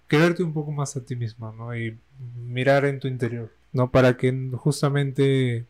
quererte 0.09 0.43
un 0.43 0.53
poco 0.53 0.71
más 0.71 0.97
a 0.97 1.05
ti 1.05 1.15
misma, 1.15 1.53
¿no? 1.57 1.73
Y 1.73 1.97
mirar 2.35 2.83
en 2.83 2.99
tu 2.99 3.07
interior, 3.07 3.49
¿no? 3.71 3.89
Para 3.89 4.17
que 4.17 4.51
justamente 4.57 5.65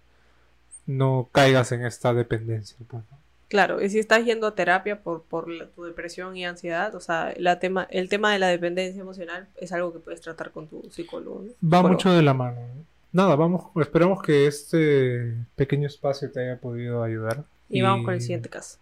no 0.87 1.29
caigas 1.31 1.71
en 1.71 1.85
esta 1.85 2.15
dependencia. 2.15 2.77
pues, 2.87 3.03
¿no? 3.11 3.17
Claro, 3.51 3.81
y 3.81 3.89
si 3.89 3.99
estás 3.99 4.23
yendo 4.23 4.47
a 4.47 4.55
terapia 4.55 5.01
por, 5.03 5.23
por 5.23 5.49
la- 5.49 5.65
tu 5.67 5.83
depresión 5.83 6.37
y 6.37 6.45
ansiedad, 6.45 6.95
o 6.95 7.01
sea, 7.01 7.33
la 7.35 7.59
tema, 7.59 7.85
el 7.91 8.07
tema 8.07 8.31
de 8.31 8.39
la 8.39 8.47
dependencia 8.47 9.01
emocional 9.01 9.49
es 9.57 9.73
algo 9.73 9.91
que 9.91 9.99
puedes 9.99 10.21
tratar 10.21 10.51
con 10.51 10.67
tu 10.67 10.89
psicólogo. 10.89 11.43
¿no? 11.43 11.69
Va 11.69 11.81
mucho 11.85 12.13
de 12.13 12.21
la 12.21 12.33
mano. 12.33 12.61
¿no? 12.61 12.85
Nada, 13.11 13.35
vamos, 13.35 13.65
esperamos 13.81 14.21
que 14.23 14.47
este 14.47 15.33
pequeño 15.57 15.85
espacio 15.87 16.31
te 16.31 16.39
haya 16.39 16.61
podido 16.61 17.03
ayudar. 17.03 17.43
Y 17.67 17.81
vamos 17.81 18.05
con 18.05 18.13
el 18.13 18.21
siguiente 18.21 18.47
caso. 18.47 18.77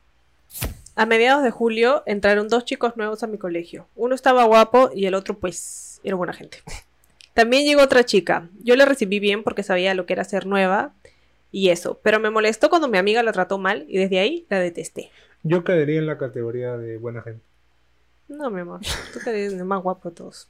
A 0.95 1.07
mediados 1.07 1.43
de 1.43 1.49
julio 1.49 2.03
entraron 2.05 2.47
dos 2.47 2.63
chicos 2.63 2.95
nuevos 2.95 3.23
a 3.23 3.27
mi 3.27 3.39
colegio. 3.39 3.87
Uno 3.95 4.13
estaba 4.13 4.43
guapo 4.43 4.91
y 4.93 5.07
el 5.07 5.15
otro, 5.15 5.33
pues, 5.39 5.99
era 6.03 6.15
buena 6.15 6.33
gente. 6.33 6.59
También 7.33 7.65
llegó 7.65 7.81
otra 7.81 8.03
chica. 8.05 8.49
Yo 8.63 8.75
la 8.75 8.85
recibí 8.85 9.19
bien 9.19 9.41
porque 9.43 9.63
sabía 9.63 9.95
lo 9.95 10.05
que 10.05 10.13
era 10.13 10.23
ser 10.25 10.45
nueva 10.45 10.91
y 11.51 11.69
eso, 11.69 11.99
pero 12.03 12.19
me 12.19 12.29
molestó 12.29 12.69
cuando 12.69 12.87
mi 12.87 12.97
amiga 12.97 13.23
la 13.23 13.31
trató 13.31 13.57
mal 13.57 13.85
y 13.87 13.97
desde 13.97 14.19
ahí 14.19 14.45
la 14.49 14.59
detesté. 14.59 15.11
Yo 15.43 15.63
caería 15.63 15.99
en 15.99 16.05
la 16.05 16.17
categoría 16.17 16.77
de 16.77 16.97
buena 16.97 17.21
gente. 17.21 17.41
No, 18.27 18.49
mi 18.49 18.61
amor, 18.61 18.81
tú 19.13 19.19
eres 19.29 19.53
el 19.53 19.65
más 19.65 19.81
guapo 19.81 20.09
de 20.09 20.15
todos. 20.15 20.47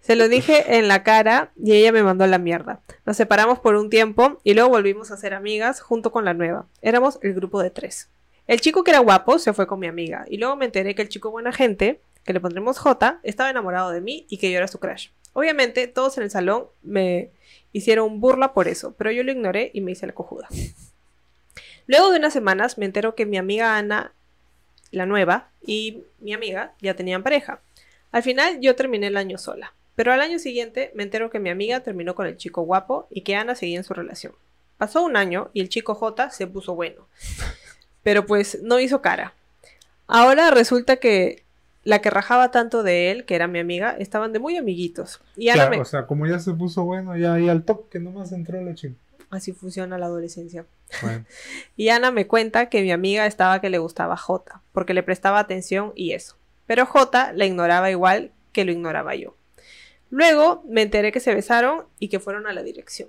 Se 0.00 0.16
lo 0.16 0.28
dije 0.28 0.76
en 0.76 0.88
la 0.88 1.02
cara 1.02 1.52
y 1.56 1.72
ella 1.72 1.92
me 1.92 2.02
mandó 2.02 2.24
a 2.24 2.26
la 2.26 2.38
mierda. 2.38 2.80
Nos 3.06 3.16
separamos 3.16 3.60
por 3.60 3.76
un 3.76 3.88
tiempo 3.88 4.40
y 4.42 4.54
luego 4.54 4.70
volvimos 4.70 5.10
a 5.10 5.16
ser 5.16 5.34
amigas 5.34 5.80
junto 5.80 6.10
con 6.10 6.24
la 6.24 6.34
nueva. 6.34 6.66
Éramos 6.82 7.18
el 7.22 7.34
grupo 7.34 7.62
de 7.62 7.70
tres. 7.70 8.08
El 8.48 8.60
chico 8.60 8.82
que 8.82 8.90
era 8.90 8.98
guapo 8.98 9.38
se 9.38 9.52
fue 9.52 9.68
con 9.68 9.78
mi 9.78 9.86
amiga 9.86 10.24
y 10.28 10.38
luego 10.38 10.56
me 10.56 10.64
enteré 10.64 10.94
que 10.94 11.02
el 11.02 11.08
chico 11.08 11.30
buena 11.30 11.52
gente, 11.52 12.00
que 12.24 12.32
le 12.32 12.40
pondremos 12.40 12.78
J, 12.78 13.20
estaba 13.22 13.50
enamorado 13.50 13.90
de 13.90 14.00
mí 14.00 14.26
y 14.28 14.38
que 14.38 14.50
yo 14.50 14.58
era 14.58 14.66
su 14.66 14.80
crush. 14.80 15.08
Obviamente 15.32 15.86
todos 15.86 16.18
en 16.18 16.24
el 16.24 16.30
salón 16.30 16.66
me 16.82 17.30
hicieron 17.72 18.20
burla 18.20 18.52
por 18.52 18.68
eso, 18.68 18.94
pero 18.96 19.10
yo 19.10 19.22
lo 19.22 19.32
ignoré 19.32 19.70
y 19.74 19.80
me 19.80 19.92
hice 19.92 20.06
la 20.06 20.14
cojuda. 20.14 20.48
Luego 21.86 22.10
de 22.10 22.18
unas 22.18 22.32
semanas 22.32 22.78
me 22.78 22.84
entero 22.84 23.14
que 23.14 23.26
mi 23.26 23.38
amiga 23.38 23.76
Ana 23.76 24.12
la 24.92 25.06
nueva, 25.06 25.48
y 25.66 26.04
mi 26.20 26.32
amiga 26.34 26.74
ya 26.80 26.94
tenían 26.94 27.22
pareja. 27.22 27.60
Al 28.12 28.22
final 28.22 28.60
yo 28.60 28.76
terminé 28.76 29.08
el 29.08 29.16
año 29.16 29.38
sola, 29.38 29.74
pero 29.96 30.12
al 30.12 30.20
año 30.20 30.38
siguiente 30.38 30.92
me 30.94 31.02
entero 31.02 31.30
que 31.30 31.40
mi 31.40 31.50
amiga 31.50 31.80
terminó 31.80 32.14
con 32.14 32.26
el 32.26 32.36
chico 32.36 32.62
guapo 32.62 33.08
y 33.10 33.22
que 33.22 33.34
Ana 33.34 33.54
seguía 33.54 33.78
en 33.78 33.84
su 33.84 33.94
relación. 33.94 34.34
Pasó 34.76 35.02
un 35.02 35.16
año 35.16 35.50
y 35.52 35.60
el 35.60 35.68
chico 35.68 35.94
J 35.94 36.30
se 36.30 36.46
puso 36.46 36.74
bueno, 36.74 37.08
pero 38.02 38.26
pues 38.26 38.62
no 38.62 38.78
hizo 38.78 39.00
cara. 39.00 39.34
Ahora 40.06 40.50
resulta 40.50 40.96
que 40.96 41.41
la 41.84 42.00
que 42.00 42.10
rajaba 42.10 42.50
tanto 42.50 42.82
de 42.82 43.10
él, 43.10 43.24
que 43.24 43.34
era 43.34 43.48
mi 43.48 43.58
amiga, 43.58 43.96
estaban 43.98 44.32
de 44.32 44.38
muy 44.38 44.56
amiguitos. 44.56 45.20
Y 45.36 45.48
Ana 45.48 45.62
Claro, 45.62 45.70
me... 45.70 45.80
O 45.80 45.84
sea, 45.84 46.06
como 46.06 46.26
ya 46.26 46.38
se 46.38 46.52
puso 46.52 46.84
bueno, 46.84 47.16
ya 47.16 47.34
ahí 47.34 47.48
al 47.48 47.64
toque 47.64 47.98
nomás 47.98 48.32
entró 48.32 48.62
la 48.62 48.74
chica. 48.74 48.94
Así 49.30 49.52
funciona 49.52 49.98
la 49.98 50.06
adolescencia. 50.06 50.66
Bueno. 51.00 51.24
Y 51.76 51.88
Ana 51.88 52.10
me 52.10 52.26
cuenta 52.26 52.68
que 52.68 52.82
mi 52.82 52.92
amiga 52.92 53.26
estaba 53.26 53.60
que 53.60 53.70
le 53.70 53.78
gustaba 53.78 54.16
J, 54.16 54.60
porque 54.72 54.94
le 54.94 55.02
prestaba 55.02 55.38
atención 55.38 55.92
y 55.96 56.12
eso. 56.12 56.36
Pero 56.66 56.86
J 56.86 57.32
la 57.32 57.46
ignoraba 57.46 57.90
igual 57.90 58.30
que 58.52 58.64
lo 58.64 58.72
ignoraba 58.72 59.14
yo. 59.14 59.34
Luego 60.10 60.62
me 60.68 60.82
enteré 60.82 61.10
que 61.10 61.20
se 61.20 61.34
besaron 61.34 61.86
y 61.98 62.08
que 62.08 62.20
fueron 62.20 62.46
a 62.46 62.52
la 62.52 62.62
dirección. 62.62 63.08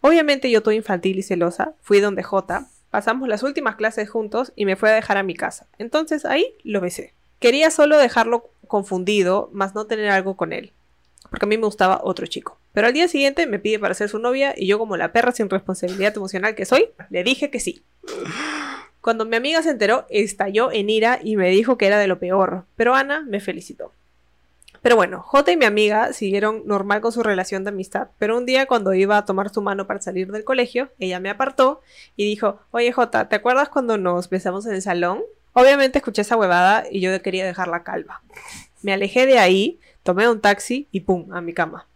Obviamente 0.00 0.50
yo 0.50 0.62
toda 0.62 0.76
infantil 0.76 1.18
y 1.18 1.22
celosa, 1.22 1.74
fui 1.82 1.98
donde 1.98 2.22
J, 2.22 2.68
pasamos 2.90 3.28
las 3.28 3.42
últimas 3.42 3.74
clases 3.74 4.08
juntos 4.08 4.52
y 4.54 4.64
me 4.64 4.76
fue 4.76 4.90
a 4.90 4.94
dejar 4.94 5.16
a 5.16 5.24
mi 5.24 5.34
casa. 5.34 5.66
Entonces 5.78 6.24
ahí 6.24 6.54
lo 6.62 6.80
besé. 6.80 7.12
Quería 7.44 7.70
solo 7.70 7.98
dejarlo 7.98 8.48
confundido, 8.66 9.50
más 9.52 9.74
no 9.74 9.84
tener 9.84 10.08
algo 10.08 10.34
con 10.34 10.54
él, 10.54 10.72
porque 11.28 11.44
a 11.44 11.46
mí 11.46 11.58
me 11.58 11.66
gustaba 11.66 12.00
otro 12.02 12.26
chico. 12.26 12.56
Pero 12.72 12.86
al 12.86 12.94
día 12.94 13.06
siguiente 13.06 13.46
me 13.46 13.58
pide 13.58 13.78
para 13.78 13.92
ser 13.92 14.08
su 14.08 14.18
novia 14.18 14.54
y 14.56 14.66
yo 14.66 14.78
como 14.78 14.96
la 14.96 15.12
perra 15.12 15.30
sin 15.30 15.50
responsabilidad 15.50 16.16
emocional 16.16 16.54
que 16.54 16.64
soy, 16.64 16.88
le 17.10 17.22
dije 17.22 17.50
que 17.50 17.60
sí. 17.60 17.82
Cuando 19.02 19.26
mi 19.26 19.36
amiga 19.36 19.62
se 19.62 19.68
enteró, 19.68 20.06
estalló 20.08 20.72
en 20.72 20.88
ira 20.88 21.20
y 21.22 21.36
me 21.36 21.50
dijo 21.50 21.76
que 21.76 21.86
era 21.86 21.98
de 21.98 22.06
lo 22.06 22.18
peor, 22.18 22.64
pero 22.76 22.94
Ana 22.94 23.22
me 23.28 23.40
felicitó. 23.40 23.92
Pero 24.80 24.96
bueno, 24.96 25.20
J 25.20 25.52
y 25.52 25.58
mi 25.58 25.66
amiga 25.66 26.14
siguieron 26.14 26.62
normal 26.64 27.02
con 27.02 27.12
su 27.12 27.22
relación 27.22 27.62
de 27.64 27.72
amistad, 27.72 28.08
pero 28.18 28.38
un 28.38 28.46
día 28.46 28.64
cuando 28.64 28.94
iba 28.94 29.18
a 29.18 29.26
tomar 29.26 29.52
su 29.52 29.60
mano 29.60 29.86
para 29.86 30.00
salir 30.00 30.32
del 30.32 30.44
colegio, 30.44 30.88
ella 30.98 31.20
me 31.20 31.28
apartó 31.28 31.82
y 32.16 32.24
dijo, 32.24 32.60
oye 32.70 32.90
J, 32.90 33.28
¿te 33.28 33.36
acuerdas 33.36 33.68
cuando 33.68 33.98
nos 33.98 34.30
besamos 34.30 34.64
en 34.64 34.72
el 34.72 34.80
salón? 34.80 35.22
Obviamente 35.54 35.98
escuché 35.98 36.22
esa 36.22 36.36
huevada 36.36 36.84
y 36.90 37.00
yo 37.00 37.22
quería 37.22 37.46
dejarla 37.46 37.84
calva. 37.84 38.22
Me 38.82 38.92
alejé 38.92 39.24
de 39.24 39.38
ahí, 39.38 39.80
tomé 40.02 40.28
un 40.28 40.40
taxi 40.40 40.88
y 40.90 41.00
pum, 41.00 41.32
a 41.32 41.40
mi 41.40 41.54
cama. 41.54 41.86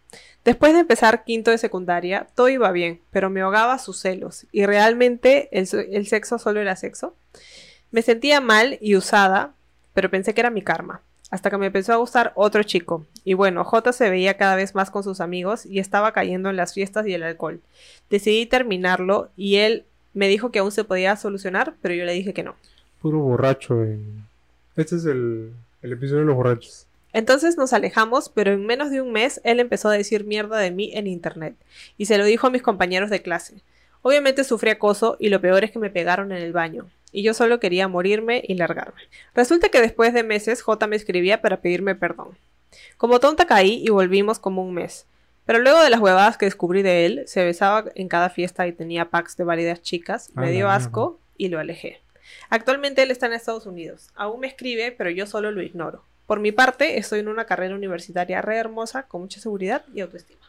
Después 0.45 0.73
de 0.73 0.79
empezar 0.79 1.25
quinto 1.25 1.51
de 1.51 1.57
secundaria, 1.57 2.27
todo 2.33 2.47
iba 2.47 2.71
bien, 2.71 3.01
pero 3.11 3.29
me 3.29 3.41
ahogaba 3.41 3.77
sus 3.77 3.99
celos 3.99 4.47
y 4.53 4.65
realmente 4.65 5.49
el, 5.51 6.07
sexo 6.07 6.39
solo 6.39 6.61
era 6.61 6.77
sexo. 6.77 7.15
Me 7.91 8.01
sentía 8.01 8.39
mal 8.39 8.77
y 8.81 8.95
usada, 8.95 9.53
pero 9.93 10.09
pensé 10.09 10.33
que 10.33 10.41
era 10.41 10.49
mi 10.49 10.61
karma. 10.61 11.01
Hasta 11.29 11.51
que 11.51 11.57
me 11.57 11.67
empezó 11.67 11.93
a 11.93 11.97
gustar 11.97 12.31
otro 12.35 12.63
chico. 12.63 13.05
Y 13.23 13.35
bueno, 13.35 13.63
J 13.63 13.93
se 13.93 14.09
veía 14.09 14.37
cada 14.37 14.55
vez 14.55 14.73
más 14.73 14.89
con 14.89 15.03
sus 15.03 15.19
amigos 15.21 15.65
y 15.65 15.79
estaba 15.79 16.13
cayendo 16.13 16.49
en 16.49 16.55
las 16.55 16.73
fiestas 16.73 17.05
y 17.05 17.13
el 17.13 17.21
alcohol. 17.21 17.61
Decidí 18.09 18.45
terminarlo 18.45 19.29
y 19.35 19.57
él 19.57 19.85
me 20.13 20.27
dijo 20.27 20.51
que 20.51 20.59
aún 20.59 20.71
se 20.71 20.85
podía 20.85 21.15
solucionar, 21.17 21.75
pero 21.81 21.93
yo 21.93 22.05
le 22.05 22.13
dije 22.13 22.33
que 22.33 22.41
no. 22.41 22.55
Puro 23.01 23.19
borracho. 23.19 23.83
en- 23.83 24.25
Este 24.75 24.95
es 24.95 25.05
el, 25.05 25.51
el 25.81 25.91
episodio 25.93 26.21
de 26.21 26.25
los 26.25 26.35
borrachos. 26.35 26.85
Entonces 27.11 27.57
nos 27.57 27.73
alejamos, 27.73 28.29
pero 28.29 28.51
en 28.51 28.65
menos 28.65 28.91
de 28.91 29.01
un 29.01 29.11
mes 29.11 29.41
él 29.43 29.59
empezó 29.59 29.89
a 29.89 29.93
decir 29.93 30.25
mierda 30.25 30.57
de 30.59 30.69
mí 30.71 30.91
en 30.93 31.07
internet 31.07 31.55
y 31.97 32.05
se 32.05 32.17
lo 32.17 32.23
dijo 32.25 32.47
a 32.47 32.51
mis 32.51 32.61
compañeros 32.61 33.09
de 33.09 33.21
clase. 33.21 33.61
Obviamente 34.03 34.43
sufrí 34.43 34.69
acoso 34.69 35.17
y 35.19 35.29
lo 35.29 35.41
peor 35.41 35.63
es 35.63 35.71
que 35.71 35.79
me 35.79 35.89
pegaron 35.89 36.31
en 36.31 36.37
el 36.37 36.53
baño 36.53 36.85
y 37.11 37.23
yo 37.23 37.33
solo 37.33 37.59
quería 37.59 37.87
morirme 37.87 38.43
y 38.47 38.53
largarme. 38.53 39.01
Resulta 39.33 39.69
que 39.69 39.81
después 39.81 40.13
de 40.13 40.23
meses 40.23 40.61
J 40.61 40.85
me 40.87 40.95
escribía 40.95 41.41
para 41.41 41.57
pedirme 41.61 41.95
perdón. 41.95 42.37
Como 42.97 43.19
tonta 43.19 43.47
caí 43.47 43.81
y 43.83 43.89
volvimos 43.89 44.37
como 44.37 44.63
un 44.63 44.75
mes. 44.75 45.05
Pero 45.45 45.57
luego 45.59 45.81
de 45.81 45.89
las 45.89 45.99
huevadas 45.99 46.37
que 46.37 46.45
descubrí 46.45 46.83
de 46.83 47.07
él, 47.07 47.23
se 47.25 47.43
besaba 47.43 47.85
en 47.95 48.07
cada 48.07 48.29
fiesta 48.29 48.67
y 48.67 48.71
tenía 48.71 49.09
packs 49.09 49.35
de 49.35 49.43
varias 49.45 49.81
chicas, 49.81 50.29
me 50.35 50.51
dio 50.51 50.69
asco 50.69 51.19
y 51.37 51.47
lo 51.49 51.57
alejé. 51.59 51.99
Actualmente 52.49 53.03
él 53.03 53.11
está 53.11 53.27
en 53.27 53.33
Estados 53.33 53.65
Unidos. 53.65 54.09
Aún 54.15 54.39
me 54.41 54.47
escribe, 54.47 54.91
pero 54.91 55.09
yo 55.09 55.25
solo 55.27 55.51
lo 55.51 55.61
ignoro. 55.61 56.03
Por 56.25 56.39
mi 56.39 56.51
parte, 56.51 56.97
estoy 56.97 57.19
en 57.19 57.27
una 57.27 57.45
carrera 57.45 57.75
universitaria 57.75 58.41
re 58.41 58.57
hermosa, 58.57 59.03
con 59.03 59.21
mucha 59.21 59.39
seguridad 59.39 59.83
y 59.93 60.01
autoestima. 60.01 60.41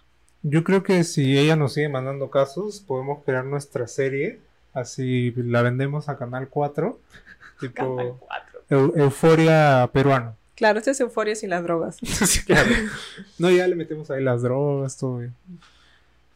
Yo 0.42 0.64
creo 0.64 0.82
que 0.82 1.04
si 1.04 1.38
ella 1.38 1.56
nos 1.56 1.74
sigue 1.74 1.88
mandando 1.88 2.30
casos, 2.30 2.80
podemos 2.80 3.22
crear 3.24 3.44
nuestra 3.44 3.86
serie. 3.86 4.40
Así 4.72 5.32
la 5.36 5.62
vendemos 5.62 6.08
a 6.08 6.16
Canal 6.18 6.48
4. 6.48 6.98
Tipo 7.60 7.96
Canal 7.96 8.14
4. 8.18 8.60
Eu- 8.70 8.92
Euforia 8.96 9.88
peruano. 9.92 10.36
Claro, 10.54 10.78
esta 10.78 10.90
es 10.92 11.00
euforia 11.00 11.34
sin 11.34 11.50
las 11.50 11.62
drogas. 11.62 11.96
Sí, 12.02 12.44
claro. 12.44 12.68
No, 13.38 13.50
ya 13.50 13.66
le 13.66 13.74
metemos 13.74 14.10
ahí 14.10 14.22
las 14.22 14.42
drogas, 14.42 14.96
todo 14.96 15.18
bien. 15.18 15.34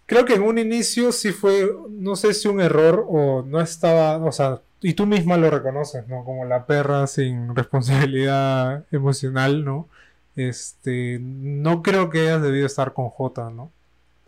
Creo 0.07 0.25
que 0.25 0.35
en 0.35 0.43
un 0.43 0.59
inicio 0.59 1.13
sí 1.13 1.33
fue, 1.33 1.71
no 1.89 2.17
sé 2.17 2.35
si 2.35 2.49
un 2.49 2.61
error 2.61 3.07
o 3.09 3.43
no 3.43 3.61
estaba, 3.61 4.19
o 4.19 4.33
sea, 4.33 4.61
y 4.81 4.93
tú 4.93 5.07
misma 5.07 5.39
lo 5.39 5.49
reconoces, 5.49 6.07
¿no? 6.09 6.25
Como 6.25 6.45
la 6.45 6.67
perra 6.67 7.07
sin 7.07 7.57
responsabilidad 7.57 8.85
emocional, 8.93 9.65
¿no? 9.65 9.89
Este, 10.37 11.19
no 11.21 11.83
creo 11.83 12.11
que 12.11 12.21
hayas 12.21 12.43
debido 12.43 12.67
estar 12.67 12.93
con 12.93 13.09
Jota, 13.09 13.49
¿no? 13.51 13.71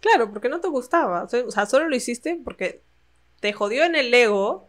Claro, 0.00 0.30
porque 0.30 0.48
no 0.48 0.60
te 0.60 0.68
gustaba. 0.68 1.24
O 1.24 1.50
sea, 1.50 1.66
solo 1.66 1.88
lo 1.88 1.96
hiciste 1.96 2.40
porque 2.42 2.80
te 3.40 3.52
jodió 3.52 3.84
en 3.84 3.96
el 3.96 4.12
ego 4.14 4.68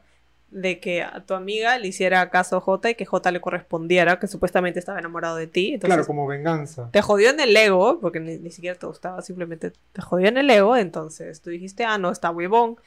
de 0.50 0.80
que 0.80 1.04
a 1.04 1.26
tu 1.26 1.34
amiga 1.34 1.78
le 1.78 1.90
hiciera 1.90 2.30
caso 2.30 2.58
a 2.58 2.62
Jota 2.62 2.90
y 2.90 2.96
que 2.96 3.06
Jota 3.06 3.32
le 3.32 3.42
correspondiera, 3.42 4.20
que 4.20 4.28
supuestamente 4.28 4.80
estaba 4.80 5.00
enamorado 5.00 5.36
de 5.36 5.48
ti. 5.48 5.74
Entonces, 5.74 5.88
claro, 5.96 6.08
como 6.08 6.26
venganza. 6.28 6.90
te 6.92 7.02
jodió 7.02 7.30
en 7.32 7.40
el 7.40 7.56
ego, 7.56 8.00
porque 8.00 8.20
ni, 8.20 8.38
ni 8.38 8.52
siquiera 8.52 8.78
te 8.80 8.86
gustaba, 8.88 9.22
simplemente 9.22 9.72
te 9.92 10.02
jodió 10.02 10.28
en 10.28 10.38
el 10.38 10.50
ego, 10.50 10.78
entonces 10.78 11.42
tú 11.42 11.50
dijiste, 11.50 11.84
ah, 11.84 11.98
no, 11.98 12.12
está 12.12 12.30
huevón, 12.32 12.78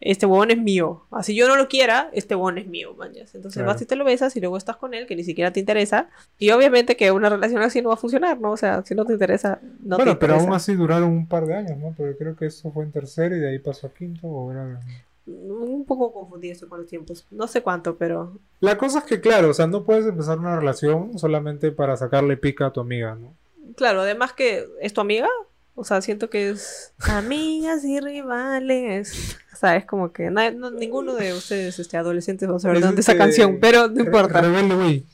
este 0.00 0.26
huevón 0.26 0.50
es 0.50 0.58
mío. 0.58 1.06
Así 1.10 1.34
yo 1.34 1.48
no 1.48 1.56
lo 1.56 1.68
quiera, 1.68 2.10
este 2.12 2.34
huevón 2.34 2.58
es 2.58 2.66
mío, 2.66 2.94
mañas. 2.94 3.34
Entonces 3.34 3.62
Claro. 3.62 3.68
vas 3.72 3.80
y 3.80 3.86
te 3.86 3.96
lo 3.96 4.04
besas 4.04 4.34
y 4.36 4.40
luego 4.40 4.56
estás 4.56 4.76
con 4.76 4.92
él, 4.92 5.06
que 5.06 5.16
ni 5.16 5.24
siquiera 5.24 5.52
te 5.52 5.60
interesa. 5.60 6.10
Y 6.38 6.50
obviamente 6.50 6.96
que 6.96 7.10
una 7.10 7.28
relación 7.30 7.62
así 7.62 7.80
no 7.80 7.88
va 7.90 7.94
a 7.94 7.98
funcionar, 7.98 8.38
¿no? 8.40 8.52
O 8.52 8.56
sea, 8.56 8.82
si 8.84 8.94
no 8.94 9.04
te 9.06 9.12
interesa, 9.14 9.60
no 9.82 9.96
bueno, 9.96 10.12
te 10.12 10.18
pero 10.18 10.34
interesa. 10.34 10.44
aún 10.44 10.54
así 10.56 10.74
duraron 10.74 11.10
un 11.10 11.26
par 11.28 11.46
de 11.46 11.54
años, 11.54 11.78
¿no? 11.78 11.94
Porque 11.96 12.16
creo 12.16 12.36
que 12.36 12.46
eso 12.46 12.70
fue 12.72 12.84
en 12.84 12.92
tercero 12.92 13.36
y 13.36 13.40
de 13.40 13.48
ahí 13.50 13.58
pasó 13.58 13.86
a 13.86 13.94
quinto 13.94 14.26
o 14.26 14.52
era... 14.52 14.80
Un 15.26 15.84
poco 15.86 16.12
confundido 16.12 16.52
estoy 16.52 16.68
con 16.68 16.80
los 16.80 16.88
tiempos. 16.88 17.26
No 17.30 17.46
sé 17.46 17.62
cuánto, 17.62 17.96
pero 17.96 18.38
La 18.60 18.76
cosa 18.76 18.98
es 18.98 19.04
que, 19.04 19.20
claro, 19.20 19.48
o 19.50 19.54
sea, 19.54 19.66
no 19.66 19.84
puedes 19.84 20.04
empezar 20.06 20.38
una 20.38 20.56
relación 20.58 21.18
solamente 21.18 21.72
para 21.72 21.96
sacarle 21.96 22.36
pica 22.36 22.66
a 22.66 22.72
tu 22.72 22.80
amiga, 22.80 23.14
¿no? 23.14 23.32
claro, 23.76 24.02
además 24.02 24.32
que 24.34 24.66
es 24.80 24.92
tu 24.92 25.00
amiga. 25.00 25.28
O 25.76 25.82
sea, 25.84 26.00
siento 26.02 26.30
que 26.30 26.50
es 26.50 26.92
amigas 26.98 27.84
y 27.84 27.98
rivales. 27.98 29.36
O 29.52 29.56
sea, 29.56 29.74
es 29.76 29.84
como 29.86 30.12
que 30.12 30.30
na- 30.30 30.50
no- 30.52 30.70
ninguno 30.70 31.14
de 31.14 31.32
ustedes, 31.32 31.78
este, 31.80 31.96
adolescentes, 31.96 32.48
va 32.48 32.56
a 32.56 32.60
saber 32.60 32.76
Es 32.76 32.82
dónde 32.84 33.00
esa 33.00 33.16
canción, 33.16 33.58
pero 33.60 33.88
no 33.88 34.00
importa. 34.00 34.40
Rebelde, 34.40 34.74
güey. 34.76 35.04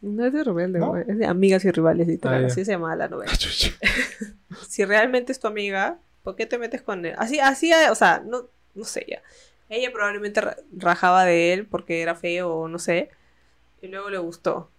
No 0.00 0.24
es 0.24 0.32
de 0.32 0.44
rebelde, 0.44 0.78
¿No? 0.78 0.90
güey, 0.90 1.04
es 1.08 1.18
de 1.18 1.26
amigas 1.26 1.64
y 1.64 1.70
rivales, 1.72 2.06
literal. 2.06 2.44
Ah, 2.44 2.46
así 2.46 2.64
se 2.64 2.70
llama 2.70 2.94
la 2.96 3.08
novela. 3.08 3.32
si 4.68 4.84
realmente 4.84 5.32
es 5.32 5.40
tu 5.40 5.46
amiga, 5.46 5.98
¿por 6.22 6.36
qué 6.36 6.46
te 6.46 6.56
metes 6.58 6.82
con 6.82 7.04
él? 7.04 7.14
Así, 7.18 7.40
así, 7.40 7.70
o 7.90 7.94
sea, 7.94 8.22
no, 8.24 8.44
no 8.74 8.84
sé 8.84 9.04
ya. 9.08 9.20
Ella 9.68 9.90
probablemente 9.92 10.40
ra- 10.40 10.56
rajaba 10.76 11.24
de 11.24 11.52
él 11.52 11.66
porque 11.66 12.02
era 12.02 12.14
feo 12.14 12.50
o 12.54 12.68
no 12.68 12.78
sé. 12.78 13.10
Y 13.82 13.88
luego 13.88 14.10
le 14.10 14.18
gustó. 14.18 14.70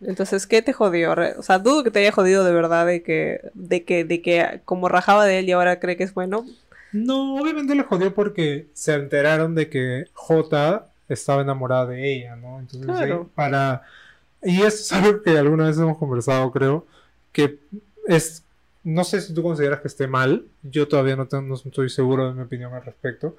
Entonces, 0.00 0.46
¿qué 0.46 0.62
te 0.62 0.72
jodió? 0.72 1.14
O 1.38 1.42
sea, 1.42 1.58
dudo 1.58 1.84
que 1.84 1.90
te 1.90 2.00
haya 2.00 2.12
jodido 2.12 2.44
de 2.44 2.52
verdad 2.52 2.86
de 2.86 3.02
que, 3.02 3.40
de 3.54 3.84
que, 3.84 4.04
de 4.04 4.22
que 4.22 4.60
como 4.64 4.88
rajaba 4.88 5.26
de 5.26 5.40
él 5.40 5.48
y 5.48 5.52
ahora 5.52 5.80
cree 5.80 5.96
que 5.96 6.04
es 6.04 6.14
bueno. 6.14 6.46
No, 6.92 7.36
obviamente 7.40 7.74
le 7.74 7.82
jodió 7.82 8.14
porque 8.14 8.68
se 8.72 8.94
enteraron 8.94 9.54
de 9.54 9.68
que 9.68 10.06
J 10.14 10.86
estaba 11.08 11.42
enamorada 11.42 11.86
de 11.86 12.14
ella, 12.14 12.36
¿no? 12.36 12.58
Entonces, 12.60 12.86
Claro. 12.86 13.30
para... 13.34 13.82
Y 14.42 14.58
eso 14.62 14.66
es 14.68 14.92
algo 14.92 15.22
que 15.22 15.36
alguna 15.36 15.66
vez 15.66 15.78
hemos 15.78 15.98
conversado, 15.98 16.50
creo, 16.52 16.86
que 17.32 17.58
es... 18.06 18.44
No 18.84 19.04
sé 19.04 19.20
si 19.20 19.34
tú 19.34 19.42
consideras 19.42 19.80
que 19.80 19.88
esté 19.88 20.06
mal, 20.06 20.46
yo 20.62 20.88
todavía 20.88 21.16
no, 21.16 21.26
tengo- 21.28 21.42
no 21.46 21.54
estoy 21.56 21.90
seguro 21.90 22.28
de 22.28 22.34
mi 22.34 22.42
opinión 22.42 22.72
al 22.72 22.84
respecto, 22.84 23.36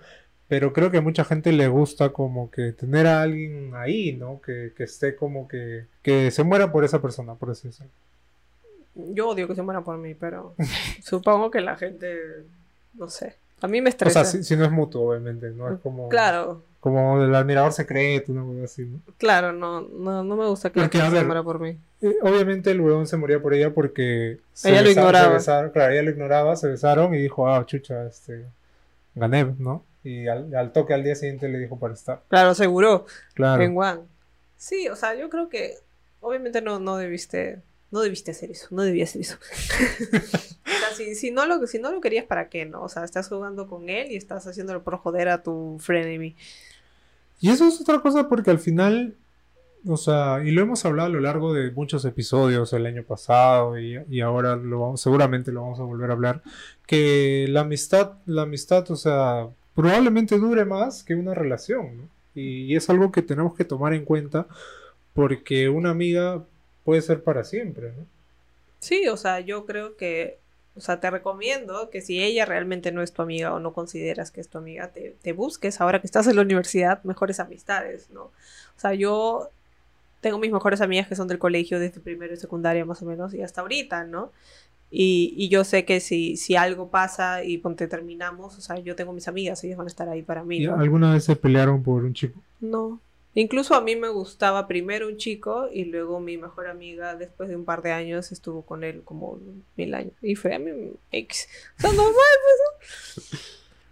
pero 0.50 0.74
creo 0.74 0.92
que 0.92 0.98
a 0.98 1.02
mucha 1.02 1.24
gente 1.24 1.54
le 1.54 1.68
gusta 1.70 2.10
como 2.10 2.52
que 2.52 2.74
tener 2.74 3.08
a 3.08 3.22
alguien 3.22 3.72
ahí, 3.76 4.12
¿no? 4.14 4.42
Que, 4.42 4.74
que 4.76 4.84
esté 4.84 5.16
como 5.16 5.48
que... 5.48 5.86
que 6.02 6.30
se 6.32 6.44
muera 6.44 6.72
por 6.74 6.84
esa 6.84 7.02
persona, 7.02 7.36
por 7.36 7.52
así 7.52 7.70
decirlo. 7.70 7.92
Yo 8.96 9.30
odio 9.30 9.48
que 9.48 9.56
se 9.56 9.62
muera 9.62 9.82
por 9.82 9.98
mí, 9.98 10.14
pero 10.16 10.56
supongo 11.04 11.50
que 11.52 11.62
la 11.62 11.78
gente, 11.78 12.18
no 12.96 13.08
sé. 13.08 13.36
A 13.62 13.68
mí 13.68 13.80
me 13.82 13.90
O 13.90 13.92
estresa. 13.92 14.26
sea, 14.26 14.40
si, 14.42 14.44
si 14.44 14.56
no 14.58 14.66
es 14.66 14.72
mutuo, 14.72 15.10
obviamente, 15.10 15.50
¿no? 15.52 15.72
Es 15.72 15.80
como... 15.80 16.10
Claro, 16.10 16.64
Como 16.80 17.22
el 17.22 17.36
admirador 17.36 17.72
secreto, 17.74 18.32
una 18.32 18.44
cosa 18.44 18.64
así, 18.64 18.86
¿no? 18.86 19.00
Claro, 19.18 19.52
no, 19.52 19.82
no, 19.82 20.24
no 20.24 20.36
me 20.36 20.48
gusta 20.48 20.70
que 20.72 20.80
la 20.80 20.86
Porque, 20.86 20.98
gente 21.00 21.12
se 21.12 21.18
ver, 21.18 21.26
muera 21.26 21.44
por 21.44 21.60
mí. 21.60 21.78
Eh, 22.02 22.16
obviamente 22.22 22.72
el 22.72 22.80
huevón 22.82 23.06
se 23.06 23.18
moría 23.18 23.42
por 23.42 23.54
ella 23.54 23.74
porque 23.74 24.40
se 24.54 24.70
Ella 24.72 24.82
lo 24.82 24.88
besaron- 24.90 24.94
se 24.94 25.00
ignoraba. 25.02 25.34
besaron, 25.34 25.70
claro, 25.72 25.92
ella 25.94 26.04
lo 26.04 26.10
ignoraba, 26.12 26.56
se 26.56 26.68
besaron 26.70 27.14
y 27.14 27.18
dijo, 27.20 27.48
ah, 27.50 27.66
chucha, 27.66 28.06
este, 28.08 28.46
gané, 29.14 29.54
¿no? 29.60 29.84
Y 30.04 30.28
al, 30.28 30.54
al 30.56 30.72
toque 30.72 30.94
al 30.94 31.04
día 31.04 31.16
siguiente 31.16 31.50
le 31.50 31.60
dijo 31.60 31.78
para 31.80 31.94
estar. 31.94 32.24
Claro, 32.30 32.50
aseguró 32.52 33.06
Claro. 33.34 33.62
en 33.64 33.78
One. 33.78 34.02
Sí, 34.58 34.88
o 34.90 34.96
sea, 34.96 35.16
yo 35.16 35.30
creo 35.30 35.50
que 35.50 35.76
obviamente 36.22 36.62
no, 36.62 36.80
no 36.80 36.98
debiste, 36.98 37.62
no 37.92 38.02
debiste 38.02 38.32
hacer 38.32 38.52
eso, 38.52 38.68
no 38.72 38.82
debías 38.84 39.10
hacer 39.10 39.22
eso. 39.22 39.38
o 40.14 40.70
sea, 40.70 40.96
si, 40.96 41.16
si, 41.16 41.32
no 41.32 41.46
lo, 41.46 41.66
si 41.68 41.80
no 41.80 41.92
lo 41.92 42.02
querías, 42.02 42.26
¿para 42.26 42.50
qué 42.50 42.66
no? 42.66 42.84
O 42.84 42.90
sea, 42.90 43.04
estás 43.04 43.28
jugando 43.30 43.68
con 43.68 43.90
él 43.90 44.12
y 44.12 44.16
estás 44.16 44.48
haciéndolo 44.48 44.84
por 44.84 44.98
joder 44.98 45.30
a 45.30 45.44
tu 45.44 45.78
frenemy. 45.80 46.36
Y 47.42 47.50
eso 47.50 47.68
es 47.68 47.80
otra 47.80 48.00
cosa 48.02 48.28
porque 48.28 48.52
al 48.52 48.60
final, 48.60 49.16
o 49.88 49.96
sea, 49.98 50.42
y 50.44 50.52
lo 50.52 50.62
hemos 50.62 50.84
hablado 50.86 51.08
a 51.08 51.12
lo 51.12 51.20
largo 51.22 51.54
de 51.54 51.72
muchos 51.72 52.04
episodios 52.04 52.74
el 52.74 52.86
año 52.86 53.04
pasado 53.04 53.80
y, 53.80 53.98
y 54.10 54.20
ahora 54.22 54.58
lo 54.58 54.82
vamos, 54.82 55.02
seguramente 55.02 55.52
lo 55.54 55.62
vamos 55.62 55.80
a 55.80 55.84
volver 55.84 56.10
a 56.10 56.14
hablar, 56.14 56.42
que 56.86 57.46
la 57.50 57.62
amistad, 57.62 58.14
la 58.26 58.42
amistad, 58.42 58.90
o 58.92 58.98
sea, 58.98 59.48
probablemente 59.80 60.38
dure 60.38 60.66
más 60.66 61.06
que 61.06 61.16
una 61.16 61.34
relación, 61.34 61.98
¿no? 61.98 62.04
Y, 62.36 62.76
es 62.76 62.90
algo 62.90 63.14
que 63.14 63.22
tenemos 63.22 63.56
que 63.56 63.64
tomar 63.64 63.94
en 63.94 64.04
cuenta 64.04 64.46
porque 65.14 65.70
una 65.70 65.92
amiga 65.92 66.44
puede 66.84 67.02
ser 67.02 67.24
para 67.24 67.46
siempre, 67.46 67.94
¿no? 67.94 68.06
Sí, 68.80 69.08
o 69.08 69.16
sea, 69.16 69.40
yo 69.40 69.66
creo 69.66 69.96
que, 69.96 70.38
o 70.76 70.82
sea, 70.82 71.00
te 71.00 71.10
recomiendo 71.10 71.90
que 71.90 72.02
si 72.02 72.22
ella 72.22 72.46
realmente 72.46 72.92
no 72.92 73.02
es 73.02 73.14
tu 73.14 73.22
amiga 73.22 73.54
o 73.54 73.62
no 73.62 73.72
consideras 73.72 74.32
que 74.32 74.42
es 74.42 74.50
tu 74.50 74.58
amiga, 74.58 74.90
te, 74.90 75.16
te 75.22 75.32
busques 75.32 75.80
ahora 75.80 76.02
que 76.02 76.08
estás 76.08 76.28
en 76.28 76.36
la 76.36 76.42
universidad 76.42 77.02
mejores 77.06 77.40
amistades, 77.40 78.10
¿no? 78.10 78.24
O 78.24 78.80
sea, 78.80 78.94
yo 78.96 79.50
tengo 80.20 80.40
mis 80.40 80.52
mejores 80.52 80.82
amigas 80.82 81.08
que 81.08 81.16
son 81.16 81.30
del 81.30 81.40
colegio 81.40 81.80
desde 81.80 82.02
primero 82.02 82.34
y 82.34 82.38
secundaria 82.38 82.84
más 82.84 83.02
o 83.02 83.06
menos 83.06 83.34
y 83.34 83.42
hasta 83.42 83.62
ahorita, 83.62 84.04
¿no? 84.04 84.34
Y, 84.92 85.34
y 85.38 85.50
yo 85.50 85.64
sé 85.64 85.86
que 85.86 86.00
si, 86.00 86.36
si 86.38 86.56
algo 86.56 86.90
pasa 86.90 87.44
y 87.44 87.60
ponte 87.60 87.88
terminamos, 87.88 88.58
o 88.58 88.62
sea, 88.62 88.80
yo 88.80 88.96
tengo 88.96 89.14
mis 89.14 89.28
amigas, 89.28 89.64
ellas 89.64 89.78
van 89.78 89.86
a 89.88 89.90
estar 89.90 90.10
ahí 90.10 90.24
para 90.24 90.44
mí, 90.44 90.58
¿Y 90.58 90.66
¿no? 90.68 90.80
¿Alguna 90.80 91.14
vez 91.14 91.26
se 91.26 91.36
pelearon 91.36 91.84
por 91.84 92.04
un 92.04 92.14
chico? 92.14 92.42
No. 92.60 93.00
Incluso 93.36 93.76
a 93.76 93.82
mí 93.82 93.96
me 93.96 94.10
gustaba 94.10 94.68
primero 94.68 95.08
un 95.08 95.18
chico 95.18 95.70
y 95.72 95.86
luego 95.86 96.20
mi 96.20 96.38
mejor 96.38 96.68
amiga 96.68 97.16
después 97.16 97.48
de 97.48 97.56
un 97.56 97.64
par 97.64 97.84
de 97.84 97.92
años 97.92 98.32
estuvo 98.32 98.64
con 98.64 98.84
él 98.84 99.04
como 99.06 99.38
mil 99.78 99.94
años. 99.94 100.14
Y 100.24 100.34
fue 100.36 100.56
a 100.56 100.60
mi 100.60 100.72
ex. 101.12 101.48
O 101.78 101.82
sea, 101.82 101.92
normal. 101.92 102.14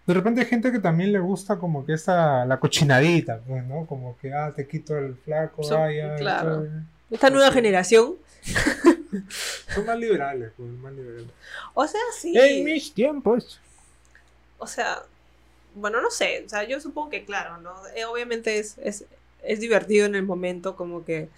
De 0.07 0.13
repente 0.13 0.41
hay 0.41 0.47
gente 0.47 0.71
que 0.71 0.79
también 0.79 1.12
le 1.12 1.19
gusta 1.19 1.57
como 1.60 1.86
que 1.86 1.93
esa, 1.93 2.45
la 2.45 2.60
cochinadita, 2.60 3.41
pues, 3.47 3.63
¿no? 3.65 3.86
Como 3.86 4.17
que, 4.17 4.33
ah, 4.33 4.51
te 4.55 4.67
quito 4.67 4.97
el 4.97 5.15
flaco, 5.15 5.62
Son- 5.63 5.81
ah, 5.81 5.91
ya, 5.93 6.15
claro. 6.15 6.65
Esta 7.12 7.29
nueva 7.29 7.49
Sí. 7.49 7.53
generación. 7.53 8.15
Son 9.74 9.86
más 9.86 9.98
liberales, 9.98 10.52
pues, 10.58 10.70
más 10.70 10.93
liberales. 10.93 11.28
O 11.74 11.88
sea, 11.88 12.02
sí. 12.20 12.34
En 12.38 12.63
mis 12.65 12.93
tiempos. 12.93 13.60
O 14.58 14.67
sea, 14.67 15.04
bueno, 15.76 16.02
no 16.02 16.10
sé. 16.12 16.43
O 16.46 16.50
sea, 16.50 16.63
yo 16.63 16.80
supongo 16.82 17.10
que 17.10 17.26
claro, 17.26 17.58
¿no? 17.58 17.74
Eh, 17.96 18.06
obviamente 18.06 18.60
es, 18.60 18.78
es, 18.80 19.06
es 19.43 19.60
divertido 19.60 20.06
en 20.06 20.15
el 20.15 20.24
momento 20.24 20.76
como 20.76 21.06
que 21.06 21.30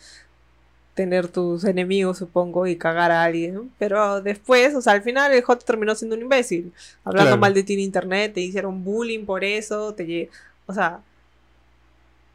tener 0.93 1.29
tus 1.29 1.63
enemigos, 1.63 2.17
supongo, 2.17 2.67
y 2.67 2.77
cagar 2.77 3.11
a 3.11 3.23
alguien. 3.23 3.53
¿no? 3.53 3.69
Pero 3.77 4.21
después, 4.21 4.75
o 4.75 4.81
sea, 4.81 4.93
al 4.93 5.01
final 5.01 5.31
el 5.31 5.41
J 5.43 5.65
terminó 5.65 5.95
siendo 5.95 6.15
un 6.15 6.23
imbécil. 6.23 6.73
Hablando 7.05 7.29
Claro. 7.31 7.41
mal 7.41 7.53
de 7.53 7.63
ti 7.63 7.73
en 7.73 7.79
internet, 7.79 8.33
te 8.33 8.41
hicieron 8.41 8.83
bullying 8.83 9.25
por 9.25 9.43
eso, 9.45 9.93
te 9.93 10.29
O 10.65 10.73
sea, 10.73 10.99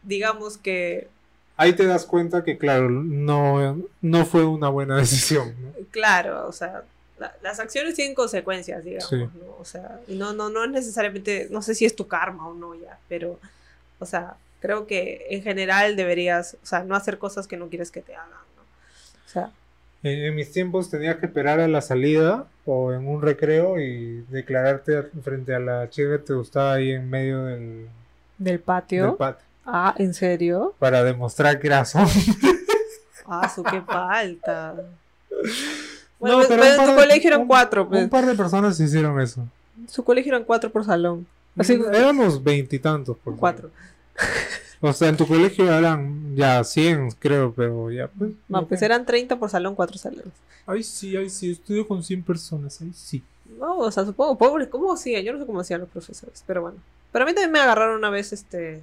digamos 0.03 0.57
que, 0.59 1.09
Ahí 1.57 1.73
te 1.75 1.87
das 1.87 2.05
cuenta 2.05 2.43
que, 2.43 2.59
claro, 2.59 2.91
no, 2.91 3.79
no 4.01 4.27
fue 4.27 4.45
una 4.45 4.69
buena 4.69 4.97
decisión, 5.05 5.55
¿no? 5.61 5.73
claro, 5.91 6.47
o 6.49 6.53
sea, 6.53 6.83
la- 7.19 7.35
las 7.43 7.61
acciones 7.61 7.95
tienen 7.95 8.15
consecuencias, 8.15 8.83
digamos, 8.85 9.09
Sí. 9.09 9.17
¿no? 9.19 9.57
O 9.61 9.65
sea, 9.65 10.01
y 10.09 10.17
no, 10.17 10.33
no, 10.33 10.51
no 10.51 10.65
es 10.65 10.71
necesariamente, 10.71 11.49
no 11.51 11.63
sé 11.63 11.75
si 11.75 11.85
es 11.85 11.95
tu 11.95 12.09
karma 12.09 12.49
o 12.49 12.55
no 12.55 12.75
ya, 12.75 12.99
pero, 13.09 13.39
o 14.01 14.07
sea, 14.07 14.35
creo 14.61 14.87
que 14.87 15.27
en 15.31 15.43
general 15.43 15.95
deberías, 15.95 16.57
o 16.63 16.67
sea, 16.67 16.83
no 16.83 16.97
hacer 16.97 17.19
cosas 17.19 17.47
que 17.47 17.57
no 17.57 17.69
quieres 17.69 17.91
que 17.93 18.01
te 18.03 18.15
hagan, 18.17 18.31
¿no? 18.57 18.63
O 18.63 19.29
sea, 19.29 19.51
En, 20.03 20.25
en 20.25 20.35
mis 20.35 20.51
tiempos 20.51 20.91
tenías 20.91 21.17
que 21.17 21.27
esperar 21.27 21.61
a 21.61 21.69
la 21.69 21.81
salida 21.83 22.47
o 22.67 22.93
en 22.93 23.07
un 23.07 23.23
recreo 23.23 23.79
y 23.79 24.23
declararte 24.29 25.03
frente 25.23 25.55
a 25.55 25.61
la 25.61 25.89
chica 25.91 26.11
que 26.13 26.19
te 26.19 26.33
gustaba 26.35 26.75
ahí 26.75 26.91
en 26.93 27.09
medio 27.09 27.45
del, 27.45 27.89
del 28.39 28.59
del 28.59 28.61
patio. 28.61 29.17
Ah, 29.67 29.95
¿en 29.99 30.13
serio? 30.15 30.75
para 30.79 31.03
demostrar 31.05 31.59
que 31.61 31.67
era 31.69 31.85
zombie. 31.85 32.13
Ah, 33.27 33.49
su 33.49 33.63
qué 33.63 33.81
falta. 33.81 34.75
No, 34.77 34.83
Bueno, 36.19 36.37
pues, 36.37 36.49
pero 36.49 36.61
pues 36.63 36.79
en 36.79 36.85
tu 36.85 36.91
de- 36.91 36.97
colegio 36.97 37.29
eran 37.29 37.41
un- 37.43 37.47
cuatro, 37.49 37.89
pues. 37.89 38.03
Un 38.05 38.11
par 38.11 38.27
de 38.27 38.35
personas 38.35 38.79
hicieron 38.81 39.21
eso. 39.21 39.47
Su 39.89 40.05
colegio 40.05 40.33
eran 40.35 40.45
cuatro 40.45 40.71
por 40.71 40.85
salón. 40.85 41.27
Así, 41.57 41.81
Éramos 41.93 42.43
veintitantos. 42.43 43.17
por 43.19 43.37
cuatro. 43.37 43.71
O 44.81 44.93
sea, 44.93 45.09
en 45.09 45.17
tu 45.17 45.27
colegio 45.27 45.73
eran 45.73 46.35
ya 46.37 46.63
100, 46.63 47.13
creo, 47.13 47.53
pero 47.55 47.91
ya. 47.91 48.09
Pues, 48.09 48.33
No, 48.49 48.67
pues 48.67 48.83
eran 48.83 49.07
30 49.07 49.39
por 49.39 49.49
salón, 49.49 49.75
cuatro 49.75 49.97
salones. 49.97 50.33
Ay, 50.67 50.83
sí, 50.83 51.17
ay, 51.17 51.31
sí, 51.31 51.53
estudio 51.53 51.87
con 51.89 52.03
100 52.03 52.23
personas, 52.23 52.79
ay, 52.83 52.93
sí. 52.95 53.23
No, 53.59 53.79
o 53.79 53.91
sea, 53.91 54.05
supongo, 54.05 54.37
pobres, 54.37 54.69
¿cómo 54.69 54.93
hacían? 54.93 55.23
Yo 55.25 55.33
no 55.33 55.39
sé 55.39 55.47
cómo 55.47 55.61
hacían 55.61 55.81
los 55.81 55.89
profesores, 55.89 56.43
pero 56.47 56.61
bueno. 56.63 56.77
Pero 57.13 57.25
a 57.25 57.27
mí 57.27 57.33
también 57.35 57.53
me 57.53 57.61
agarraron 57.61 57.97
una 57.97 58.11
vez, 58.11 58.33
este, 58.33 58.83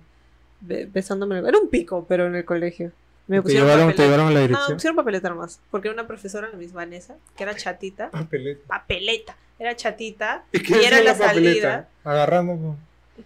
be- 0.61 0.85
besándome. 0.85 1.37
en 1.37 1.43
el- 1.43 1.49
Era 1.49 1.59
un 1.59 1.69
pico, 1.69 2.05
pero 2.07 2.27
en 2.27 2.35
el 2.35 2.45
colegio. 2.45 2.91
Me 3.27 3.37
te, 3.37 3.43
pusieron 3.43 3.67
llevaron, 3.69 3.95
te 3.95 4.03
llevaron 4.03 4.27
a 4.27 4.29
la 4.31 4.35
No, 4.35 4.41
me 4.41 4.47
dirección. 4.47 4.75
pusieron 4.77 4.95
papeleta 4.95 5.29
nomás. 5.29 5.59
Porque 5.69 5.89
una 5.89 6.07
profesora, 6.07 6.49
la 6.49 6.57
Miss 6.57 6.73
Vanessa, 6.73 7.15
que 7.37 7.43
era 7.43 7.55
chatita. 7.55 8.09
Papeleta. 8.09 8.61
Papeleta. 8.67 9.35
Era 9.59 9.75
chatita. 9.75 10.43
¿Y 10.51 10.59
qué 10.63 10.81
Y 10.81 10.85
era 10.85 10.97
hacía 10.97 11.03
la 11.03 11.15
salida. 11.15 11.87
Agarrando. 12.03 12.75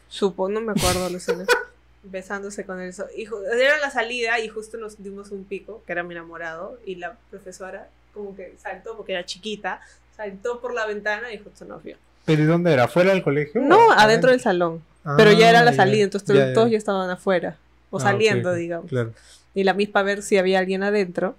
Supo, 0.10 0.50
no 0.50 0.62
me 0.62 0.74
acuerdo, 0.74 1.10
Lucina. 1.10 1.45
besándose 2.04 2.65
con 2.65 2.80
él. 2.82 2.93
Y 3.15 3.24
era 3.60 3.80
la 3.80 3.89
salida 3.89 4.39
y 4.39 4.48
justo 4.50 4.78
nos 4.78 5.02
dimos 5.02 5.32
un 5.32 5.43
pico, 5.45 5.82
que 5.88 5.91
era 5.93 6.04
mi 6.04 6.13
enamorado. 6.13 6.78
Y 6.86 6.95
la 6.95 7.17
profesora, 7.32 7.88
como 8.13 8.36
que 8.36 8.54
saltó, 8.62 8.95
porque 8.98 9.13
era 9.13 9.26
chiquita, 9.26 9.80
saltó 10.15 10.62
por 10.62 10.74
la 10.74 10.86
ventana 10.86 11.34
y 11.34 11.39
justo 11.39 11.65
nos 11.65 11.82
vio. 11.84 11.98
¿Pero 12.26 12.43
y 12.43 12.45
dónde 12.45 12.74
era? 12.74 12.88
¿Fuera 12.88 13.12
del 13.12 13.24
colegio? 13.24 13.62
No, 13.62 13.88
¿O 13.88 13.91
adentro 13.91 14.30
del 14.32 14.39
salón. 14.41 14.84
Pero 15.18 15.32
ya 15.34 15.50
era 15.50 15.63
la 15.63 15.74
salida, 15.74 16.04
entonces 16.04 16.28
todos- 16.28 16.54
todos 16.54 16.72
ya 16.72 16.78
estaban 16.78 17.10
afuera. 17.10 17.58
O 17.91 17.98
Ah, 17.98 18.02
saliendo, 18.02 18.50
ok, 18.52 18.56
digamos. 18.58 18.89
Claro. 18.89 19.13
Y 19.54 19.63
la 19.63 19.74
misma 19.74 20.02
ver 20.04 20.22
si 20.24 20.38
había 20.38 20.60
alguien 20.60 20.84
adentro. 20.84 21.36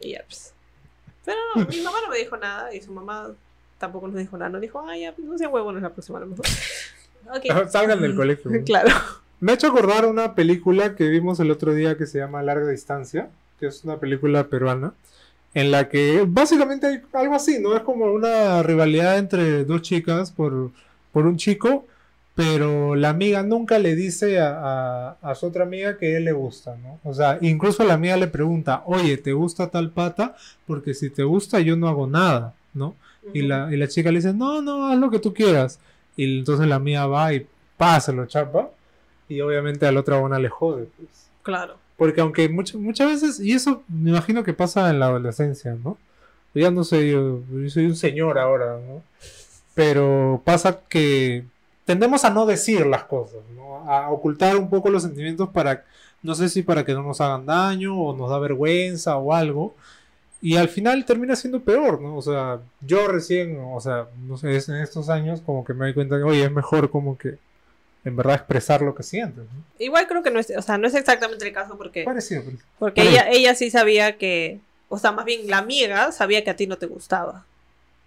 Y 0.00 0.12
ya, 0.12 0.22
pues. 0.26 0.52
Pero 1.24 1.38
no, 1.54 1.66
mi 1.66 1.80
mamá 1.82 1.98
no 2.04 2.10
me 2.10 2.18
dijo 2.18 2.36
nada 2.36 2.74
y 2.74 2.80
su 2.80 2.92
mamá 2.92 3.30
tampoco 3.78 4.08
nos 4.08 4.16
dijo 4.16 4.38
nada. 4.38 4.50
No 4.50 4.60
dijo, 4.60 4.82
ay, 4.88 5.02
ya, 5.02 5.14
no 5.18 5.36
sean 5.36 5.52
huevones 5.52 5.82
la 5.82 5.90
próxima, 5.90 6.18
a 6.18 6.20
lo 6.22 6.26
mejor. 6.28 6.46
Ok. 7.32 7.68
Salgan 7.70 8.00
del 8.00 8.16
colegio. 8.16 8.50
¿no? 8.50 8.64
Claro. 8.64 8.88
Me 9.40 9.52
ha 9.52 9.54
hecho 9.54 9.68
acordar 9.68 10.06
una 10.06 10.34
película 10.34 10.96
que 10.96 11.06
vimos 11.08 11.38
el 11.38 11.50
otro 11.50 11.74
día 11.74 11.96
que 11.96 12.06
se 12.06 12.18
llama 12.18 12.42
Larga 12.42 12.68
Distancia, 12.68 13.28
que 13.60 13.66
es 13.66 13.84
una 13.84 13.98
película 13.98 14.48
peruana, 14.48 14.94
en 15.54 15.70
la 15.70 15.88
que 15.90 16.24
básicamente 16.26 16.86
hay 16.86 17.02
algo 17.12 17.34
así, 17.34 17.58
¿no? 17.60 17.76
Es 17.76 17.82
como 17.82 18.06
una 18.06 18.62
rivalidad 18.62 19.18
entre 19.18 19.64
dos 19.64 19.82
chicas 19.82 20.32
por, 20.32 20.70
por 21.12 21.26
un 21.26 21.36
chico, 21.36 21.86
pero 22.44 22.94
la 22.96 23.10
amiga 23.10 23.42
nunca 23.42 23.78
le 23.78 23.94
dice 23.94 24.40
a, 24.40 24.58
a- 25.10 25.16
a 25.22 25.34
su 25.34 25.46
otra 25.46 25.64
amiga 25.64 25.98
que 25.98 26.16
él 26.16 26.24
le 26.24 26.32
gusta, 26.32 26.76
¿no? 26.82 26.98
O 27.04 27.12
sea, 27.12 27.38
incluso 27.42 27.84
la 27.84 27.94
amiga 27.94 28.16
le 28.16 28.28
pregunta, 28.28 28.82
oye, 28.86 29.16
¿te 29.18 29.32
gusta 29.32 29.68
tal 29.70 29.90
pata? 29.90 30.36
Porque 30.66 30.94
si 30.94 31.10
te 31.10 31.22
gusta 31.22 31.60
yo 31.60 31.76
no 31.76 31.88
hago 31.88 32.06
nada, 32.06 32.54
¿no? 32.72 32.94
Y 33.34 33.42
la, 33.42 33.68
y 33.72 33.76
la 33.76 33.86
chica 33.88 34.10
le 34.10 34.18
dice, 34.20 34.32
no, 34.32 34.62
no, 34.62 34.86
haz 34.86 34.98
lo 34.98 35.10
que 35.10 35.18
tú 35.18 35.34
quieras. 35.34 35.78
Y 36.16 36.38
entonces 36.38 36.66
la 36.66 36.78
mía 36.78 37.06
va 37.06 37.34
y 37.34 37.46
pa, 37.76 38.00
se 38.00 38.12
lo 38.12 38.24
chapa. 38.26 38.70
Y 39.28 39.40
obviamente 39.42 39.86
a 39.86 39.92
la 39.92 40.00
otra 40.00 40.18
buena 40.18 40.38
le 40.38 40.48
jode. 40.48 40.88
Pues. 40.96 41.28
Claro. 41.42 41.76
Porque 41.96 42.22
aunque 42.22 42.48
muchas 42.48 42.76
muchas 42.80 43.08
veces, 43.10 43.40
y 43.40 43.52
eso 43.52 43.82
me 43.88 44.10
imagino 44.10 44.42
que 44.42 44.54
pasa 44.54 44.88
en 44.90 44.98
la 45.00 45.06
adolescencia, 45.06 45.76
¿no? 45.84 45.98
Yo 46.54 46.62
ya 46.62 46.70
no 46.70 46.82
sé, 46.84 47.10
yo, 47.10 47.40
yo 47.52 47.68
soy 47.70 47.84
un 47.86 47.96
señor 47.96 48.38
ahora, 48.38 48.78
¿no? 48.88 49.02
Pero 49.74 50.40
pasa 50.44 50.80
que 50.88 51.44
tendemos 51.90 52.24
a 52.24 52.30
no 52.30 52.46
decir 52.46 52.86
las 52.86 53.02
cosas, 53.04 53.40
¿no? 53.56 53.90
A 53.90 54.10
ocultar 54.10 54.56
un 54.56 54.70
poco 54.70 54.90
los 54.90 55.02
sentimientos 55.02 55.48
para, 55.48 55.84
no 56.22 56.36
sé 56.36 56.48
si 56.48 56.62
para 56.62 56.84
que 56.84 56.92
no 56.94 57.02
nos 57.02 57.20
hagan 57.20 57.46
daño 57.46 57.98
o 58.00 58.16
nos 58.16 58.30
da 58.30 58.38
vergüenza 58.38 59.16
o 59.16 59.34
algo. 59.34 59.74
Y 60.40 60.56
al 60.56 60.68
final 60.68 61.04
termina 61.04 61.34
siendo 61.34 61.60
peor, 61.60 62.00
¿no? 62.00 62.16
O 62.16 62.22
sea, 62.22 62.60
yo 62.80 63.08
recién, 63.08 63.58
o 63.60 63.80
sea, 63.80 64.06
no 64.26 64.36
sé, 64.38 64.46
en 64.52 64.76
estos 64.76 65.08
años 65.08 65.40
como 65.44 65.64
que 65.64 65.74
me 65.74 65.86
doy 65.86 65.94
cuenta 65.94 66.16
que, 66.16 66.22
oye, 66.22 66.44
es 66.44 66.52
mejor 66.52 66.90
como 66.90 67.18
que 67.18 67.38
en 68.04 68.14
verdad 68.16 68.36
expresar 68.36 68.80
lo 68.82 68.94
que 68.94 69.02
sientes, 69.02 69.44
¿no? 69.44 69.64
Igual 69.80 70.06
creo 70.06 70.22
que 70.22 70.30
no 70.30 70.38
es, 70.38 70.50
o 70.56 70.62
sea, 70.62 70.78
no 70.78 70.86
es 70.86 70.94
exactamente 70.94 71.44
el 71.46 71.52
caso 71.52 71.76
porque, 71.76 72.04
Parecido, 72.04 72.42
parecido. 72.44 72.64
porque 72.78 73.00
Pero- 73.02 73.10
ella, 73.10 73.28
ella 73.30 73.54
sí 73.56 73.68
sabía 73.70 74.16
que, 74.16 74.60
o 74.88 74.96
sea, 74.98 75.10
más 75.12 75.24
bien 75.24 75.40
la 75.50 75.58
amiga 75.58 76.12
sabía 76.12 76.44
que 76.44 76.50
a 76.50 76.56
ti 76.56 76.66
no 76.68 76.78
te 76.78 76.86
gustaba. 76.86 77.44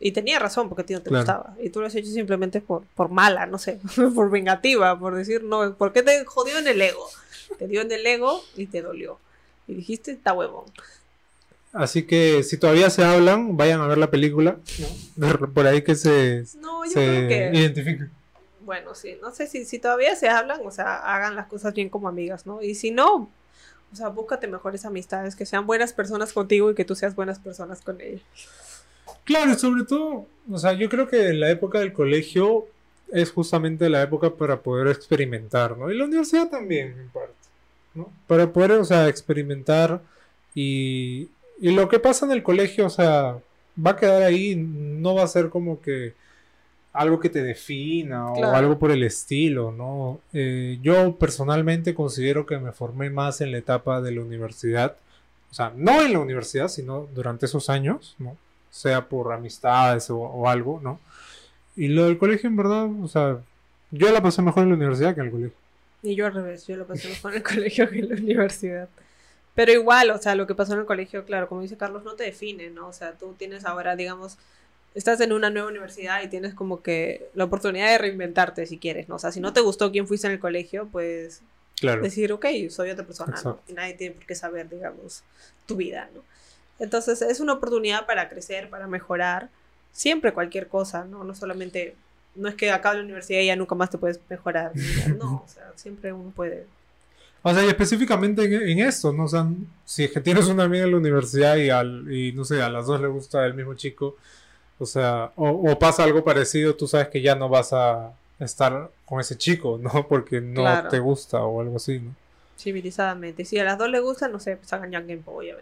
Y 0.06 0.12
tenía 0.12 0.38
razón 0.38 0.68
porque 0.68 0.82
a 0.82 0.86
ti 0.86 0.94
no 0.94 1.02
te 1.02 1.10
Claro. 1.10 1.24
gustaba. 1.24 1.56
Y 1.64 1.70
tú 1.70 1.80
lo 1.80 1.88
has 1.88 1.96
hecho 1.96 2.10
simplemente 2.12 2.60
por, 2.60 2.84
por 2.94 3.10
mala, 3.10 3.46
no 3.46 3.58
sé, 3.58 3.80
por 4.16 4.30
vengativa, 4.30 5.00
por 5.00 5.16
decir, 5.16 5.44
no, 5.44 5.76
¿por 5.76 5.94
qué 5.94 6.04
te 6.04 6.26
jodió 6.26 6.58
en 6.58 6.68
el 6.68 6.82
ego? 6.82 7.08
Te 7.58 7.68
dio 7.68 7.80
en 7.82 7.90
el 7.92 8.06
ego 8.06 8.44
y 8.58 8.66
te 8.66 8.82
dolió. 8.82 9.18
Y 9.66 9.76
dijiste, 9.76 10.12
está 10.12 10.34
huevón. 10.34 10.66
Así 11.72 12.04
que 12.04 12.44
si 12.44 12.58
todavía 12.58 12.90
se 12.90 13.04
hablan, 13.04 13.56
vayan 13.56 13.80
a 13.80 13.88
ver 13.88 13.98
la 13.98 14.12
película. 14.12 14.58
¿no? 15.16 15.28
Por 15.54 15.68
ahí 15.68 15.82
que 15.84 15.96
se, 15.96 16.44
No, 16.60 16.84
yo 16.84 16.92
se 16.92 17.00
creo 17.00 17.28
que... 17.30 17.58
identifiquen. 17.60 18.12
Bueno, 18.66 18.96
sí, 18.96 19.18
no 19.22 19.32
sé 19.32 19.48
si, 19.48 19.64
si 19.66 19.80
todavía 19.80 20.16
se 20.18 20.28
hablan, 20.30 20.60
o 20.66 20.72
sea, 20.72 20.96
hagan 20.98 21.36
las 21.38 21.48
cosas 21.48 21.74
bien 21.74 21.88
como 21.90 22.08
amigas, 22.10 22.46
¿no? 22.46 22.62
Y 22.62 22.76
si 22.76 22.92
no, 22.92 23.30
o 23.92 23.96
sea, 23.96 24.08
búscate 24.10 24.48
mejores 24.48 24.86
amistades, 24.86 25.36
que 25.36 25.46
sean 25.46 25.66
buenas 25.66 25.92
personas 25.94 26.32
contigo 26.34 26.72
y 26.72 26.76
que 26.76 26.86
tú 26.86 26.96
seas 26.96 27.16
buenas 27.16 27.40
personas 27.40 27.82
con 27.82 28.00
ellos. 28.02 28.22
Claro, 29.26 29.52
y 29.52 29.56
sobre 29.56 29.84
todo, 29.86 30.26
o 30.52 30.58
sea, 30.58 30.74
yo 30.74 30.90
creo 30.90 31.08
que 31.08 31.34
la 31.34 31.50
época 31.50 31.80
del 31.80 31.94
colegio 31.94 32.68
es 33.12 33.32
justamente 33.32 33.90
la 33.90 34.02
época 34.02 34.32
para 34.32 34.62
poder 34.62 34.88
experimentar, 34.88 35.78
¿no? 35.78 35.92
Y 35.92 35.98
la 35.98 36.06
universidad 36.06 36.50
también, 36.50 36.96
en 37.00 37.10
parte, 37.10 37.34
¿no? 37.94 38.10
Para 38.28 38.52
poder, 38.52 38.72
o 38.72 38.86
sea, 38.86 39.08
experimentar 39.08 40.02
y, 40.56 41.30
y 41.60 41.72
lo 41.72 41.88
que 41.88 42.00
pasa 42.00 42.26
en 42.26 42.32
el 42.32 42.44
colegio, 42.44 42.88
o 42.88 42.90
sea, 42.90 43.38
va 43.86 43.92
a 43.92 43.96
quedar 43.96 44.24
ahí, 44.24 44.56
no 44.56 45.16
va 45.16 45.24
a 45.24 45.28
ser 45.28 45.50
como 45.50 45.82
que 45.82 46.14
algo 46.92 47.20
que 47.20 47.30
te 47.30 47.42
defina 47.44 48.32
o 48.32 48.36
Claro. 48.36 48.56
algo 48.56 48.80
por 48.80 48.92
el 48.92 49.04
estilo, 49.04 49.72
¿no? 49.72 50.20
Eh, 50.34 50.78
yo 50.82 51.16
personalmente 51.16 51.96
considero 51.96 52.46
que 52.46 52.58
me 52.60 52.72
formé 52.72 53.10
más 53.10 53.42
en 53.42 53.52
la 53.52 53.58
etapa 53.58 54.02
de 54.02 54.12
la 54.12 54.22
universidad, 54.22 54.96
o 55.50 55.54
sea, 55.54 55.72
no 55.76 56.02
en 56.04 56.14
la 56.14 56.20
universidad, 56.20 56.68
sino 56.68 57.08
durante 57.16 57.46
esos 57.48 57.70
años, 57.70 58.16
¿no? 58.20 58.38
Sea 58.74 59.08
por 59.08 59.32
amistades 59.32 60.10
o, 60.10 60.18
o 60.18 60.50
algo, 60.50 60.80
¿no? 60.82 61.00
Y 61.76 61.90
lo 61.90 62.06
del 62.06 62.18
colegio, 62.18 62.50
en 62.50 62.56
verdad, 62.56 62.88
o 63.04 63.08
sea, 63.08 63.38
yo 63.92 64.12
la 64.12 64.22
pasé 64.22 64.42
mejor 64.42 64.64
en 64.64 64.70
la 64.70 64.76
universidad 64.76 65.14
que 65.14 65.20
en 65.22 65.28
el 65.28 65.32
colegio. 65.32 65.58
Y 66.02 66.16
yo 66.16 66.26
al 66.26 66.34
revés, 66.34 66.66
yo 66.66 66.76
lo 66.76 66.88
pasé 66.88 67.08
mejor 67.08 67.32
en 67.32 67.38
el 67.38 67.44
colegio 67.56 67.88
que 67.90 68.00
en 68.00 68.10
la 68.10 68.16
universidad. 68.16 68.90
Pero 69.54 69.72
igual, 69.72 70.10
o 70.10 70.18
sea, 70.18 70.34
lo 70.34 70.48
que 70.48 70.56
pasó 70.56 70.74
en 70.74 70.80
el 70.80 70.86
colegio, 70.88 71.24
claro, 71.26 71.48
como 71.48 71.62
dice 71.62 71.78
Carlos, 71.78 72.04
no 72.04 72.16
te 72.16 72.24
define, 72.24 72.72
¿no? 72.72 72.88
O 72.88 72.94
sea, 72.94 73.14
tú 73.14 73.36
tienes 73.38 73.66
ahora, 73.66 73.96
digamos, 73.96 74.38
estás 74.96 75.22
en 75.22 75.32
una 75.32 75.52
nueva 75.52 75.70
universidad 75.70 76.24
y 76.24 76.28
tienes 76.28 76.56
como 76.56 76.82
que 76.82 77.28
la 77.36 77.44
oportunidad 77.44 77.90
de 77.92 78.00
reinventarte 78.00 78.66
si 78.66 78.80
quieres, 78.80 79.08
¿no? 79.08 79.16
O 79.16 79.20
sea, 79.20 79.32
si 79.32 79.40
no 79.40 79.54
te 79.54 79.62
gustó 79.62 79.92
quién 79.92 80.08
fuiste 80.08 80.26
en 80.28 80.34
el 80.34 80.40
colegio, 80.40 80.88
pues 80.92 81.42
Claro. 81.80 82.02
decir, 82.02 82.32
ok, 82.32 82.46
soy 82.70 82.90
otra 82.90 83.06
persona, 83.06 83.40
¿no? 83.44 83.60
Y 83.68 83.74
nadie 83.74 83.94
tiene 83.94 84.16
por 84.16 84.26
qué 84.26 84.36
saber, 84.36 84.70
digamos, 84.70 85.22
tu 85.68 85.76
vida, 85.76 86.10
¿no? 86.16 86.22
Entonces, 86.84 87.22
es 87.22 87.40
una 87.40 87.54
oportunidad 87.54 88.06
para 88.06 88.30
crecer, 88.30 88.70
para 88.70 88.88
mejorar, 88.88 89.50
siempre 89.94 90.34
cualquier 90.34 90.68
cosa, 90.68 91.06
¿no? 91.06 91.24
No 91.24 91.34
solamente, 91.34 91.96
no 92.36 92.50
es 92.50 92.56
que 92.56 92.72
acabe 92.72 92.98
la 92.98 93.04
universidad 93.04 93.40
y 93.40 93.46
ya 93.48 93.56
nunca 93.56 93.74
más 93.76 93.90
te 93.90 93.98
puedes 93.98 94.20
mejorar, 94.30 94.72
no, 95.18 95.44
o 95.46 95.48
sea, 95.48 95.72
siempre 95.76 96.12
uno 96.12 96.32
puede. 96.36 96.66
O 97.42 97.54
sea, 97.54 97.64
y 97.66 97.68
específicamente 97.68 98.44
en, 98.44 98.54
en 98.70 98.80
esto, 98.88 99.12
¿no? 99.14 99.26
O 99.26 99.28
sea, 99.28 99.46
si 99.86 100.04
es 100.06 100.12
que 100.12 100.22
tienes 100.22 100.48
una 100.48 100.64
amiga 100.64 100.86
en 100.86 100.92
la 100.92 100.98
universidad 100.98 101.56
y, 101.58 101.70
al, 101.70 102.12
y 102.12 102.32
no 102.34 102.44
sé, 102.46 102.62
a 102.62 102.70
las 102.70 102.86
dos 102.88 103.00
le 103.02 103.08
gusta 103.08 103.46
el 103.46 103.54
mismo 103.54 103.74
chico, 103.76 104.16
o 104.80 104.86
sea, 104.86 105.32
o, 105.36 105.50
o 105.72 105.80
pasa 105.80 106.04
algo 106.04 106.24
parecido, 106.24 106.76
tú 106.76 106.88
sabes 106.88 107.08
que 107.10 107.22
ya 107.22 107.36
no 107.36 107.50
vas 107.50 107.72
a 107.74 108.12
estar 108.40 108.90
con 109.06 109.20
ese 109.22 109.38
chico, 109.38 109.80
¿no? 109.82 110.08
Porque 110.10 110.42
no 110.42 110.62
Claro. 110.62 110.90
te 110.90 111.00
gusta 111.00 111.44
o 111.44 111.62
algo 111.62 111.78
así, 111.78 112.00
¿no? 112.00 112.14
Civilizadamente. 112.58 113.46
Si 113.46 113.58
a 113.60 113.64
las 113.64 113.78
dos 113.78 113.90
les 113.90 114.02
gusta, 114.02 114.28
no 114.28 114.40
sé, 114.40 114.58
pues 114.58 114.72
hagan 114.74 114.92
Young 114.92 115.08
Game 115.08 115.22
Boy, 115.26 115.54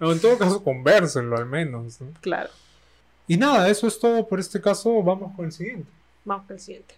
en 0.00 0.20
todo 0.20 0.38
caso, 0.38 0.62
conversenlo 0.62 1.36
al 1.36 1.46
menos, 1.46 2.00
¿no? 2.00 2.08
Claro. 2.20 2.50
Y 3.26 3.36
nada, 3.36 3.68
eso 3.68 3.86
es 3.86 3.98
todo 3.98 4.26
por 4.26 4.40
este 4.40 4.60
caso. 4.60 5.02
Vamos 5.02 5.34
con 5.36 5.44
el 5.44 5.52
siguiente. 5.52 5.88
Vamos 6.24 6.46
con 6.46 6.56
el 6.56 6.60
siguiente. 6.60 6.94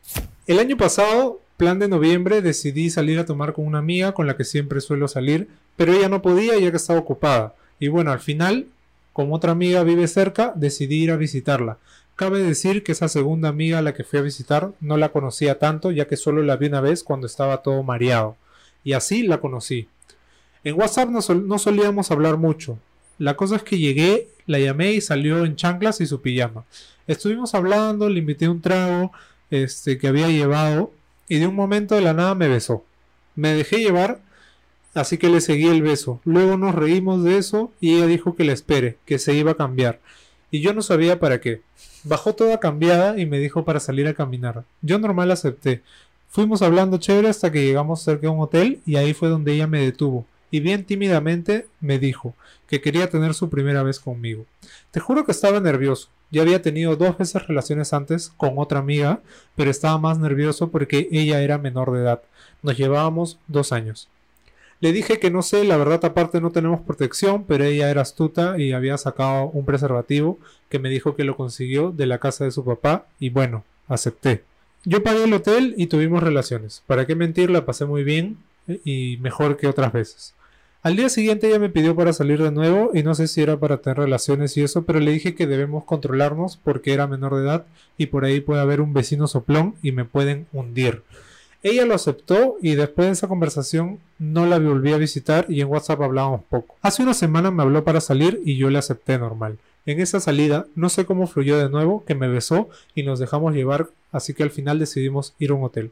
El 0.47 0.59
año 0.59 0.77
pasado, 0.77 1.41
plan 1.57 1.79
de 1.79 1.89
noviembre, 1.89 2.41
decidí 2.43 2.91
salir 2.91 3.19
a 3.19 3.27
tomar 3.27 3.53
con 3.53 3.67
una 3.67 3.79
amiga 3.79 4.13
con 4.13 4.27
la 4.27 4.37
que 4.37 4.45
siempre 4.45 4.81
suelo 4.81 5.09
salir, 5.09 5.49
pero 5.77 5.93
ella 5.93 6.09
no 6.09 6.23
podía 6.23 6.59
ya 6.59 6.71
que 6.71 6.77
estaba 6.77 7.01
ocupada. 7.01 7.55
Y 7.79 7.89
bueno, 7.89 8.13
al 8.13 8.21
final, 8.21 8.67
como 9.13 9.35
otra 9.35 9.53
amiga 9.53 9.83
vive 9.83 10.07
cerca, 10.07 10.53
decidí 10.55 11.03
ir 11.03 11.11
a 11.11 11.17
visitarla. 11.17 11.79
Cabe 12.17 12.41
decir 12.43 12.85
que 12.85 12.93
esa 12.93 13.09
segunda 13.09 13.49
amiga 13.49 13.79
a 13.79 13.83
la 13.83 13.95
que 13.95 14.05
fui 14.05 14.19
a 14.19 14.23
visitar 14.23 14.73
no 14.81 14.99
la 14.99 15.09
conocía 15.09 15.59
tanto, 15.59 15.91
ya 15.91 16.07
que 16.07 16.17
solo 16.17 16.43
la 16.43 16.57
vi 16.57 16.67
una 16.67 16.81
vez 16.81 17.03
cuando 17.03 17.27
estaba 17.27 17.63
todo 17.63 17.83
mareado. 17.83 18.37
Y 18.85 18.93
así 18.93 19.23
la 19.23 19.41
conocí. 19.41 19.89
En 20.65 20.79
WhatsApp 20.79 21.09
no, 21.09 21.23
sol- 21.23 21.47
no 21.49 21.59
solíamos 21.59 22.11
hablar 22.11 22.37
mucho. 22.37 22.79
La 23.19 23.37
cosa 23.37 23.57
es 23.57 23.63
que 23.63 23.79
llegué, 23.79 24.29
la 24.47 24.59
llamé 24.59 24.93
y 24.93 25.01
salió 25.01 25.45
en 25.45 25.57
chanclas 25.57 26.01
y 26.01 26.07
su 26.07 26.21
pijama. 26.21 26.65
Estuvimos 27.07 27.55
hablando, 27.55 28.09
le 28.09 28.19
invité 28.21 28.49
un 28.49 28.61
trago 28.61 29.13
este, 29.51 29.99
que 29.99 30.09
había 30.09 30.29
llevado 30.29 30.93
y 31.29 31.39
de 31.39 31.47
un 31.47 31.55
momento 31.55 31.95
de 31.95 32.01
la 32.03 32.13
nada 32.15 32.35
me 32.35 32.49
besó. 32.49 32.85
Me 33.37 33.55
dejé 33.55 33.79
llevar, 33.79 34.21
así 34.95 35.19
que 35.19 35.29
le 35.29 35.41
seguí 35.41 35.67
el 35.67 35.83
beso. 35.83 36.21
Luego 36.25 36.57
nos 36.57 36.75
reímos 36.75 37.25
de 37.25 37.39
eso 37.39 37.73
y 37.81 37.97
ella 37.97 38.07
dijo 38.07 38.37
que 38.37 38.45
la 38.45 38.53
espere, 38.53 38.97
que 39.07 39.19
se 39.19 39.35
iba 39.35 39.53
a 39.53 39.57
cambiar. 39.57 40.01
Y 40.51 40.61
yo 40.61 40.73
no 40.75 40.83
sabía 40.83 41.21
para 41.21 41.41
qué. 41.41 41.63
Bajó 42.05 42.35
toda 42.35 42.59
cambiada 42.61 43.19
y 43.19 43.27
me 43.27 43.39
dijo 43.39 43.65
para 43.65 43.81
salir 43.81 44.09
a 44.09 44.15
caminar. 44.15 44.65
Yo 44.83 44.99
normal 44.99 45.31
acepté. 45.31 45.83
Fuimos 46.29 46.63
hablando 46.63 46.99
chévere 46.99 47.29
hasta 47.29 47.51
que 47.53 47.63
llegamos 47.65 48.03
cerca 48.03 48.23
de 48.23 48.29
un 48.29 48.41
hotel 48.41 48.81
y 48.87 48.97
ahí 48.97 49.15
fue 49.15 49.29
donde 49.29 49.53
ella 49.53 49.67
me 49.67 49.81
detuvo 49.81 50.27
y 50.51 50.61
bien 50.61 50.85
tímidamente 50.85 51.67
me 51.81 51.99
dijo 51.99 52.35
que 52.67 52.81
quería 52.81 53.11
tener 53.11 53.35
su 53.35 53.51
primera 53.51 53.83
vez 53.83 54.01
conmigo. 54.01 54.47
Te 54.91 55.01
juro 55.01 55.25
que 55.25 55.33
estaba 55.33 55.61
nervioso. 55.61 56.09
Ya 56.31 56.43
había 56.43 56.63
tenido 56.63 56.97
dos 56.97 57.19
veces 57.19 57.47
relaciones 57.47 57.93
antes 57.93 58.33
con 58.37 58.55
otra 58.57 58.79
amiga, 58.79 59.21
pero 59.57 59.71
estaba 59.71 59.99
más 59.99 60.19
nervioso 60.19 60.71
porque 60.71 61.09
ella 61.11 61.43
era 61.43 61.59
menor 61.59 61.93
de 61.93 62.01
edad. 62.01 62.23
Nos 62.63 62.77
llevábamos 62.77 63.39
dos 63.49 63.73
años. 63.73 64.09
Le 64.81 64.93
dije 64.93 65.19
que 65.19 65.31
no 65.31 65.43
sé, 65.43 65.65
la 65.65 65.77
verdad 65.77 66.05
aparte 66.05 66.41
no 66.41 66.53
tenemos 66.53 66.81
protección, 66.81 67.45
pero 67.45 67.65
ella 67.65 67.91
era 67.91 68.01
astuta 68.01 68.59
y 68.59 68.73
había 68.73 68.97
sacado 68.97 69.47
un 69.51 69.67
preservativo 69.67 70.39
que 70.71 70.79
me 70.79 70.89
dijo 70.89 71.17
que 71.17 71.25
lo 71.25 71.37
consiguió 71.37 71.91
de 71.91 72.07
la 72.07 72.19
casa 72.19 72.45
de 72.45 72.51
su 72.51 72.65
papá 72.65 73.07
y 73.19 73.29
bueno, 73.29 73.65
acepté. 73.89 74.45
Yo 74.85 75.03
pagué 75.03 75.25
el 75.25 75.35
hotel 75.35 75.75
y 75.77 75.89
tuvimos 75.89 76.23
relaciones. 76.23 76.83
¿Para 76.87 77.07
qué 77.07 77.15
mentir? 77.15 77.51
La 77.51 77.67
pasé 77.67 77.85
muy 77.85 78.05
bien 78.05 78.39
y 78.85 79.19
mejor 79.21 79.59
que 79.59 79.67
otras 79.67 79.93
veces. 79.93 80.35
Al 80.83 80.97
día 80.97 81.11
siguiente 81.11 81.47
ella 81.47 81.59
me 81.59 81.69
pidió 81.69 81.95
para 81.95 82.15
salir 82.15 82.43
de 82.43 82.51
nuevo 82.51 82.93
y 82.95 83.03
no 83.03 83.15
sé 83.15 83.29
si 83.29 83.43
era 83.43 83.59
para 83.59 83.79
tener 83.83 83.99
relaciones 83.99 84.57
y 84.57 84.63
eso, 84.63 84.85
pero 84.85 84.99
le 84.99 85.11
dije 85.11 85.35
que 85.35 85.47
debemos 85.47 85.85
controlarnos 85.85 86.57
porque 86.57 86.95
era 86.95 87.07
menor 87.07 87.37
de 87.37 87.43
edad 87.43 87.67
y 87.99 88.07
por 88.07 88.25
ahí 88.25 88.41
puede 88.41 88.63
haber 88.63 88.81
un 88.81 88.95
vecino 88.95 89.27
soplón 89.27 89.75
y 89.83 89.93
me 89.93 90.07
pueden 90.07 90.47
hundir. 90.55 91.03
Ella 91.63 91.85
lo 91.85 91.95
aceptó 91.95 92.57
y 92.63 92.77
después 92.77 93.09
de 93.09 93.13
esa 93.13 93.29
conversación 93.29 93.99
no 94.19 94.47
la 94.47 94.59
volví 94.59 94.95
a 94.95 94.97
visitar 94.97 95.45
y 95.51 95.61
en 95.61 95.69
WhatsApp 95.69 96.01
hablábamos 96.01 96.45
poco. 96.49 96.77
Hace 96.81 97.03
una 97.03 97.13
semana 97.13 97.51
me 97.51 97.63
habló 97.63 97.85
para 97.85 98.01
salir 98.01 98.41
y 98.47 98.57
yo 98.57 98.71
le 98.71 98.79
acepté 98.79 99.19
normal. 99.19 99.59
En 99.85 100.01
esa 100.01 100.19
salida 100.19 100.65
no 100.77 100.89
sé 100.89 101.05
cómo 101.05 101.27
fluyó 101.27 101.59
de 101.59 101.69
nuevo 101.69 102.07
que 102.07 102.15
me 102.15 102.29
besó 102.29 102.71
y 102.95 103.03
nos 103.03 103.19
dejamos 103.19 103.55
llevar 103.55 103.89
así 104.13 104.35
que 104.35 104.43
al 104.43 104.51
final 104.51 104.79
decidimos 104.79 105.35
ir 105.39 105.51
a 105.51 105.55
un 105.55 105.65
hotel. 105.65 105.91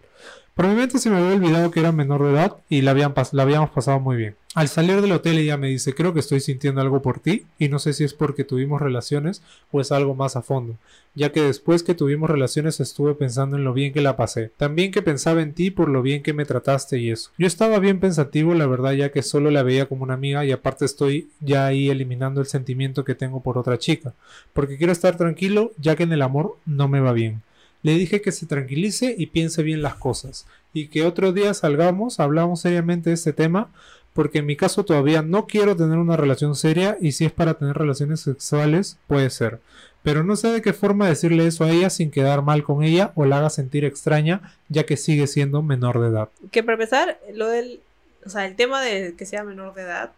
Probablemente 0.58 0.98
se 0.98 1.08
me 1.08 1.18
había 1.18 1.36
olvidado 1.36 1.70
que 1.70 1.78
era 1.78 1.92
menor 1.92 2.24
de 2.24 2.32
edad 2.32 2.56
y 2.68 2.80
la, 2.80 2.92
la 2.92 3.42
habíamos 3.42 3.70
pasado 3.70 4.00
muy 4.00 4.16
bien. 4.16 4.34
Al 4.56 4.66
salir 4.66 5.00
del 5.00 5.12
hotel 5.12 5.38
ella 5.38 5.56
me 5.56 5.68
dice, 5.68 5.94
creo 5.94 6.12
que 6.12 6.18
estoy 6.18 6.40
sintiendo 6.40 6.80
algo 6.80 7.00
por 7.00 7.20
ti 7.20 7.46
y 7.60 7.68
no 7.68 7.78
sé 7.78 7.92
si 7.92 8.02
es 8.02 8.12
porque 8.12 8.42
tuvimos 8.42 8.82
relaciones 8.82 9.40
o 9.70 9.80
es 9.80 9.92
algo 9.92 10.16
más 10.16 10.34
a 10.34 10.42
fondo, 10.42 10.74
ya 11.14 11.30
que 11.30 11.42
después 11.42 11.84
que 11.84 11.94
tuvimos 11.94 12.28
relaciones 12.28 12.80
estuve 12.80 13.14
pensando 13.14 13.56
en 13.56 13.62
lo 13.62 13.72
bien 13.72 13.92
que 13.92 14.00
la 14.00 14.16
pasé, 14.16 14.50
también 14.56 14.90
que 14.90 15.00
pensaba 15.00 15.42
en 15.42 15.52
ti 15.52 15.70
por 15.70 15.88
lo 15.88 16.02
bien 16.02 16.24
que 16.24 16.32
me 16.32 16.44
trataste 16.44 16.98
y 16.98 17.12
eso. 17.12 17.30
Yo 17.38 17.46
estaba 17.46 17.78
bien 17.78 18.00
pensativo, 18.00 18.52
la 18.54 18.66
verdad, 18.66 18.94
ya 18.94 19.12
que 19.12 19.22
solo 19.22 19.52
la 19.52 19.62
veía 19.62 19.86
como 19.86 20.02
una 20.02 20.14
amiga 20.14 20.44
y 20.44 20.50
aparte 20.50 20.86
estoy 20.86 21.30
ya 21.38 21.66
ahí 21.66 21.88
eliminando 21.88 22.40
el 22.40 22.48
sentimiento 22.48 23.04
que 23.04 23.14
tengo 23.14 23.44
por 23.44 23.58
otra 23.58 23.78
chica, 23.78 24.14
porque 24.54 24.76
quiero 24.76 24.92
estar 24.92 25.16
tranquilo 25.16 25.70
ya 25.78 25.94
que 25.94 26.02
en 26.02 26.12
el 26.12 26.22
amor 26.22 26.56
no 26.66 26.88
me 26.88 26.98
va 26.98 27.12
bien. 27.12 27.42
Le 27.82 27.92
dije 27.92 28.20
que 28.20 28.32
se 28.32 28.46
tranquilice 28.46 29.14
y 29.16 29.26
piense 29.26 29.62
bien 29.62 29.82
las 29.82 29.94
cosas, 29.94 30.46
y 30.72 30.88
que 30.88 31.04
otro 31.04 31.32
día 31.32 31.54
salgamos, 31.54 32.20
hablamos 32.20 32.60
seriamente 32.60 33.10
de 33.10 33.14
este 33.14 33.32
tema, 33.32 33.70
porque 34.12 34.38
en 34.38 34.46
mi 34.46 34.56
caso 34.56 34.84
todavía 34.84 35.22
no 35.22 35.46
quiero 35.46 35.76
tener 35.76 35.98
una 35.98 36.16
relación 36.16 36.56
seria 36.56 36.96
y 37.00 37.12
si 37.12 37.24
es 37.24 37.32
para 37.32 37.54
tener 37.54 37.76
relaciones 37.76 38.20
sexuales, 38.20 38.98
puede 39.06 39.30
ser. 39.30 39.60
Pero 40.02 40.24
no 40.24 40.36
sé 40.36 40.48
de 40.48 40.62
qué 40.62 40.72
forma 40.72 41.08
decirle 41.08 41.46
eso 41.46 41.64
a 41.64 41.70
ella 41.70 41.90
sin 41.90 42.10
quedar 42.10 42.42
mal 42.42 42.64
con 42.64 42.82
ella 42.82 43.12
o 43.14 43.26
la 43.26 43.38
haga 43.38 43.50
sentir 43.50 43.84
extraña, 43.84 44.56
ya 44.68 44.86
que 44.86 44.96
sigue 44.96 45.26
siendo 45.26 45.62
menor 45.62 46.00
de 46.00 46.08
edad. 46.08 46.28
Que 46.50 46.62
para 46.62 46.74
empezar, 46.74 47.20
lo 47.32 47.48
del, 47.48 47.80
o 48.24 48.28
sea, 48.28 48.46
el 48.46 48.56
tema 48.56 48.82
de 48.82 49.14
que 49.16 49.26
sea 49.26 49.44
menor 49.44 49.74
de 49.74 49.82
edad, 49.82 50.12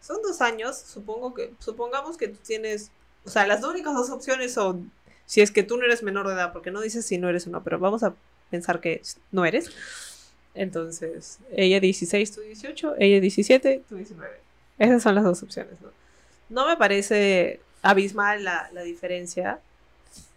son 0.00 0.18
dos 0.22 0.40
años, 0.40 0.76
supongo 0.76 1.34
que, 1.34 1.52
supongamos 1.58 2.16
que 2.16 2.28
tú 2.28 2.38
tienes, 2.44 2.90
o 3.24 3.30
sea, 3.30 3.46
las 3.46 3.64
únicas 3.64 3.94
dos 3.94 4.10
opciones 4.10 4.54
son 4.54 4.90
si 5.26 5.40
es 5.40 5.50
que 5.50 5.62
tú 5.62 5.76
no 5.76 5.84
eres 5.84 6.02
menor 6.02 6.26
de 6.28 6.34
edad, 6.34 6.52
porque 6.52 6.70
no 6.70 6.80
dices 6.80 7.04
si 7.06 7.18
no 7.18 7.28
eres 7.28 7.46
o 7.46 7.50
no, 7.50 7.62
pero 7.62 7.78
vamos 7.78 8.02
a 8.02 8.14
pensar 8.50 8.80
que 8.80 9.02
no 9.30 9.44
eres. 9.44 9.70
Entonces, 10.54 11.38
ella 11.52 11.80
16, 11.80 12.32
tú 12.32 12.40
18, 12.42 12.96
ella 12.98 13.20
17, 13.20 13.82
tú 13.88 13.96
19. 13.96 14.34
Esas 14.78 15.02
son 15.02 15.14
las 15.14 15.24
dos 15.24 15.42
opciones, 15.42 15.80
¿no? 15.80 15.88
No 16.50 16.68
me 16.68 16.76
parece 16.76 17.60
abismal 17.80 18.44
la, 18.44 18.70
la 18.72 18.82
diferencia, 18.82 19.58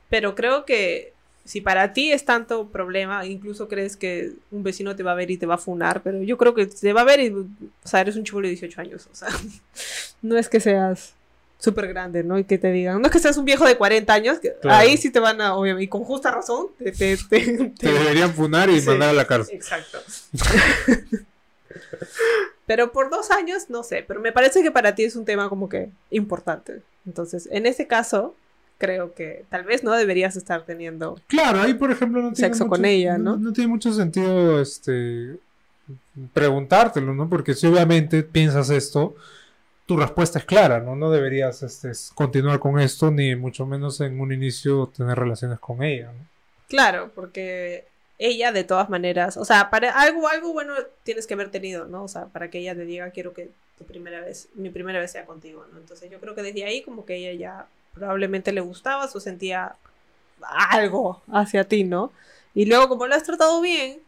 pero 0.09 0.35
creo 0.35 0.65
que 0.65 1.13
si 1.45 1.61
para 1.61 1.93
ti 1.93 2.11
es 2.11 2.25
tanto 2.25 2.67
problema, 2.69 3.25
incluso 3.25 3.67
crees 3.67 3.95
que 3.95 4.33
un 4.49 4.63
vecino 4.63 4.95
te 4.95 5.03
va 5.03 5.11
a 5.11 5.15
ver 5.15 5.29
y 5.29 5.37
te 5.37 5.45
va 5.45 5.55
a 5.55 5.59
funar, 5.59 6.01
pero 6.01 6.21
yo 6.23 6.37
creo 6.37 6.55
que 6.55 6.65
te 6.65 6.91
va 6.91 7.01
a 7.01 7.05
ver 7.05 7.19
y, 7.19 7.29
o 7.29 7.47
sea, 7.83 8.01
eres 8.01 8.15
un 8.15 8.23
chulo 8.23 8.47
de 8.47 8.53
18 8.53 8.81
años, 8.81 9.07
o 9.11 9.15
sea, 9.15 9.29
no 10.23 10.37
es 10.37 10.49
que 10.49 10.59
seas 10.59 11.13
súper 11.59 11.87
grande, 11.87 12.23
¿no? 12.23 12.37
Y 12.37 12.43
que 12.43 12.57
te 12.57 12.71
digan, 12.71 13.01
no 13.01 13.07
es 13.07 13.11
que 13.11 13.19
seas 13.19 13.37
un 13.37 13.45
viejo 13.45 13.65
de 13.65 13.77
40 13.77 14.13
años, 14.13 14.39
que 14.39 14.55
ahí 14.63 14.97
sí 14.97 15.11
te 15.11 15.19
van 15.19 15.41
a, 15.41 15.55
obviamente, 15.55 15.85
y 15.85 15.87
con 15.87 16.03
justa 16.03 16.31
razón, 16.31 16.67
te, 16.77 16.91
te, 16.91 17.17
te, 17.17 17.65
deberían 17.81 18.33
funar 18.33 18.69
y 18.69 18.81
mandar 18.81 19.09
a 19.09 19.13
la 19.13 19.25
cárcel. 19.25 19.55
Exacto. 19.55 19.99
pero 22.65 22.91
por 22.91 23.09
dos 23.09 23.31
años, 23.31 23.69
no 23.69 23.83
sé, 23.83 24.03
pero 24.07 24.19
me 24.19 24.31
parece 24.31 24.61
que 24.61 24.71
para 24.71 24.95
ti 24.95 25.03
es 25.03 25.15
un 25.15 25.25
tema 25.25 25.49
como 25.49 25.69
que 25.69 25.89
importante. 26.11 26.81
Entonces, 27.05 27.47
en 27.51 27.65
ese 27.65 27.87
caso, 27.87 28.35
creo 28.77 29.13
que 29.13 29.45
tal 29.49 29.63
vez 29.63 29.83
no 29.83 29.93
deberías 29.93 30.35
estar 30.35 30.65
teniendo 30.65 31.17
claro 31.27 31.61
ahí 31.61 31.73
por 31.75 31.91
ejemplo 31.91 32.21
no 32.21 32.33
tiene 32.33 32.49
sexo 32.49 32.67
con 32.67 32.83
ella 32.83 33.17
¿no? 33.17 33.37
¿no? 33.37 33.53
tiene 33.53 33.69
mucho 33.69 33.93
sentido 33.93 34.61
este 34.61 35.37
preguntártelo 36.33 37.13
no 37.13 37.29
porque 37.29 37.53
si 37.53 37.67
obviamente 37.67 38.23
piensas 38.23 38.69
esto 38.69 39.15
tu 39.85 39.97
respuesta 39.97 40.39
es 40.39 40.45
clara, 40.45 40.79
¿no? 40.79 40.95
No 40.95 41.11
deberías 41.11 41.61
este, 41.63 41.91
continuar 42.13 42.59
con 42.59 42.79
esto, 42.79 43.11
ni 43.11 43.35
mucho 43.35 43.65
menos 43.65 44.01
en 44.01 44.19
un 44.19 44.31
inicio 44.31 44.87
tener 44.95 45.17
relaciones 45.17 45.59
con 45.59 45.83
ella, 45.83 46.11
¿no? 46.11 46.25
Claro, 46.67 47.11
porque 47.13 47.85
ella 48.17 48.51
de 48.51 48.63
todas 48.63 48.89
maneras, 48.89 49.37
o 49.37 49.45
sea, 49.45 49.69
para 49.69 49.91
algo, 49.91 50.27
algo 50.27 50.53
bueno 50.53 50.73
tienes 51.03 51.27
que 51.27 51.35
haber 51.35 51.51
tenido, 51.51 51.85
¿no? 51.85 52.03
O 52.03 52.07
sea, 52.07 52.25
para 52.25 52.49
que 52.49 52.59
ella 52.59 52.73
te 52.73 52.85
diga, 52.85 53.11
quiero 53.11 53.33
que 53.33 53.51
tu 53.77 53.85
primera 53.85 54.21
vez, 54.21 54.47
mi 54.55 54.69
primera 54.69 54.99
vez 54.99 55.11
sea 55.11 55.25
contigo, 55.25 55.65
¿no? 55.71 55.77
Entonces 55.77 56.09
yo 56.09 56.19
creo 56.19 56.33
que 56.33 56.41
desde 56.41 56.63
ahí 56.63 56.81
como 56.81 57.05
que 57.05 57.15
ella 57.17 57.33
ya 57.33 57.67
probablemente 57.93 58.51
le 58.51 58.61
gustaba 58.61 59.05
o 59.05 59.19
sentía 59.19 59.75
algo 60.41 61.21
hacia 61.31 61.65
ti, 61.65 61.83
¿no? 61.83 62.11
Y 62.55 62.65
luego 62.65 62.89
como 62.89 63.05
lo 63.05 63.15
has 63.15 63.23
tratado 63.23 63.61
bien 63.61 63.99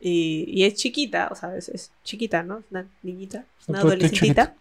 y, 0.00 0.44
y 0.48 0.64
es 0.64 0.74
chiquita, 0.74 1.28
o 1.30 1.34
sea, 1.34 1.56
es, 1.56 1.90
chiquita, 2.04 2.42
¿no? 2.42 2.62
Una 2.70 2.86
niñita, 3.02 3.44
una 3.66 3.80
adolescentita. 3.80 4.54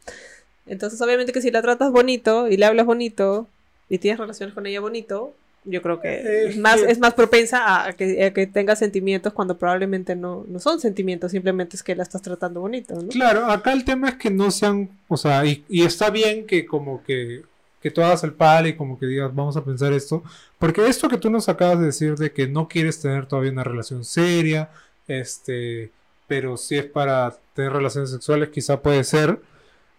Entonces, 0.67 0.99
obviamente 1.01 1.31
que 1.31 1.41
si 1.41 1.51
la 1.51 1.61
tratas 1.61 1.91
bonito 1.91 2.47
y 2.47 2.57
le 2.57 2.65
hablas 2.65 2.85
bonito 2.85 3.47
y 3.89 3.99
tienes 3.99 4.19
relaciones 4.19 4.53
con 4.55 4.65
ella 4.65 4.79
bonito, 4.79 5.33
yo 5.65 5.81
creo 5.81 5.99
que 5.99 6.47
es 6.47 6.57
más, 6.57 6.81
es 6.81 6.99
más 6.99 7.13
propensa 7.15 7.85
a 7.85 7.93
que, 7.93 8.31
que 8.33 8.47
tenga 8.47 8.75
sentimientos 8.75 9.33
cuando 9.33 9.57
probablemente 9.57 10.15
no, 10.15 10.45
no 10.47 10.59
son 10.59 10.79
sentimientos, 10.79 11.31
simplemente 11.31 11.75
es 11.75 11.83
que 11.83 11.95
la 11.95 12.03
estás 12.03 12.21
tratando 12.21 12.61
bonito, 12.61 12.93
¿no? 12.93 13.07
Claro, 13.09 13.45
acá 13.45 13.73
el 13.73 13.83
tema 13.83 14.09
es 14.09 14.15
que 14.15 14.29
no 14.29 14.51
sean, 14.51 14.89
o 15.07 15.17
sea, 15.17 15.45
y, 15.45 15.63
y 15.67 15.83
está 15.83 16.11
bien 16.11 16.45
que 16.45 16.65
como 16.65 17.03
que, 17.03 17.41
que 17.81 17.91
tú 17.91 18.01
hagas 18.01 18.23
el 18.23 18.33
pal 18.33 18.67
y 18.67 18.75
como 18.75 18.99
que 18.99 19.07
digas, 19.07 19.33
vamos 19.33 19.57
a 19.57 19.63
pensar 19.63 19.91
esto, 19.93 20.23
porque 20.59 20.87
esto 20.87 21.09
que 21.09 21.17
tú 21.17 21.29
nos 21.29 21.49
acabas 21.49 21.79
de 21.79 21.87
decir 21.87 22.15
de 22.15 22.31
que 22.31 22.47
no 22.47 22.67
quieres 22.67 23.01
tener 23.01 23.25
todavía 23.25 23.51
una 23.51 23.63
relación 23.63 24.05
seria, 24.05 24.69
este, 25.07 25.89
pero 26.27 26.57
si 26.57 26.77
es 26.77 26.85
para 26.85 27.35
tener 27.55 27.73
relaciones 27.73 28.11
sexuales, 28.11 28.49
quizá 28.49 28.81
puede 28.81 29.03
ser, 29.03 29.39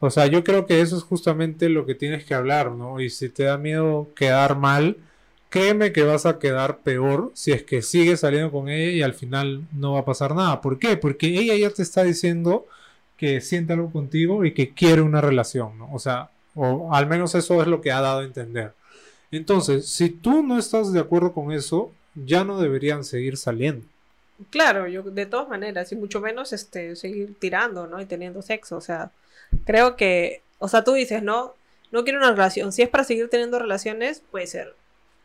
o 0.01 0.11
sea, 0.11 0.27
yo 0.27 0.45
creo 0.45 0.67
que 0.67 0.81
eso 0.81 0.97
es 0.97 1.03
justamente 1.03 1.69
lo 1.69 1.87
que 1.87 1.95
tienes 1.95 2.25
que 2.25 2.35
hablar, 2.35 2.73
¿no? 2.73 3.01
Y 3.01 3.11
si 3.11 3.29
te 3.29 3.45
da 3.45 3.57
miedo 3.57 4.09
quedar 4.15 4.57
mal, 4.57 4.97
créeme 5.49 5.93
que 5.93 6.03
vas 6.03 6.27
a 6.27 6.39
quedar 6.39 6.79
peor 6.79 7.31
si 7.35 7.53
es 7.53 7.63
que 7.63 7.83
sigues 7.83 8.21
saliendo 8.21 8.51
con 8.51 8.69
ella 8.69 8.91
y 8.93 9.03
al 9.03 9.15
final 9.15 9.63
no 9.73 9.95
va 9.95 10.01
a 10.01 10.05
pasar 10.05 10.35
nada. 10.35 10.61
¿Por 10.61 10.79
qué? 10.79 10.97
Porque 10.97 11.29
ella 11.29 11.57
ya 11.57 11.71
te 11.71 11.83
está 11.83 12.03
diciendo 12.03 12.67
que 13.17 13.41
siente 13.41 13.73
algo 13.73 13.91
contigo 13.91 14.45
y 14.45 14.53
que 14.53 14.71
quiere 14.75 15.01
una 15.01 15.21
relación, 15.21 15.79
¿no? 15.79 15.93
O 15.93 15.99
sea, 15.99 16.31
o 16.55 16.95
al 16.95 17.07
menos 17.07 17.35
eso 17.35 17.63
es 17.63 17.69
lo 17.69 17.81
que 17.81 17.93
ha 17.93 18.01
dado 18.01 18.21
a 18.21 18.25
entender. 18.25 18.73
Entonces, 19.31 19.89
si 19.89 20.11
tú 20.11 20.43
no 20.43 20.59
estás 20.59 20.93
de 20.93 21.01
acuerdo 21.01 21.33
con 21.33 21.53
eso, 21.53 21.93
ya 22.15 22.45
no 22.45 22.61
deberían 22.61 23.05
seguir 23.05 23.37
saliendo. 23.37 23.87
Claro, 24.51 24.87
yo 24.87 25.03
de 25.03 25.27
todas 25.27 25.49
maneras, 25.49 25.91
y 25.93 25.97
mucho 25.97 26.21
menos 26.21 26.53
este 26.53 26.97
seguir 26.97 27.35
tirando, 27.39 27.87
¿no? 27.87 28.01
Y 28.01 28.07
teniendo 28.07 28.43
sexo, 28.43 28.77
o 28.77 28.81
sea, 28.81 29.11
creo 29.65 29.97
que, 29.97 30.43
o 30.59 30.69
sea, 30.69 30.85
tú 30.85 30.93
dices, 30.93 31.23
no, 31.23 31.55
no 31.93 32.05
quiero 32.05 32.19
una 32.19 32.31
relación. 32.31 32.73
Si 32.73 32.83
es 32.83 32.89
para 32.89 33.05
seguir 33.05 33.29
teniendo 33.29 33.59
relaciones, 33.59 34.23
puede 34.31 34.47
ser. 34.47 34.75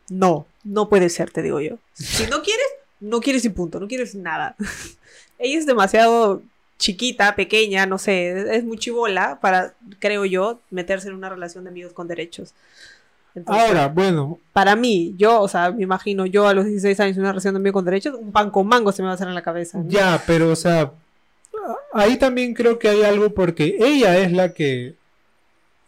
No, 0.08 0.46
no 0.64 0.88
puede 0.88 1.08
ser, 1.08 1.30
te 1.30 1.42
digo 1.42 1.60
yo. 1.60 1.78
Si 1.94 2.26
no 2.26 2.42
quieres, 2.42 2.66
no 3.00 3.20
quieres 3.20 3.44
y 3.44 3.48
punto, 3.48 3.80
no 3.80 3.88
quieres 3.88 4.14
nada. 4.14 4.56
Ella 5.38 5.58
es 5.58 5.66
demasiado 5.66 6.42
chiquita, 6.78 7.36
pequeña, 7.36 7.86
no 7.86 7.98
sé, 7.98 8.56
es 8.56 8.64
muy 8.64 8.76
chivola 8.76 9.38
para, 9.40 9.74
creo 10.00 10.24
yo, 10.24 10.60
meterse 10.70 11.08
en 11.08 11.14
una 11.14 11.28
relación 11.28 11.64
de 11.64 11.70
amigos 11.70 11.92
con 11.92 12.08
derechos. 12.08 12.54
Ahora, 13.46 13.88
bueno. 13.88 14.38
Para 14.52 14.76
mí, 14.76 15.14
yo, 15.16 15.40
o 15.40 15.48
sea, 15.48 15.70
me 15.70 15.84
imagino 15.84 16.26
yo 16.26 16.46
a 16.46 16.54
los 16.54 16.66
16 16.66 17.00
años 17.00 17.16
en 17.16 17.22
una 17.22 17.30
relación 17.30 17.54
de 17.54 17.58
amigos 17.58 17.74
con 17.74 17.84
derechos, 17.84 18.16
un 18.18 18.32
pan 18.32 18.50
con 18.50 18.66
mango 18.66 18.92
se 18.92 19.02
me 19.02 19.06
va 19.06 19.12
a 19.12 19.14
hacer 19.14 19.28
en 19.28 19.34
la 19.34 19.42
cabeza. 19.42 19.82
Ya, 19.86 20.22
pero, 20.26 20.50
o 20.50 20.56
sea, 20.56 20.92
ahí 21.92 22.18
también 22.18 22.54
creo 22.54 22.78
que 22.78 22.88
hay 22.88 23.02
algo 23.02 23.32
porque 23.34 23.76
ella 23.80 24.18
es 24.18 24.32
la 24.32 24.52
que 24.54 24.94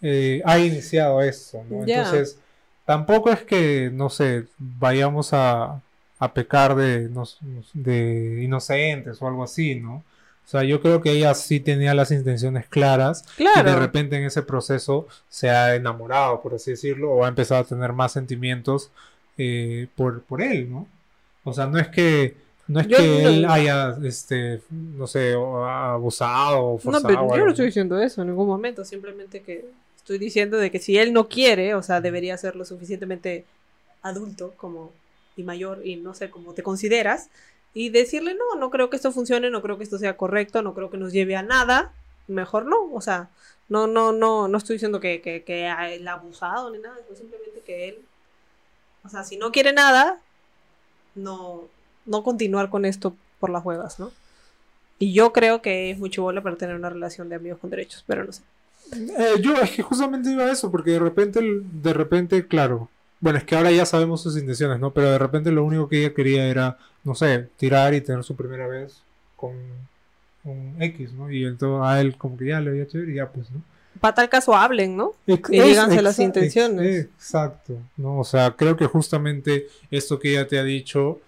eh, 0.03 0.43
ha 0.45 0.59
iniciado 0.59 1.23
esto, 1.23 1.65
¿no? 1.69 1.85
Entonces, 1.85 2.39
tampoco 2.85 3.31
es 3.31 3.43
que, 3.43 3.91
no 3.93 4.11
sé, 4.11 4.47
vayamos 4.59 5.33
a, 5.33 5.81
a 6.19 6.35
pecar 6.35 6.75
de, 6.77 7.09
nos- 7.09 7.39
de 7.73 8.41
inocentes 8.43 9.21
o 9.23 9.27
algo 9.29 9.45
así, 9.45 9.77
¿no? 9.77 10.05
O 10.47 10.49
sea, 10.49 10.63
yo 10.63 10.83
creo 10.83 11.01
que 11.01 11.11
ella 11.13 11.33
sí 11.35 11.59
tenía 11.61 11.95
las 11.95 12.11
intenciones 12.11 12.67
claras 12.69 13.25
y 13.39 13.41
de 13.43 13.63
Claro. 13.63 13.81
repente 13.81 14.17
en 14.17 14.25
ese 14.25 14.43
proceso 14.43 15.07
se 15.29 15.49
ha 15.51 15.75
enamorado, 15.75 16.43
por 16.43 16.55
así 16.55 16.73
decirlo, 16.73 17.13
o 17.13 17.25
ha 17.25 17.29
empezado 17.29 17.63
a 17.63 17.65
tener 17.65 17.93
más 17.95 18.13
sentimientos 18.13 18.91
eh, 19.39 19.89
por, 19.97 20.23
por 20.23 20.43
él, 20.43 20.71
¿no? 20.71 20.87
O 21.45 21.53
sea, 21.55 21.67
no 21.67 21.79
es 21.79 21.89
que 21.89 22.37
no 22.69 22.81
es 22.81 22.87
Yo 22.89 22.97
que 22.99 23.23
no- 23.23 23.29
él 23.29 23.45
haya, 23.47 23.97
este, 24.05 24.61
no 24.71 25.07
sé, 25.07 25.35
abusado 25.35 26.61
o 26.63 26.73
No, 26.75 26.79
forzado. 26.79 27.07
pero 27.09 27.21
o 27.25 27.29
yo 27.29 27.35
algo. 27.35 27.45
no 27.47 27.51
estoy 27.53 27.67
diciendo 27.67 28.01
eso 28.01 28.23
en 28.23 28.29
ningún 28.29 28.47
momento, 28.47 28.85
simplemente 28.85 29.43
que 29.43 29.65
estoy 29.97 30.19
diciendo 30.19 30.57
de 30.59 30.71
que 30.71 30.79
si 30.79 30.99
él 30.99 31.13
no 31.13 31.29
quiere, 31.29 31.75
o 31.75 31.83
sea, 31.83 32.01
debería 32.01 32.37
ser 32.39 32.57
lo 32.57 32.65
suficientemente 32.65 33.45
adulto 34.03 34.53
como 34.57 34.93
y 35.37 35.43
mayor 35.43 35.85
y 35.87 35.97
no 35.97 36.15
sé 36.15 36.31
cómo 36.31 36.53
te 36.55 36.63
consideras 36.63 37.29
y 37.73 37.89
decirle 37.89 38.35
no, 38.35 38.59
no 38.59 38.71
creo 38.71 38.89
que 38.91 38.97
esto 38.97 39.11
funcione, 39.13 39.51
no 39.51 39.63
creo 39.63 39.79
que 39.79 39.85
esto 39.85 39.99
sea 39.99 40.17
correcto, 40.17 40.63
no 40.63 40.75
creo 40.75 40.91
que 40.91 40.97
nos 40.99 41.13
lleve 41.13 41.35
a 41.37 41.43
nada, 41.43 41.93
mejor 42.29 42.67
no, 42.67 42.93
o 42.93 43.01
sea, 43.01 43.31
no, 43.69 43.87
no, 43.87 44.13
no, 44.13 44.47
no 44.47 44.59
estoy 44.59 44.75
diciendo 44.77 45.01
que, 45.01 45.21
que, 45.23 45.43
que 45.43 45.67
ha 45.67 45.89
abusado 46.13 46.71
ni 46.71 46.79
nada, 46.79 46.97
simplemente 47.17 47.61
que 47.67 47.89
él, 47.89 47.99
o 49.05 49.09
sea, 49.09 49.25
si 49.25 49.37
no 49.39 49.51
quiere 49.53 49.73
nada, 49.73 50.21
no, 51.15 51.63
no 52.07 52.23
continuar 52.23 52.71
con 52.71 52.85
esto 52.85 53.15
por 53.41 53.51
las 53.51 53.65
huevas, 53.65 53.99
¿no? 53.99 54.11
Y 54.99 55.13
yo 55.13 55.33
creo 55.33 55.61
que 55.63 55.91
es 55.91 55.99
mucho 55.99 56.23
bola 56.23 56.41
para 56.43 56.57
tener 56.57 56.77
una 56.77 56.89
relación 56.91 57.29
de 57.29 57.37
amigos 57.37 57.59
con 57.61 57.71
derechos, 57.71 58.05
pero 58.07 58.25
no 58.25 58.33
sé. 58.33 58.43
Eh, 58.93 59.41
yo 59.41 59.55
es 59.57 59.71
que 59.73 59.83
justamente 59.83 60.31
iba 60.31 60.45
a 60.45 60.53
eso, 60.53 60.71
porque 60.71 60.93
de 60.93 60.99
repente, 60.99 61.41
de 61.43 61.93
repente, 61.93 62.47
claro, 62.47 62.89
bueno, 63.21 63.39
es 63.39 63.45
que 63.45 63.57
ahora 63.57 63.71
ya 63.73 63.87
sabemos 63.87 64.23
sus 64.23 64.37
intenciones, 64.37 64.79
¿no? 64.79 64.93
Pero 64.93 65.11
de 65.11 65.19
repente 65.19 65.51
lo 65.51 65.65
único 65.65 65.89
que 65.89 66.01
ella 66.05 66.15
quería 66.15 66.47
era, 66.47 66.79
no 67.03 67.15
sé, 67.15 67.49
tirar 67.57 67.95
y 67.95 68.01
tener 68.03 68.23
su 68.23 68.37
primera 68.37 68.67
vez 68.67 68.99
con 69.37 69.53
un 70.45 70.77
X, 70.79 71.13
¿no? 71.15 71.31
Y 71.31 71.45
entonces 71.45 71.87
a 71.87 72.01
él 72.01 72.17
como 72.19 72.37
que 72.37 72.47
ya 72.47 72.61
le 72.61 72.71
había 72.71 72.87
chévere 72.87 73.13
y 73.13 73.17
ya 73.17 73.29
pues, 73.31 73.51
¿no? 73.51 73.63
Para 74.01 74.15
tal 74.15 74.29
caso 74.29 74.55
hablen, 74.55 74.97
¿no? 74.97 75.13
Ex- 75.27 75.51
Y 75.51 75.61
díganse 75.61 76.03
las 76.03 76.19
intenciones. 76.19 76.97
ex- 77.07 77.09
Exacto, 77.17 77.79
¿no? 77.97 78.19
O 78.19 78.25
sea, 78.25 78.51
creo 78.53 78.77
que 78.77 78.87
justamente 78.87 79.69
esto 79.91 80.19
que 80.19 80.33
ella 80.33 80.47
te 80.47 80.59
ha 80.59 80.65
dicho 80.65 81.21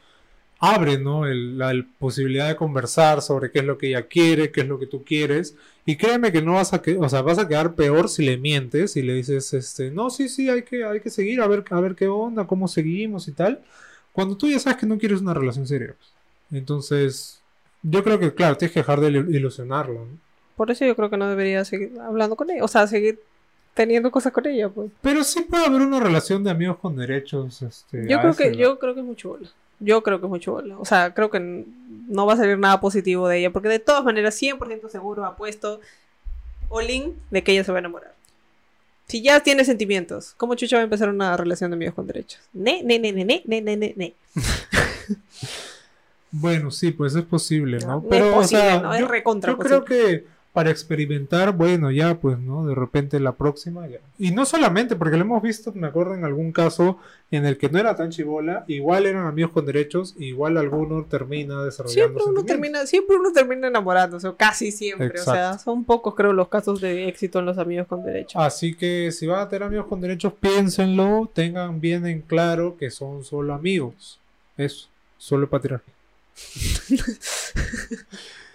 abre, 0.58 0.98
¿no? 0.98 1.26
El- 1.26 1.58
la 1.58 1.70
el 1.70 1.84
posibilidad 1.86 2.48
de 2.48 2.56
conversar 2.56 3.22
sobre 3.22 3.50
qué 3.50 3.60
es 3.60 3.64
lo 3.64 3.78
que 3.78 3.88
ella 3.88 4.06
quiere, 4.08 4.50
qué 4.52 4.62
es 4.62 4.68
lo 4.68 4.78
que 4.78 4.86
tú 4.86 5.04
quieres. 5.04 5.56
Y 5.84 5.96
créeme 5.96 6.32
que 6.32 6.42
no 6.42 6.54
vas 6.54 6.72
a, 6.72 6.82
que, 6.82 6.96
o 6.96 7.08
sea, 7.08 7.22
vas 7.22 7.38
a 7.38 7.46
quedar 7.48 7.74
peor 7.74 8.08
si 8.08 8.24
le 8.24 8.36
mientes 8.38 8.96
y 8.96 9.02
le 9.02 9.14
dices, 9.14 9.52
este, 9.54 9.90
no, 9.90 10.10
sí, 10.10 10.28
sí, 10.28 10.48
hay 10.48 10.62
que, 10.62 10.84
hay 10.84 11.00
que 11.00 11.10
seguir, 11.10 11.40
a 11.40 11.46
ver, 11.46 11.64
a 11.70 11.80
ver 11.80 11.94
qué 11.94 12.08
onda, 12.08 12.46
cómo 12.46 12.68
seguimos 12.68 13.28
y 13.28 13.32
tal. 13.32 13.60
Cuando 14.12 14.36
tú 14.36 14.48
ya 14.48 14.58
sabes 14.58 14.78
que 14.78 14.86
no 14.86 14.98
quieres 14.98 15.20
una 15.20 15.34
relación 15.34 15.66
seria. 15.66 15.94
pues. 15.96 16.10
Entonces, 16.52 17.40
yo 17.82 18.02
creo 18.02 18.18
que, 18.18 18.32
claro, 18.34 18.56
tienes 18.56 18.72
que 18.72 18.80
dejar 18.80 19.00
de 19.00 19.08
ilu- 19.10 19.34
ilusionarla, 19.34 20.00
¿no? 20.00 20.26
Por 20.56 20.70
eso 20.70 20.86
yo 20.86 20.96
creo 20.96 21.10
que 21.10 21.18
no 21.18 21.28
debería 21.28 21.64
seguir 21.64 21.92
hablando 22.00 22.34
con 22.34 22.50
ella, 22.50 22.64
o 22.64 22.68
sea, 22.68 22.86
seguir 22.86 23.20
teniendo 23.74 24.10
cosas 24.10 24.32
con 24.32 24.46
ella, 24.46 24.70
pues. 24.70 24.90
Pero 25.02 25.22
sí 25.22 25.42
puede 25.42 25.66
haber 25.66 25.82
una 25.82 26.00
relación 26.00 26.42
de 26.42 26.50
amigos 26.50 26.78
con 26.78 26.96
derechos. 26.96 27.60
Este, 27.62 28.08
Yo 28.08 28.18
creo 28.20 28.34
que 28.34 28.56
yo 28.56 28.78
creo 28.78 28.94
que 28.94 29.00
es 29.00 29.06
mucho 29.06 29.28
bola. 29.30 29.48
Yo 29.78 30.02
creo 30.02 30.20
que 30.20 30.26
es 30.26 30.30
mucho 30.30 30.52
bola. 30.52 30.78
O 30.78 30.84
sea, 30.84 31.12
creo 31.12 31.30
que 31.30 31.64
no 32.08 32.26
va 32.26 32.34
a 32.34 32.36
salir 32.36 32.58
nada 32.58 32.80
positivo 32.80 33.28
de 33.28 33.38
ella, 33.38 33.52
porque 33.52 33.68
de 33.68 33.78
todas 33.78 34.04
maneras 34.04 34.40
100% 34.40 34.88
seguro 34.88 35.24
ha 35.24 35.36
puesto 35.36 35.80
Olin 36.68 37.14
de 37.30 37.42
que 37.42 37.52
ella 37.52 37.64
se 37.64 37.72
va 37.72 37.78
a 37.78 37.80
enamorar. 37.80 38.14
Si 39.06 39.22
ya 39.22 39.40
tiene 39.40 39.64
sentimientos, 39.64 40.34
¿cómo 40.36 40.54
Chucha 40.56 40.76
va 40.76 40.80
a 40.80 40.84
empezar 40.84 41.08
una 41.08 41.36
relación 41.36 41.70
de 41.70 41.76
amigos 41.76 41.94
con 41.94 42.06
derechos? 42.06 42.40
Ne, 42.52 42.82
ne, 42.82 42.98
ne, 42.98 43.12
ne, 43.12 43.24
ne, 43.24 43.42
ne, 43.46 43.60
ne, 43.60 43.76
ne, 43.76 43.94
ne. 43.96 44.14
Bueno, 46.32 46.70
sí, 46.70 46.90
pues 46.90 47.14
es 47.14 47.24
posible, 47.24 47.78
¿no? 47.78 48.04
Pero, 48.10 48.26
es 48.26 48.34
posible, 48.34 48.62
o 48.62 48.64
sea, 48.64 48.80
no, 48.80 48.94
es 48.94 49.00
yo, 49.00 49.08
recontra 49.08 49.52
yo 49.52 49.58
creo 49.58 49.84
que 49.84 50.26
para 50.56 50.70
experimentar, 50.70 51.52
bueno, 51.52 51.90
ya, 51.90 52.18
pues, 52.18 52.38
¿no? 52.38 52.66
De 52.66 52.74
repente 52.74 53.20
la 53.20 53.32
próxima, 53.32 53.86
ya. 53.88 53.98
Y 54.18 54.30
no 54.30 54.46
solamente, 54.46 54.96
porque 54.96 55.18
lo 55.18 55.24
hemos 55.24 55.42
visto, 55.42 55.70
me 55.74 55.86
acuerdo 55.86 56.14
en 56.14 56.24
algún 56.24 56.50
caso 56.50 56.96
en 57.30 57.44
el 57.44 57.58
que 57.58 57.68
no 57.68 57.78
era 57.78 57.94
tan 57.94 58.08
chivola, 58.08 58.64
igual 58.66 59.04
eran 59.04 59.26
amigos 59.26 59.52
con 59.52 59.66
derechos, 59.66 60.14
igual 60.18 60.56
alguno 60.56 61.04
termina 61.04 61.62
desarrollando 61.62 61.92
Siempre 61.92 62.22
uno 62.26 62.42
termina, 62.46 62.86
siempre 62.86 63.16
uno 63.16 63.32
termina 63.32 63.68
enamorándose, 63.68 64.28
o 64.28 64.36
casi 64.38 64.72
siempre. 64.72 65.20
O 65.20 65.24
sea, 65.24 65.34
Exacto. 65.34 65.64
son 65.64 65.84
pocos, 65.84 66.14
creo, 66.14 66.32
los 66.32 66.48
casos 66.48 66.80
de 66.80 67.06
éxito 67.06 67.40
en 67.40 67.44
los 67.44 67.58
amigos 67.58 67.86
con 67.86 68.02
derechos. 68.02 68.42
Así 68.42 68.74
que 68.74 69.12
si 69.12 69.26
van 69.26 69.40
a 69.40 69.50
tener 69.50 69.64
amigos 69.64 69.88
con 69.88 70.00
derechos, 70.00 70.32
piénsenlo, 70.40 71.30
tengan 71.34 71.82
bien 71.82 72.06
en 72.06 72.22
claro 72.22 72.78
que 72.78 72.90
son 72.90 73.24
solo 73.24 73.52
amigos. 73.52 74.18
Eso, 74.56 74.88
solo 75.18 75.50
para 75.50 75.62
tirar. 75.62 75.82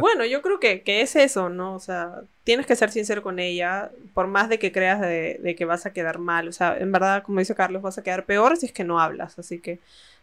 Bueno, 0.00 0.24
yo 0.24 0.40
creo 0.42 0.58
que, 0.58 0.82
que 0.82 1.02
es 1.02 1.16
eso, 1.16 1.48
¿no? 1.48 1.74
O 1.74 1.78
sea, 1.80 2.20
tienes 2.44 2.66
que 2.66 2.76
ser 2.76 2.90
sincero 2.90 3.22
con 3.22 3.38
ella, 3.38 3.90
por 4.14 4.26
más 4.26 4.48
de 4.48 4.58
que 4.58 4.72
creas 4.72 5.00
de, 5.00 5.38
de 5.42 5.54
que 5.54 5.64
vas 5.64 5.84
a 5.86 5.92
quedar 5.92 6.18
mal. 6.18 6.48
O 6.48 6.52
sea, 6.52 6.76
en 6.78 6.90
verdad, 6.92 7.22
como 7.22 7.40
dice 7.40 7.54
Carlos, 7.54 7.82
vas 7.82 7.98
a 7.98 8.02
quedar 8.02 8.24
peor 8.24 8.56
si 8.56 8.66
es 8.66 8.72
que 8.72 8.84
no 8.84 9.00
hablas. 9.00 9.38
Así 9.38 9.58
que 9.58 9.78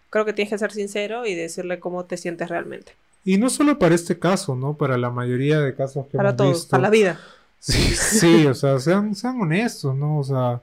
creo 0.09 0.25
que 0.25 0.33
tienes 0.33 0.51
que 0.51 0.57
ser 0.57 0.71
sincero 0.71 1.25
y 1.25 1.35
decirle 1.35 1.79
cómo 1.79 2.05
te 2.05 2.17
sientes 2.17 2.49
realmente. 2.49 2.93
Y 3.25 3.37
no 3.37 3.49
solo 3.49 3.77
para 3.77 3.95
este 3.95 4.17
caso, 4.17 4.55
¿no? 4.55 4.73
Para 4.75 4.97
la 4.97 5.11
mayoría 5.11 5.59
de 5.59 5.75
casos 5.75 6.07
que 6.07 6.17
Para 6.17 6.29
hemos 6.29 6.37
todos, 6.37 6.53
visto. 6.53 6.69
para 6.71 6.83
la 6.83 6.89
vida. 6.89 7.19
Sí, 7.59 7.95
sí, 7.95 8.45
o 8.47 8.53
sea, 8.55 8.79
sean, 8.79 9.13
sean 9.13 9.39
honestos, 9.41 9.93
¿no? 9.95 10.17
O 10.19 10.23
sea, 10.23 10.61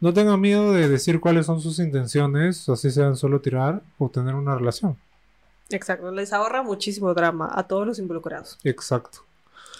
no 0.00 0.14
tengan 0.14 0.40
miedo 0.40 0.72
de 0.72 0.88
decir 0.88 1.20
cuáles 1.20 1.44
son 1.46 1.60
sus 1.60 1.78
intenciones, 1.78 2.66
así 2.70 2.90
sean 2.90 3.16
solo 3.16 3.40
tirar 3.40 3.82
o 3.98 4.08
tener 4.08 4.34
una 4.34 4.56
relación. 4.56 4.96
Exacto, 5.70 6.10
les 6.10 6.32
ahorra 6.32 6.62
muchísimo 6.62 7.14
drama 7.14 7.50
a 7.52 7.66
todos 7.66 7.86
los 7.86 7.98
involucrados. 7.98 8.58
Exacto. 8.64 9.24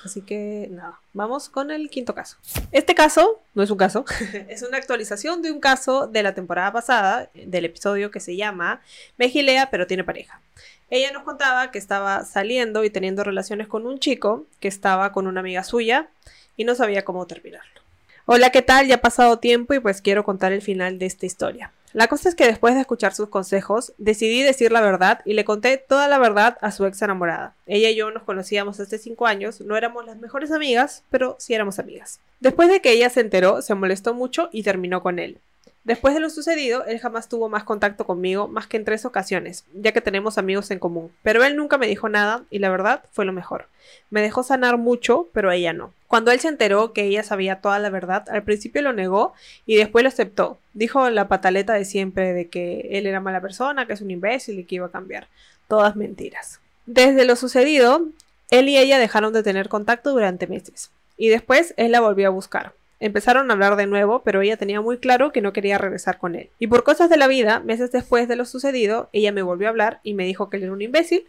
Así 0.04 0.22
que 0.22 0.68
nada, 0.70 0.98
vamos 1.12 1.48
con 1.48 1.70
el 1.70 1.90
quinto 1.90 2.14
caso. 2.14 2.36
Este 2.72 2.94
caso 2.94 3.40
no 3.54 3.62
es 3.62 3.70
un 3.70 3.76
caso, 3.76 4.04
es 4.48 4.62
una 4.62 4.78
actualización 4.78 5.42
de 5.42 5.52
un 5.52 5.60
caso 5.60 6.06
de 6.06 6.22
la 6.22 6.34
temporada 6.34 6.72
pasada, 6.72 7.30
del 7.34 7.66
episodio 7.66 8.10
que 8.10 8.20
se 8.20 8.36
llama 8.36 8.80
Me 9.18 9.28
gilea 9.28 9.70
pero 9.70 9.86
tiene 9.86 10.04
pareja. 10.04 10.40
Ella 10.88 11.12
nos 11.12 11.22
contaba 11.22 11.70
que 11.70 11.78
estaba 11.78 12.24
saliendo 12.24 12.82
y 12.82 12.90
teniendo 12.90 13.22
relaciones 13.22 13.68
con 13.68 13.86
un 13.86 13.98
chico 14.00 14.46
que 14.58 14.68
estaba 14.68 15.12
con 15.12 15.26
una 15.26 15.40
amiga 15.40 15.62
suya 15.62 16.08
y 16.56 16.64
no 16.64 16.74
sabía 16.74 17.04
cómo 17.04 17.26
terminarlo. 17.26 17.80
Hola, 18.26 18.50
¿qué 18.50 18.62
tal? 18.62 18.86
Ya 18.86 18.96
ha 18.96 19.00
pasado 19.00 19.38
tiempo 19.38 19.74
y 19.74 19.80
pues 19.80 20.00
quiero 20.02 20.24
contar 20.24 20.52
el 20.52 20.62
final 20.62 20.98
de 20.98 21.06
esta 21.06 21.26
historia. 21.26 21.72
La 21.92 22.06
cosa 22.06 22.28
es 22.28 22.36
que 22.36 22.46
después 22.46 22.74
de 22.74 22.80
escuchar 22.80 23.14
sus 23.14 23.28
consejos, 23.28 23.92
decidí 23.98 24.42
decir 24.42 24.70
la 24.70 24.80
verdad 24.80 25.20
y 25.24 25.34
le 25.34 25.44
conté 25.44 25.76
toda 25.76 26.06
la 26.06 26.18
verdad 26.18 26.56
a 26.60 26.70
su 26.70 26.86
ex 26.86 27.02
enamorada. 27.02 27.54
Ella 27.66 27.90
y 27.90 27.96
yo 27.96 28.10
nos 28.12 28.22
conocíamos 28.22 28.78
hace 28.78 28.98
cinco 28.98 29.26
años, 29.26 29.60
no 29.60 29.76
éramos 29.76 30.06
las 30.06 30.16
mejores 30.16 30.52
amigas, 30.52 31.02
pero 31.10 31.36
sí 31.40 31.52
éramos 31.52 31.80
amigas. 31.80 32.20
Después 32.38 32.68
de 32.68 32.80
que 32.80 32.92
ella 32.92 33.10
se 33.10 33.20
enteró, 33.20 33.60
se 33.60 33.74
molestó 33.74 34.14
mucho 34.14 34.50
y 34.52 34.62
terminó 34.62 35.02
con 35.02 35.18
él. 35.18 35.38
Después 35.84 36.12
de 36.12 36.20
lo 36.20 36.28
sucedido, 36.28 36.84
él 36.84 36.98
jamás 36.98 37.28
tuvo 37.28 37.48
más 37.48 37.64
contacto 37.64 38.04
conmigo 38.04 38.48
más 38.48 38.66
que 38.66 38.76
en 38.76 38.84
tres 38.84 39.06
ocasiones, 39.06 39.64
ya 39.72 39.92
que 39.92 40.02
tenemos 40.02 40.36
amigos 40.36 40.70
en 40.70 40.78
común. 40.78 41.10
Pero 41.22 41.42
él 41.42 41.56
nunca 41.56 41.78
me 41.78 41.86
dijo 41.86 42.08
nada 42.10 42.44
y 42.50 42.58
la 42.58 42.68
verdad 42.68 43.02
fue 43.12 43.24
lo 43.24 43.32
mejor. 43.32 43.66
Me 44.10 44.20
dejó 44.20 44.42
sanar 44.42 44.76
mucho, 44.76 45.28
pero 45.32 45.50
ella 45.50 45.72
no. 45.72 45.92
Cuando 46.06 46.32
él 46.32 46.40
se 46.40 46.48
enteró 46.48 46.92
que 46.92 47.04
ella 47.04 47.22
sabía 47.22 47.62
toda 47.62 47.78
la 47.78 47.88
verdad, 47.88 48.28
al 48.28 48.42
principio 48.42 48.82
lo 48.82 48.92
negó 48.92 49.32
y 49.64 49.76
después 49.76 50.02
lo 50.02 50.08
aceptó. 50.08 50.58
Dijo 50.74 51.08
la 51.08 51.28
pataleta 51.28 51.72
de 51.72 51.86
siempre 51.86 52.34
de 52.34 52.48
que 52.48 52.88
él 52.90 53.06
era 53.06 53.20
mala 53.20 53.40
persona, 53.40 53.86
que 53.86 53.94
es 53.94 54.02
un 54.02 54.10
imbécil 54.10 54.58
y 54.58 54.64
que 54.64 54.74
iba 54.74 54.86
a 54.86 54.90
cambiar. 54.90 55.28
Todas 55.66 55.96
mentiras. 55.96 56.60
Desde 56.84 57.24
lo 57.24 57.36
sucedido, 57.36 58.06
él 58.50 58.68
y 58.68 58.76
ella 58.76 58.98
dejaron 58.98 59.32
de 59.32 59.42
tener 59.42 59.68
contacto 59.68 60.10
durante 60.10 60.46
meses. 60.46 60.90
Y 61.16 61.28
después 61.28 61.72
él 61.76 61.92
la 61.92 62.00
volvió 62.00 62.26
a 62.26 62.30
buscar. 62.30 62.74
Empezaron 63.00 63.50
a 63.50 63.54
hablar 63.54 63.76
de 63.76 63.86
nuevo, 63.86 64.22
pero 64.22 64.42
ella 64.42 64.58
tenía 64.58 64.82
muy 64.82 64.98
claro 64.98 65.32
que 65.32 65.40
no 65.40 65.54
quería 65.54 65.78
regresar 65.78 66.18
con 66.18 66.34
él. 66.34 66.50
Y 66.58 66.66
por 66.66 66.84
cosas 66.84 67.08
de 67.08 67.16
la 67.16 67.28
vida, 67.28 67.60
meses 67.60 67.90
después 67.90 68.28
de 68.28 68.36
lo 68.36 68.44
sucedido, 68.44 69.08
ella 69.12 69.32
me 69.32 69.42
volvió 69.42 69.68
a 69.68 69.70
hablar 69.70 70.00
y 70.02 70.12
me 70.12 70.26
dijo 70.26 70.50
que 70.50 70.58
él 70.58 70.64
era 70.64 70.72
un 70.72 70.82
imbécil 70.82 71.26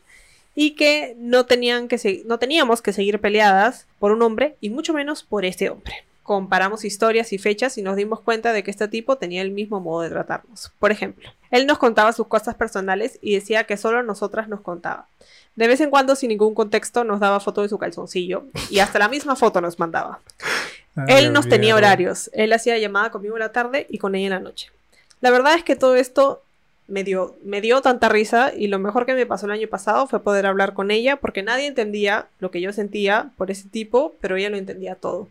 y 0.54 0.72
que 0.72 1.16
no, 1.18 1.46
tenían 1.46 1.88
que 1.88 2.24
no 2.26 2.40
teníamos 2.40 2.82
que 2.82 2.92
seguir 2.92 3.20
peleadas 3.20 3.88
por 4.00 4.12
un 4.12 4.22
hombre 4.22 4.58
y 4.60 4.70
mucho 4.70 4.94
menos 4.94 5.24
por 5.24 5.46
este 5.46 5.70
hombre. 5.70 6.04
Comparamos 6.24 6.86
historias 6.86 7.34
y 7.34 7.38
fechas 7.38 7.78
y 7.78 7.82
nos 7.82 7.96
dimos 7.96 8.20
cuenta 8.20 8.54
de 8.54 8.64
que 8.64 8.72
este 8.72 8.88
tipo 8.88 9.18
tenía 9.18 9.42
el 9.42 9.52
mismo 9.52 9.80
modo 9.80 10.02
de 10.02 10.10
tratarnos. 10.10 10.72
Por 10.78 10.92
ejemplo, 10.92 11.32
él 11.50 11.66
nos 11.66 11.78
contaba 11.78 12.14
sus 12.14 12.28
cosas 12.28 12.56
personales 12.56 13.18
y 13.22 13.34
decía 13.34 13.64
que 13.64 13.78
solo 13.78 14.04
nosotras 14.04 14.48
nos 14.48 14.62
contaba. 14.62 15.08
De 15.56 15.68
vez 15.68 15.82
en 15.82 15.90
cuando, 15.90 16.16
sin 16.16 16.30
ningún 16.30 16.54
contexto, 16.54 17.04
nos 17.04 17.20
daba 17.20 17.40
foto 17.40 17.62
de 17.62 17.70
su 17.70 17.78
calzoncillo 17.78 18.46
y 18.70 18.80
hasta 18.80 19.00
la 19.00 19.10
misma 19.10 19.36
foto 19.36 19.62
nos 19.62 19.80
mandaba. 19.80 20.20
Ay, 20.96 21.26
Él 21.26 21.34
nos 21.34 21.48
tenía 21.48 21.76
horarios. 21.76 22.30
Él 22.34 22.54
hacía 22.54 22.78
llamada 22.78 23.12
conmigo 23.12 23.36
en 23.36 23.42
la 23.42 23.52
tarde 23.52 23.88
y 23.90 23.98
con 23.98 24.16
ella 24.16 24.28
en 24.28 24.34
la 24.34 24.40
noche. 24.40 24.70
La 25.22 25.32
verdad 25.32 25.56
es 25.56 25.64
que 25.64 25.76
todo 25.76 25.96
esto 25.96 26.44
me 26.88 27.04
dio, 27.04 27.38
me 27.44 27.62
dio 27.62 27.82
tanta 27.82 28.10
risa 28.10 28.52
y 28.56 28.68
lo 28.68 28.78
mejor 28.78 29.06
que 29.06 29.14
me 29.14 29.26
pasó 29.26 29.46
el 29.46 29.54
año 29.54 29.68
pasado 29.68 30.08
fue 30.08 30.22
poder 30.22 30.46
hablar 30.46 30.74
con 30.74 30.92
ella 30.92 31.16
porque 31.16 31.42
nadie 31.42 31.68
entendía 31.68 32.28
lo 32.40 32.52
que 32.52 32.60
yo 32.60 32.74
sentía 32.74 33.32
por 33.38 33.50
ese 33.50 33.70
tipo, 33.70 34.16
pero 34.20 34.36
ella 34.36 34.50
lo 34.50 34.58
entendía 34.58 34.96
todo. 34.96 35.30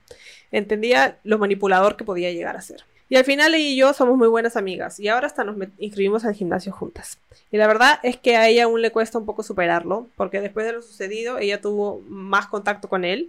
Entendía 0.53 1.19
lo 1.23 1.39
manipulador 1.39 1.97
que 1.97 2.05
podía 2.05 2.33
llegar 2.33 2.57
a 2.57 2.63
ser. 2.63 2.85
Y 3.11 3.17
al 3.17 3.25
final 3.25 3.55
ella 3.55 3.69
y 3.69 3.77
yo 3.77 3.93
somos 3.93 4.17
muy 4.17 4.29
buenas 4.29 4.57
amigas 4.57 5.01
y 5.01 5.09
ahora 5.09 5.27
hasta 5.27 5.43
nos 5.43 5.57
inscribimos 5.79 6.25
al 6.25 6.35
gimnasio 6.35 6.73
juntas. 6.73 7.19
Y 7.51 7.57
la 7.57 7.67
verdad 7.67 7.99
es 8.05 8.17
que 8.17 8.37
a 8.37 8.49
ella 8.49 8.65
aún 8.65 8.81
le 8.81 8.93
cuesta 8.93 9.19
un 9.19 9.27
poco 9.27 9.43
superarlo 9.43 10.07
porque 10.17 10.41
después 10.41 10.65
de 10.65 10.73
lo 10.73 10.81
sucedido 10.81 11.39
ella 11.39 11.61
tuvo 11.61 12.01
más 12.09 12.47
contacto 12.47 12.89
con 12.89 13.05
él 13.05 13.29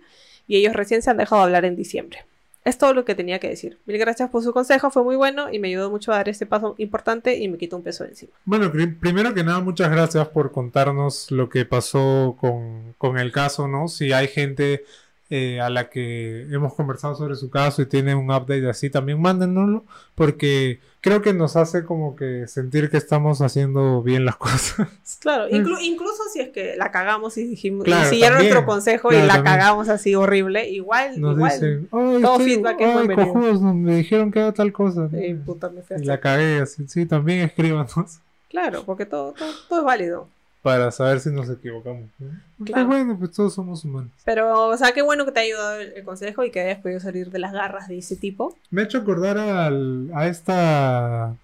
y 0.52 0.58
ellos 0.58 0.74
recién 0.74 1.02
se 1.02 1.10
han 1.10 1.16
dejado 1.16 1.44
hablar 1.44 1.64
en 1.64 1.78
diciembre. 1.78 2.26
Es 2.66 2.78
todo 2.78 2.94
lo 2.94 3.06
que 3.06 3.16
tenía 3.16 3.40
que 3.40 3.48
decir. 3.48 3.78
Mil 3.86 3.98
gracias 3.98 4.30
por 4.30 4.44
su 4.44 4.52
consejo, 4.52 4.92
fue 4.92 5.02
muy 5.02 5.16
bueno 5.16 5.50
y 5.50 5.60
me 5.60 5.70
ayudó 5.70 5.90
mucho 5.90 6.12
a 6.12 6.18
dar 6.18 6.28
este 6.28 6.46
paso 6.46 6.76
importante 6.78 7.38
y 7.38 7.48
me 7.48 7.58
quitó 7.58 7.78
un 7.78 7.84
peso 7.84 8.04
de 8.04 8.10
encima. 8.10 8.34
Bueno, 8.44 8.70
primero 8.70 9.34
que 9.34 9.46
nada, 9.46 9.62
muchas 9.62 9.90
gracias 9.90 10.28
por 10.28 10.52
contarnos 10.52 11.32
lo 11.32 11.48
que 11.48 11.64
pasó 11.64 12.36
con, 12.38 12.96
con 12.98 13.18
el 13.18 13.32
caso, 13.32 13.70
¿no? 13.70 13.88
Si 13.88 14.12
hay 14.12 14.28
gente 14.28 14.84
eh, 15.34 15.62
a 15.62 15.70
la 15.70 15.90
que 15.90 16.42
hemos 16.52 16.74
conversado 16.74 17.16
sobre 17.16 17.38
su 17.38 17.50
caso 17.50 17.82
y 17.82 17.86
tiene 17.86 18.14
un 18.16 18.26
update 18.26 18.70
así, 18.70 18.90
también 18.90 19.22
mándenoslo, 19.22 19.86
porque 20.14 20.82
creo 21.00 21.22
que 21.22 21.32
nos 21.34 21.56
hace 21.56 21.86
como 21.86 22.18
que 22.18 22.50
sentir 22.50 22.90
que 22.90 22.98
estamos 22.98 23.40
haciendo 23.40 24.04
bien 24.04 24.26
las 24.26 24.36
cosas. 24.38 24.90
Claro, 25.22 25.48
incluso 25.50 26.24
si 26.34 26.42
es 26.42 26.50
que 26.50 26.76
la 26.76 26.92
cagamos 26.92 27.38
y 27.38 27.46
dijimos, 27.46 27.88
y 27.88 27.94
siguieron 28.10 28.40
nuestro 28.40 28.66
consejo 28.66 29.14
y 29.14 29.22
la 29.22 29.42
cagamos 29.42 29.88
así 29.88 30.16
horrible, 30.16 30.70
igual, 30.70 31.22
nos 31.22 31.38
igual, 31.38 31.54
dicen, 31.54 31.88
todo 31.90 32.40
feedback 32.40 32.82
es 32.82 33.16
cojudos, 33.16 33.62
me 33.62 33.96
dijeron 33.96 34.32
que 34.32 34.40
era 34.40 34.52
tal 34.52 34.74
cosa. 34.74 35.10
y 35.14 36.04
la 36.04 36.20
cagué 36.20 36.60
así, 36.60 36.90
sí, 36.90 37.06
también 37.06 37.40
escríbanos. 37.40 38.20
Claro, 38.50 38.84
porque 38.86 39.06
todo, 39.06 39.34
todo 39.70 39.80
es 39.80 39.86
válido 39.86 40.28
para 40.62 40.92
saber 40.92 41.20
si 41.20 41.30
nos 41.30 41.50
equivocamos. 41.50 42.10
Claro. 42.64 42.88
bueno, 42.88 43.18
pues 43.18 43.32
todos 43.32 43.54
somos 43.54 43.84
humanos. 43.84 44.12
Pero, 44.26 44.68
o 44.68 44.78
sea, 44.78 44.92
qué 44.92 45.02
bueno 45.02 45.26
que 45.26 45.32
te 45.32 45.40
ha 45.40 45.44
ayudado 45.44 45.80
el, 45.80 46.04
consejo 46.04 46.44
y 46.44 46.52
que 46.52 46.62
hayas 46.62 46.80
podido 46.80 47.00
salir 47.00 47.32
de 47.32 47.40
las 47.40 47.52
garras 47.52 47.88
de 47.88 47.98
ese 47.98 48.16
tipo. 48.16 48.56
Me 48.70 48.82
ha 48.82 48.86
hecho 48.86 49.00
acordar 49.00 49.38
al, 49.38 50.12
a 50.14 50.28
esta 50.28 51.36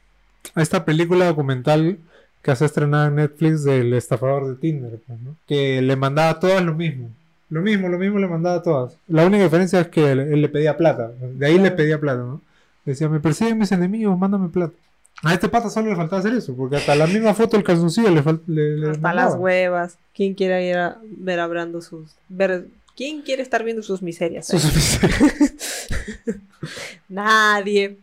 a 0.56 0.62
esta 0.62 0.86
película 0.86 1.26
documental 1.26 2.00
que 2.42 2.56
se 2.56 2.66
estrenado 2.66 3.08
en 3.08 3.16
Netflix 3.16 3.64
del 3.64 3.94
estafador 3.94 4.48
de 4.48 4.56
Tinder, 4.56 5.00
pues, 5.06 5.20
¿no? 5.20 5.36
que 5.48 5.82
le 5.82 5.96
mandaba 5.96 6.30
a 6.30 6.40
todas 6.40 6.64
lo 6.64 6.74
mismo. 6.74 7.10
Lo 7.50 7.62
mismo, 7.62 7.88
lo 7.88 7.98
mismo 7.98 8.20
le 8.20 8.28
mandaba 8.28 8.58
a 8.58 8.62
todas. 8.62 8.98
La 9.08 9.26
única 9.26 9.44
diferencia 9.44 9.80
es 9.80 9.88
que 9.88 10.12
él, 10.12 10.42
le 10.42 10.50
pedía 10.50 10.76
plata. 10.76 11.12
De 11.20 11.46
ahí 11.46 11.58
le 11.58 11.72
pedía 11.72 12.00
plata, 12.00 12.20
¿no? 12.20 12.42
Decía, 12.84 13.10
me 13.10 13.20
persiguen 13.20 13.58
mis 13.58 13.72
enemigos, 13.72 14.18
mándame 14.18 14.50
plata. 14.50 14.74
A 15.24 15.34
este 15.34 15.50
pata 15.50 15.70
solo 15.70 15.90
le 15.90 15.96
faltaba 15.96 16.20
hacer 16.20 16.34
eso, 16.34 16.56
porque 16.56 16.76
hasta 16.76 16.96
la 16.96 17.08
misma 17.08 17.34
foto 17.34 17.58
del 17.58 17.66
calzoncillo 17.66 18.10
le 18.10 18.22
falta. 18.22 18.44
hasta 18.92 19.14
las 19.14 19.36
huevas. 19.36 19.98
¿Quién 20.14 20.36
quiere 20.36 20.68
ir 20.68 20.78
a 20.78 21.00
ver 21.04 21.40
abrando 21.40 21.82
sus. 21.82 22.16
Ver, 22.30 22.68
¿Quién 22.98 23.22
quiere 23.22 23.44
estar 23.44 23.64
viendo 23.64 23.84
sus 23.84 24.02
miserias? 24.02 24.48
Sus 24.48 24.66
miserias. 24.66 25.22
Nadie. 27.10 28.00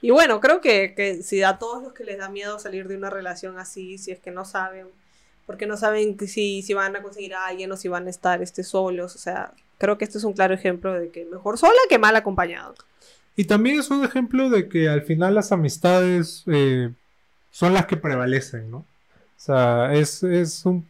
Y 0.00 0.10
bueno, 0.10 0.40
creo 0.40 0.62
que, 0.62 0.94
que, 0.94 1.22
si 1.22 1.42
a 1.42 1.58
todos 1.58 1.82
los 1.82 1.92
que 1.92 2.04
les 2.04 2.16
da 2.16 2.30
miedo 2.30 2.58
salir 2.58 2.88
de 2.88 2.96
una 2.96 3.10
relación 3.10 3.58
así, 3.58 3.98
si 3.98 4.10
es 4.10 4.18
que 4.20 4.30
no 4.30 4.46
saben, 4.46 4.86
porque 5.44 5.66
no 5.66 5.76
saben 5.76 6.18
si, 6.26 6.62
si 6.62 6.72
van 6.72 6.96
a 6.96 7.02
conseguir 7.02 7.34
a 7.34 7.44
alguien 7.44 7.70
o 7.72 7.76
si 7.76 7.88
van 7.88 8.06
a 8.06 8.10
estar 8.10 8.42
este, 8.42 8.64
solos, 8.64 9.14
o 9.16 9.18
sea, 9.18 9.52
creo 9.76 9.98
que 9.98 10.06
este 10.06 10.16
es 10.16 10.24
un 10.24 10.32
claro 10.32 10.54
ejemplo 10.54 10.94
de 10.94 11.10
que 11.10 11.26
mejor 11.26 11.58
sola 11.58 11.78
que 11.90 11.98
mal 11.98 12.16
acompañado. 12.16 12.74
Y 13.38 13.44
también 13.44 13.78
es 13.78 13.88
un 13.92 14.04
ejemplo 14.04 14.50
de 14.50 14.68
que 14.68 14.88
al 14.88 15.02
final 15.02 15.36
las 15.36 15.52
amistades 15.52 16.42
eh, 16.48 16.90
son 17.52 17.72
las 17.72 17.86
que 17.86 17.96
prevalecen, 17.96 18.68
¿no? 18.68 18.78
O 18.78 18.84
sea, 19.36 19.94
es, 19.94 20.24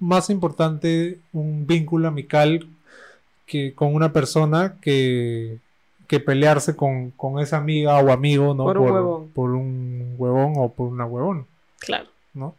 más 0.01 0.31
importante 0.31 1.19
un 1.35 1.67
vínculo 1.67 2.09
amical 2.09 2.67
que 3.45 3.75
con 3.75 3.95
una 3.95 4.15
persona 4.15 4.77
que, 4.81 5.59
que 6.07 6.21
pelearse 6.21 6.75
con, 6.75 7.13
esa 7.39 7.59
amiga 7.59 7.99
o 7.99 8.11
amigo, 8.11 8.55
¿no? 8.55 8.65
Por 8.65 8.79
un 8.79 8.91
huevón. 8.93 9.29
Por 9.29 9.51
un 9.51 10.15
huevón 10.17 10.55
o 10.57 10.73
por 10.73 10.89
una 10.89 11.05
huevón. 11.05 11.47
Claro. 11.81 12.09
¿No? 12.33 12.55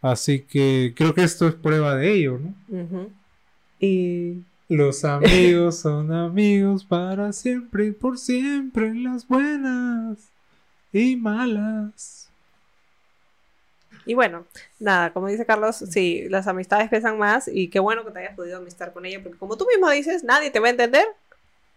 Así 0.00 0.42
que 0.42 0.94
creo 0.96 1.12
que 1.12 1.24
esto 1.24 1.48
es 1.48 1.56
prueba 1.56 1.96
de 1.96 2.12
ello, 2.12 2.38
¿no? 2.38 3.08
Y 3.80 4.44
los 4.68 5.04
amigos 5.04 5.78
son 5.78 6.12
amigos 6.12 6.84
para 6.84 7.32
siempre 7.32 7.86
y 7.86 7.92
por 7.92 8.18
siempre, 8.18 8.94
las 8.94 9.26
buenas 9.26 10.18
y 10.92 11.16
malas. 11.16 12.28
Y 14.04 14.14
bueno, 14.14 14.46
nada, 14.78 15.12
como 15.12 15.28
dice 15.28 15.44
Carlos, 15.44 15.76
sí, 15.76 16.28
las 16.28 16.46
amistades 16.46 16.88
pesan 16.88 17.18
más 17.18 17.48
y 17.48 17.68
qué 17.68 17.78
bueno 17.78 18.04
que 18.04 18.10
te 18.10 18.20
hayas 18.20 18.36
podido 18.36 18.58
amistar 18.58 18.92
con 18.92 19.04
ella, 19.04 19.22
porque 19.22 19.38
como 19.38 19.56
tú 19.56 19.66
mismo 19.66 19.90
dices, 19.90 20.24
nadie 20.24 20.50
te 20.50 20.60
va 20.60 20.68
a 20.68 20.70
entender 20.70 21.06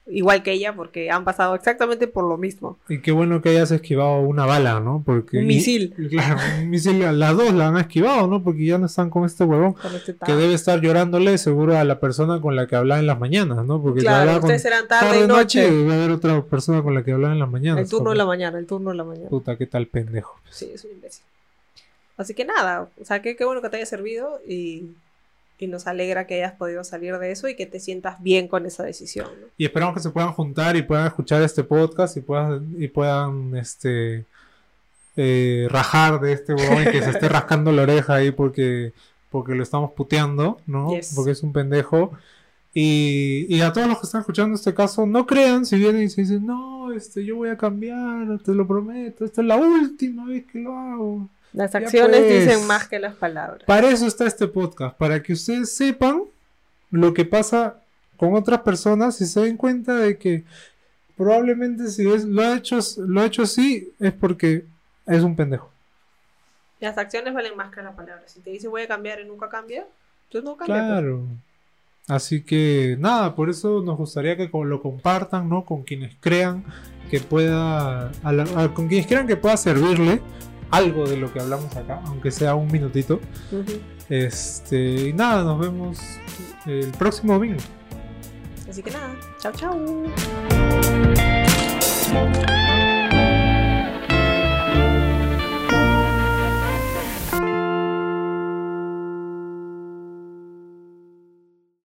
igual 0.08 0.44
que 0.44 0.52
ella, 0.54 0.76
porque 0.76 1.12
han 1.12 1.24
pasado 1.24 1.56
exactamente 1.56 2.08
por 2.08 2.28
lo 2.28 2.38
mismo. 2.38 2.78
Y 2.90 3.00
qué 3.00 3.12
bueno 3.12 3.42
que 3.42 3.50
hayas 3.50 3.72
esquivado 3.72 4.20
una 4.22 4.46
bala, 4.46 4.80
¿no? 4.80 5.04
Porque 5.06 5.40
un 5.40 5.48
misil. 5.48 5.94
claro, 6.10 6.40
un 6.60 6.70
misil, 6.70 7.20
las 7.20 7.36
dos 7.36 7.54
la 7.54 7.68
han 7.68 7.78
esquivado, 7.78 8.28
¿no? 8.28 8.44
Porque 8.44 8.66
ya 8.66 8.78
no 8.78 8.88
están 8.88 9.10
con 9.10 9.26
este 9.26 9.44
huevón 9.44 9.76
este 9.96 10.16
que 10.26 10.34
debe 10.34 10.54
estar 10.54 10.80
llorándole 10.82 11.38
seguro 11.38 11.78
a 11.78 11.84
la 11.84 12.00
persona 12.00 12.42
con 12.42 12.56
la 12.56 12.68
que 12.68 12.76
hablaba 12.76 13.00
en 13.00 13.08
las 13.08 13.20
mañanas, 13.20 13.66
¿no? 13.66 13.82
Porque 13.82 14.02
claro, 14.02 14.38
ustedes 14.40 14.66
eran 14.66 14.88
tarde, 14.88 15.24
y 15.24 15.28
noche. 15.28 15.70
Debe 15.70 15.94
haber 15.94 16.12
otra 16.12 16.42
persona 16.44 16.82
con 16.82 16.94
la 16.94 17.04
que 17.04 17.12
hablaba 17.12 17.34
en 17.34 17.40
las 17.40 17.50
mañanas. 17.50 17.84
El 17.84 17.90
turno 17.90 18.12
de 18.12 18.18
la 18.18 18.26
mañana, 18.26 18.58
el 18.58 18.66
turno 18.66 18.92
de 18.92 18.98
la 18.98 19.04
mañana. 19.04 19.30
Puta, 19.30 19.56
qué 19.56 19.68
tal 19.68 19.88
pendejo. 19.88 20.40
Sí, 20.50 20.72
es 20.74 20.84
un 20.84 20.92
imbécil. 20.92 21.24
Así 22.18 22.34
que 22.34 22.46
nada, 22.46 22.88
o 23.02 23.06
sea, 23.06 23.22
qué, 23.22 23.36
qué 23.36 23.46
bueno 23.46 23.62
que 23.62 23.70
te 23.70 23.78
haya 23.78 23.86
servido 23.86 24.40
y 24.48 24.92
y 25.62 25.68
nos 25.68 25.86
alegra 25.86 26.26
que 26.26 26.34
hayas 26.34 26.54
podido 26.54 26.84
salir 26.84 27.20
de 27.20 27.32
eso 27.32 27.48
y 27.48 27.56
que 27.56 27.68
te 27.68 27.80
sientas 27.80 28.22
bien 28.22 28.48
con 28.48 28.66
esa 28.66 28.82
decisión. 28.82 29.28
Y 29.58 29.66
esperamos 29.66 29.94
que 29.94 30.02
se 30.02 30.10
puedan 30.10 30.34
juntar 30.34 30.76
y 30.76 30.82
puedan 30.82 31.06
escuchar 31.06 31.44
este 31.44 31.64
podcast 31.64 32.18
y 32.18 32.22
puedan, 32.22 32.74
y 32.80 32.88
puedan 32.88 33.56
este, 33.56 34.26
eh, 35.16 35.68
rajar 35.70 36.20
de 36.20 36.34
este 36.34 36.56
huevón 36.56 36.82
y 36.82 36.92
que 36.92 37.04
se 37.04 37.12
esté 37.12 37.30
rascando 37.30 37.72
la 37.72 37.84
oreja 37.84 38.16
ahí 38.16 38.32
porque, 38.32 38.94
porque 39.30 39.54
lo 39.54 39.62
estamos 39.62 39.92
puteando, 39.92 40.60
¿no? 40.66 40.90
Porque 41.16 41.32
es 41.32 41.44
un 41.44 41.54
pendejo. 41.54 42.12
Y, 42.74 43.46
y, 43.48 43.62
a 43.62 43.72
todos 43.72 43.88
los 43.88 44.00
que 44.00 44.08
están 44.08 44.22
escuchando 44.22 44.56
este 44.56 44.74
caso, 44.74 45.06
no 45.06 45.28
crean 45.28 45.68
si 45.68 45.78
vienen 45.78 46.04
y 46.04 46.10
se 46.10 46.22
dicen, 46.22 46.44
no, 46.44 46.92
este, 46.92 47.24
yo 47.24 47.36
voy 47.36 47.50
a 47.50 47.58
cambiar, 47.58 48.40
te 48.40 48.56
lo 48.56 48.66
prometo, 48.66 49.26
esta 49.26 49.42
es 49.42 49.48
la 49.48 49.58
última 49.58 50.26
vez 50.26 50.46
que 50.48 50.60
lo 50.60 50.76
hago. 50.76 51.30
Las 51.54 51.76
acciones 51.76 52.22
pues, 52.22 52.46
dicen 52.46 52.68
más 52.68 52.88
que 52.88 53.00
las 53.00 53.16
palabras. 53.16 53.64
Para 53.66 53.90
eso 53.90 54.08
está 54.08 54.26
este 54.26 54.48
podcast, 54.48 54.98
para 54.98 55.22
que 55.22 55.34
ustedes 55.34 55.76
sepan 55.76 56.24
lo 56.92 57.14
que 57.14 57.26
pasa 57.26 57.82
con 58.18 58.36
otras 58.36 58.62
personas 58.62 59.20
y 59.22 59.26
se 59.26 59.42
den 59.42 59.58
cuenta 59.58 59.96
de 59.96 60.18
que 60.18 60.44
probablemente 61.18 61.88
si 61.88 62.10
es, 62.10 62.24
lo, 62.24 62.42
ha 62.42 62.56
hecho, 62.56 62.80
lo 62.98 63.22
ha 63.22 63.26
hecho 63.26 63.44
así 63.44 63.94
es 64.00 64.14
porque 64.14 64.66
es 65.06 65.24
un 65.24 65.36
pendejo. 65.36 65.72
Las 66.80 66.98
acciones 66.98 67.34
valen 67.34 67.56
más 67.56 67.74
que 67.74 67.82
las 67.82 67.96
palabras. 67.96 68.32
Si 68.32 68.40
te 68.40 68.52
dice 68.52 68.68
voy 68.68 68.84
a 68.84 68.88
cambiar 68.88 69.20
y 69.20 69.26
nunca 69.26 69.50
cambia, 69.50 69.86
entonces 70.26 70.44
no 70.44 70.56
cambia. 70.56 70.76
Pues. 70.76 70.88
Claro. 70.88 71.28
Así 72.08 72.44
que 72.44 72.98
nada, 73.00 73.36
por 73.36 73.50
eso 73.50 73.82
nos 73.82 73.98
gustaría 73.98 74.36
que 74.36 74.50
lo 74.52 74.82
compartan, 74.82 75.48
¿no? 75.48 75.66
Con 75.66 75.84
quienes 75.84 76.16
crean 76.20 76.64
que 77.10 77.20
pueda, 77.20 78.12
con 78.74 78.88
quienes 78.88 79.06
crean 79.06 79.28
que 79.28 79.38
pueda 79.38 79.58
servirle 79.58 80.22
algo 80.72 81.08
de 81.08 81.18
lo 81.18 81.32
que 81.32 81.40
hablamos 81.40 81.76
acá, 81.76 82.02
aunque 82.06 82.32
sea 82.32 82.56
un 82.56 82.68
minutito. 82.68 83.20
Este, 84.10 85.10
y 85.10 85.14
nada, 85.14 85.44
nos 85.44 85.60
vemos 85.60 86.00
el 86.66 86.92
próximo 86.92 87.34
domingo. 87.34 87.60
Así 88.70 88.82
que 88.82 88.92
nada, 88.92 89.14
chao, 89.40 89.52
chao. 89.54 90.04